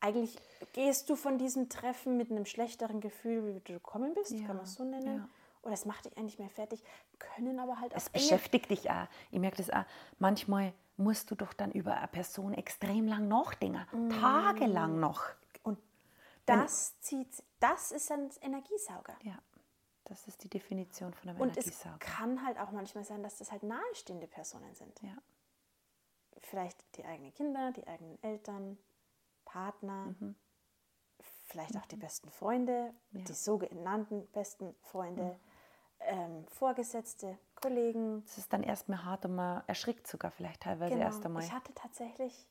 eigentlich 0.00 0.36
gehst 0.72 1.08
du 1.10 1.16
von 1.16 1.38
diesem 1.38 1.68
Treffen 1.68 2.16
mit 2.16 2.30
einem 2.30 2.46
schlechteren 2.46 3.00
Gefühl, 3.00 3.46
wie 3.46 3.52
du 3.60 3.60
gekommen 3.74 4.14
bist, 4.14 4.32
Ja, 4.32 4.46
kann 4.46 4.56
man 4.56 4.64
es 4.64 4.74
so 4.74 4.84
nennen. 4.84 5.18
ja. 5.18 5.28
Oder 5.62 5.74
es 5.74 5.84
macht 5.84 6.06
dich 6.06 6.16
eigentlich 6.16 6.38
mehr 6.38 6.48
fertig, 6.48 6.82
können 7.18 7.58
aber 7.60 7.78
halt 7.80 7.92
auch 7.92 7.98
Es 7.98 8.08
beschäftigt 8.08 8.70
dich 8.70 8.90
auch. 8.90 9.06
Ich 9.30 9.38
merke 9.38 9.58
das 9.58 9.68
auch. 9.68 9.84
Manchmal 10.18 10.72
musst 10.96 11.30
du 11.30 11.34
doch 11.34 11.52
dann 11.52 11.70
über 11.72 11.94
eine 11.96 12.08
Person 12.08 12.54
extrem 12.54 13.06
lang 13.06 13.28
nachdenken. 13.28 13.86
Mm. 13.92 14.08
Tagelang 14.08 15.00
noch. 15.00 15.24
Und 15.62 15.78
das 16.46 16.98
zieht, 17.00 17.28
das 17.58 17.92
ist 17.92 18.10
ein 18.10 18.30
Energiesauger. 18.40 19.14
Ja, 19.22 19.38
das 20.04 20.26
ist 20.26 20.42
die 20.44 20.48
Definition 20.48 21.12
von 21.12 21.28
einem 21.28 21.40
Und 21.40 21.58
es 21.58 21.66
Energiesauger. 21.66 21.98
kann 21.98 22.42
halt 22.44 22.58
auch 22.58 22.70
manchmal 22.70 23.04
sein, 23.04 23.22
dass 23.22 23.36
das 23.36 23.52
halt 23.52 23.62
nahestehende 23.62 24.26
Personen 24.28 24.74
sind. 24.74 24.98
Ja. 25.02 25.18
Vielleicht 26.40 26.96
die 26.96 27.04
eigenen 27.04 27.34
Kinder, 27.34 27.70
die 27.72 27.86
eigenen 27.86 28.22
Eltern, 28.22 28.78
Partner, 29.50 30.14
vielleicht 31.46 31.76
auch 31.76 31.86
die 31.86 31.96
besten 31.96 32.30
Freunde, 32.30 32.94
Ja. 33.10 33.24
die 33.24 33.32
sogenannten 33.32 34.26
besten 34.28 34.74
Freunde, 34.82 35.38
ähm, 36.00 36.46
Vorgesetzte, 36.48 37.38
Kollegen. 37.56 38.22
Das 38.24 38.38
ist 38.38 38.52
dann 38.52 38.62
erstmal 38.62 39.04
hart 39.04 39.24
und 39.24 39.34
man 39.34 39.62
erschrickt 39.66 40.06
sogar 40.06 40.30
vielleicht 40.30 40.62
teilweise 40.62 40.98
erst 40.98 41.24
einmal. 41.26 41.42
Genau. 41.42 41.52
Ich 41.52 41.60
hatte 41.60 41.74
tatsächlich, 41.74 42.46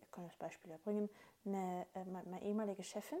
ich 0.00 0.10
kann 0.12 0.24
das 0.24 0.36
Beispiel 0.36 0.70
ja 0.70 0.78
bringen, 0.78 1.10
eine, 1.44 1.86
äh, 1.94 2.04
meine, 2.04 2.40
ehemalige 2.42 2.82
Chefin, 2.84 3.18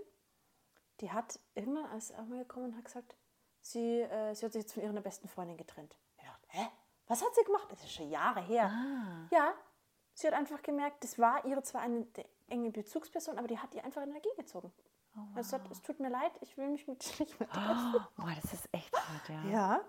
die 1.00 1.10
hat 1.12 1.38
irgendwann 1.54 1.86
als 1.86 2.12
auch 2.12 2.24
mal 2.26 2.38
gekommen 2.38 2.66
und 2.66 2.76
hat 2.76 2.84
gesagt, 2.84 3.16
sie, 3.60 4.00
äh, 4.00 4.34
sie 4.34 4.46
hat 4.46 4.52
sich 4.52 4.62
jetzt 4.62 4.72
von 4.72 4.82
ihrer 4.82 5.00
besten 5.00 5.28
Freundin 5.28 5.56
getrennt. 5.56 5.96
Ich 6.16 6.24
dachte, 6.24 6.48
hä? 6.50 6.66
Was 7.08 7.22
hat 7.22 7.34
sie 7.34 7.44
gemacht? 7.44 7.66
Das 7.70 7.82
ist 7.84 7.92
schon 7.92 8.08
Jahre 8.10 8.40
her. 8.40 8.64
Ah. 8.72 9.26
Ja, 9.30 9.52
sie 10.14 10.26
hat 10.26 10.34
einfach 10.34 10.62
gemerkt, 10.62 11.04
das 11.04 11.18
war 11.18 11.44
ihre 11.44 11.62
zwar 11.62 11.82
eine 11.82 12.06
enge 12.48 12.70
Bezugsperson, 12.70 13.38
aber 13.38 13.48
die 13.48 13.58
hat 13.58 13.74
ihr 13.74 13.84
einfach 13.84 14.02
Energie 14.02 14.28
gezogen. 14.36 14.72
Oh, 15.16 15.20
sie 15.36 15.42
sagt, 15.42 15.70
es 15.70 15.80
tut 15.82 15.98
mir 16.00 16.10
leid, 16.10 16.32
ich 16.40 16.56
will 16.56 16.68
mich 16.68 16.86
mit 16.86 17.02
dir 17.04 17.24
nicht 17.24 17.40
mehr 17.40 17.48
treffen. 17.48 17.94
Oh, 17.96 18.00
boah, 18.22 18.32
das 18.42 18.52
ist 18.52 18.68
echt 18.72 18.94
hart, 18.94 19.28
ja. 19.28 19.44
Ja. 19.50 19.80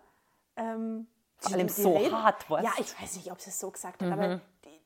Ähm, 0.55 1.07
Vor 1.37 1.53
allem 1.53 1.69
so 1.69 1.95
reden- 1.97 2.23
hart, 2.23 2.49
was? 2.49 2.63
Ja, 2.63 2.71
ich 2.79 2.99
weiß 3.01 3.17
nicht, 3.17 3.31
ob 3.31 3.39
sie 3.41 3.49
es 3.49 3.59
so 3.59 3.69
gesagt 3.69 4.01
hat, 4.01 4.11
aber 4.11 4.41
die 4.65 4.79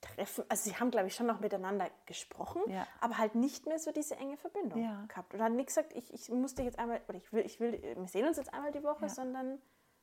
treffen, 0.00 0.44
also 0.48 0.68
sie 0.70 0.76
haben, 0.76 0.90
glaube 0.90 1.06
ich, 1.06 1.14
schon 1.14 1.26
noch 1.26 1.40
miteinander 1.40 1.88
gesprochen, 2.06 2.60
Ja. 2.68 2.86
aber 3.00 3.18
halt 3.18 3.34
nicht 3.34 3.66
mehr 3.66 3.78
so 3.78 3.92
diese 3.92 4.16
enge 4.16 4.36
Verbindung 4.36 4.82
Ja. 4.82 5.04
gehabt. 5.08 5.32
Und 5.34 5.40
hat 5.42 5.52
nicht 5.52 5.68
gesagt, 5.68 5.92
ich, 5.94 6.12
ich 6.12 6.28
muss 6.30 6.54
dich 6.54 6.64
jetzt 6.66 6.78
einmal, 6.78 7.00
oder 7.08 7.16
ich 7.18 7.32
will, 7.32 7.44
ich 7.46 7.58
will, 7.60 7.80
wir 7.96 8.08
sehen 8.08 8.26
uns 8.26 8.36
jetzt 8.36 8.52
einmal 8.52 8.72
die 8.72 8.82
Woche, 8.82 9.02
Ja. 9.02 9.08
sondern 9.08 9.60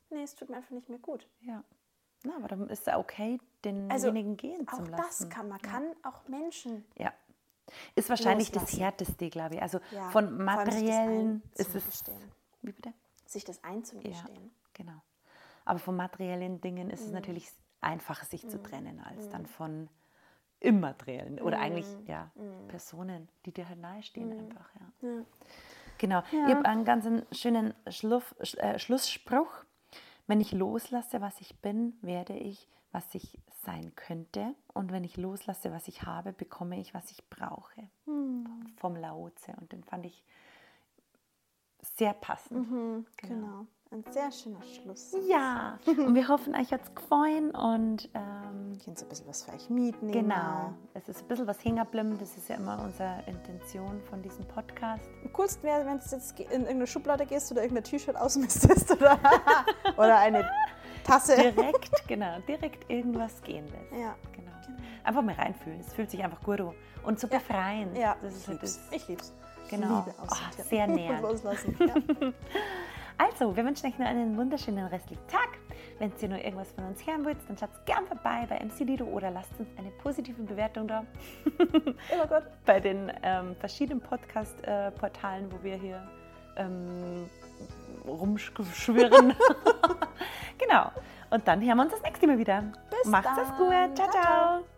nee, 0.09 0.23
es 0.23 0.35
tut 0.35 0.49
mir 0.49 0.57
einfach 0.57 0.71
nicht 0.71 0.89
mehr 0.89 0.99
gut. 0.99 1.27
Ja. 1.41 1.63
Na, 2.23 2.35
aber 2.37 2.47
dann 2.47 2.69
ist 2.69 2.87
es 2.87 2.93
okay, 2.93 3.39
denjenigen 3.65 4.37
gehen 4.37 4.67
zu 4.67 4.75
Also 4.77 4.83
Auch 4.85 4.97
lassen. 4.97 5.29
das 5.29 5.29
kann 5.29 5.49
man, 5.49 5.61
kann 5.61 5.83
auch 6.03 6.27
Menschen 6.27 6.85
Ja. 6.97 7.11
Ist 7.95 8.09
wahrscheinlich 8.09 8.51
das 8.51 8.63
Loslassen. 8.63 8.79
Härteste, 8.81 9.29
glaube 9.29 9.55
ich. 9.55 9.61
Also 9.61 9.79
Ja, 9.91 10.09
von 10.09 10.25
das 10.37 10.45
materiellen 10.45 11.41
ist 11.55 11.73
es. 11.75 12.03
Wie 12.61 12.71
bitte? 12.71 12.93
sich 13.25 13.43
das 13.45 13.57
Ja, 13.63 13.69
einzugestehen. 13.69 14.51
genau. 14.73 15.01
Aber 15.65 15.79
von 15.79 15.95
materiellen 15.95 16.59
Dingen 16.61 16.89
ist 16.89 17.01
es 17.01 17.07
Mhm. 17.07 17.13
natürlich 17.13 17.49
einfacher, 17.81 18.25
sich 18.25 18.47
zu 18.47 18.61
trennen, 18.61 18.99
als 18.99 19.29
dann 19.29 19.45
von 19.45 19.89
immateriellen 20.59 21.39
oder 21.41 21.59
eigentlich 21.59 21.87
Mhm. 21.87 22.05
ja, 22.05 22.31
Personen, 22.67 23.27
die 23.45 23.51
dir 23.53 23.67
halt 23.67 23.79
nahestehen 23.79 24.31
einfach. 24.31 24.69
Ja. 24.75 25.09
Ja. 25.09 25.25
Genau. 25.97 26.23
Ich 26.31 26.53
habe 26.55 26.65
einen 26.65 26.85
ganz 26.85 27.07
schönen 27.31 27.73
Schluff, 27.89 28.35
Sch- 28.41 28.57
äh, 28.59 28.77
Schlussspruch. 28.77 29.63
Wenn 30.27 30.41
ich 30.41 30.51
loslasse, 30.51 31.21
was 31.21 31.39
ich 31.41 31.59
bin, 31.59 31.97
werde 32.01 32.33
ich, 32.37 32.67
was 32.91 33.13
ich 33.13 33.39
sein 33.65 33.93
könnte. 33.95 34.55
Und 34.73 34.91
wenn 34.91 35.03
ich 35.03 35.17
loslasse, 35.17 35.71
was 35.71 35.87
ich 35.87 36.03
habe, 36.03 36.31
bekomme 36.33 36.79
ich, 36.79 36.93
was 36.93 37.11
ich 37.11 37.27
brauche. 37.29 37.89
Vom 38.77 38.95
Laoze. 38.95 39.53
Und 39.59 39.71
den 39.71 39.83
fand 39.83 40.05
ich 40.05 40.23
sehr 41.81 42.13
passend. 42.13 42.67
Genau. 43.17 43.67
Ein 43.93 44.03
sehr 44.11 44.31
schöner 44.31 44.63
Schluss. 44.63 45.15
Ja, 45.29 45.77
und 45.85 46.15
wir 46.15 46.27
hoffen, 46.27 46.55
euch 46.55 46.71
hat 46.73 46.81
es 46.83 46.95
gefallen 46.95 47.51
und 47.51 48.09
ähm, 48.15 48.75
Könnt 48.83 48.99
ihr 48.99 49.05
ein 49.05 49.09
bisschen 49.09 49.27
was 49.27 49.43
für 49.43 49.53
euch 49.53 49.69
mitnehmen. 49.69 50.11
genau, 50.29 50.73
es 50.95 51.07
ist 51.09 51.21
ein 51.21 51.27
bisschen 51.27 51.45
was 51.45 51.63
hängen 51.63 51.77
geblieben. 51.77 52.17
Das 52.19 52.35
ist 52.35 52.49
ja 52.49 52.55
immer 52.55 52.81
unsere 52.83 53.21
Intention 53.27 54.01
von 54.09 54.23
diesem 54.23 54.47
Podcast. 54.47 55.07
Am 55.23 55.31
coolsten 55.33 55.61
wäre, 55.67 55.85
wenn 55.85 55.99
du 55.99 56.03
jetzt 56.09 56.39
in 56.39 56.47
irgendeine 56.49 56.87
Schublade 56.87 57.27
gehst 57.27 57.51
oder 57.51 57.61
irgendein 57.61 57.83
T-Shirt 57.83 58.15
ausmistest 58.15 58.89
oder, 58.91 59.19
oder 59.97 60.17
eine 60.17 60.49
Tasse. 61.03 61.35
Direkt, 61.35 62.07
genau, 62.07 62.39
direkt 62.47 62.89
irgendwas 62.89 63.43
gehen 63.43 63.65
lässt. 63.65 64.01
Ja. 64.01 64.15
Genau. 64.35 64.51
Einfach 65.03 65.21
mal 65.21 65.35
reinfühlen. 65.35 65.79
Es 65.81 65.93
fühlt 65.93 66.09
sich 66.09 66.23
einfach 66.23 66.41
gut 66.41 66.61
an. 66.61 66.73
Und 67.03 67.19
so 67.19 67.27
befreien. 67.27 67.95
Ja, 67.95 68.15
das 68.23 68.33
ist 68.33 68.41
ich 68.41 68.47
lieb's. 68.47 68.61
das. 68.61 68.81
Ich 68.91 69.07
lieb's. 69.07 69.33
Genau. 69.69 70.03
Liebe 70.05 70.19
aussortieren. 70.19 70.67
sehr 70.67 70.87
nähernd. 70.87 71.21
Loslassen. 71.21 71.77
Ja. 71.79 71.93
Also, 73.17 73.55
wir 73.55 73.65
wünschen 73.65 73.87
euch 73.87 73.97
noch 73.97 74.05
einen 74.07 74.37
wunderschönen 74.37 74.85
restlichen 74.87 75.25
Tag. 75.27 75.49
Wenn 75.99 76.11
ihr 76.21 76.29
noch 76.29 76.37
irgendwas 76.37 76.71
von 76.71 76.85
uns 76.85 77.05
hören 77.05 77.23
wollt, 77.23 77.37
dann 77.47 77.57
schaut 77.57 77.69
gern 77.85 78.05
vorbei 78.07 78.45
bei 78.49 78.59
MC 78.59 78.79
Lido 78.79 79.05
oder 79.05 79.29
lasst 79.31 79.51
uns 79.59 79.69
eine 79.77 79.89
positive 79.91 80.41
Bewertung 80.41 80.87
da 80.87 81.05
Immer 82.11 82.27
gut. 82.27 82.43
bei 82.65 82.79
den 82.79 83.11
ähm, 83.21 83.55
verschiedenen 83.57 84.01
Podcast-Portalen, 84.01 85.51
wo 85.51 85.63
wir 85.63 85.75
hier 85.75 86.05
ähm, 86.57 87.29
rumschwirren. 88.07 89.33
genau. 90.57 90.91
Und 91.29 91.47
dann 91.47 91.61
hören 91.61 91.77
wir 91.77 91.83
uns 91.83 91.91
das 91.93 92.01
nächste 92.01 92.27
Mal 92.27 92.37
wieder. 92.37 92.63
Bis 92.89 93.09
Macht's 93.11 93.29
es 93.41 93.47
dann. 93.49 93.57
gut. 93.57 93.95
Ciao, 93.95 94.09
Ciao, 94.09 94.11
ciao. 94.11 94.21
ciao. 94.23 94.72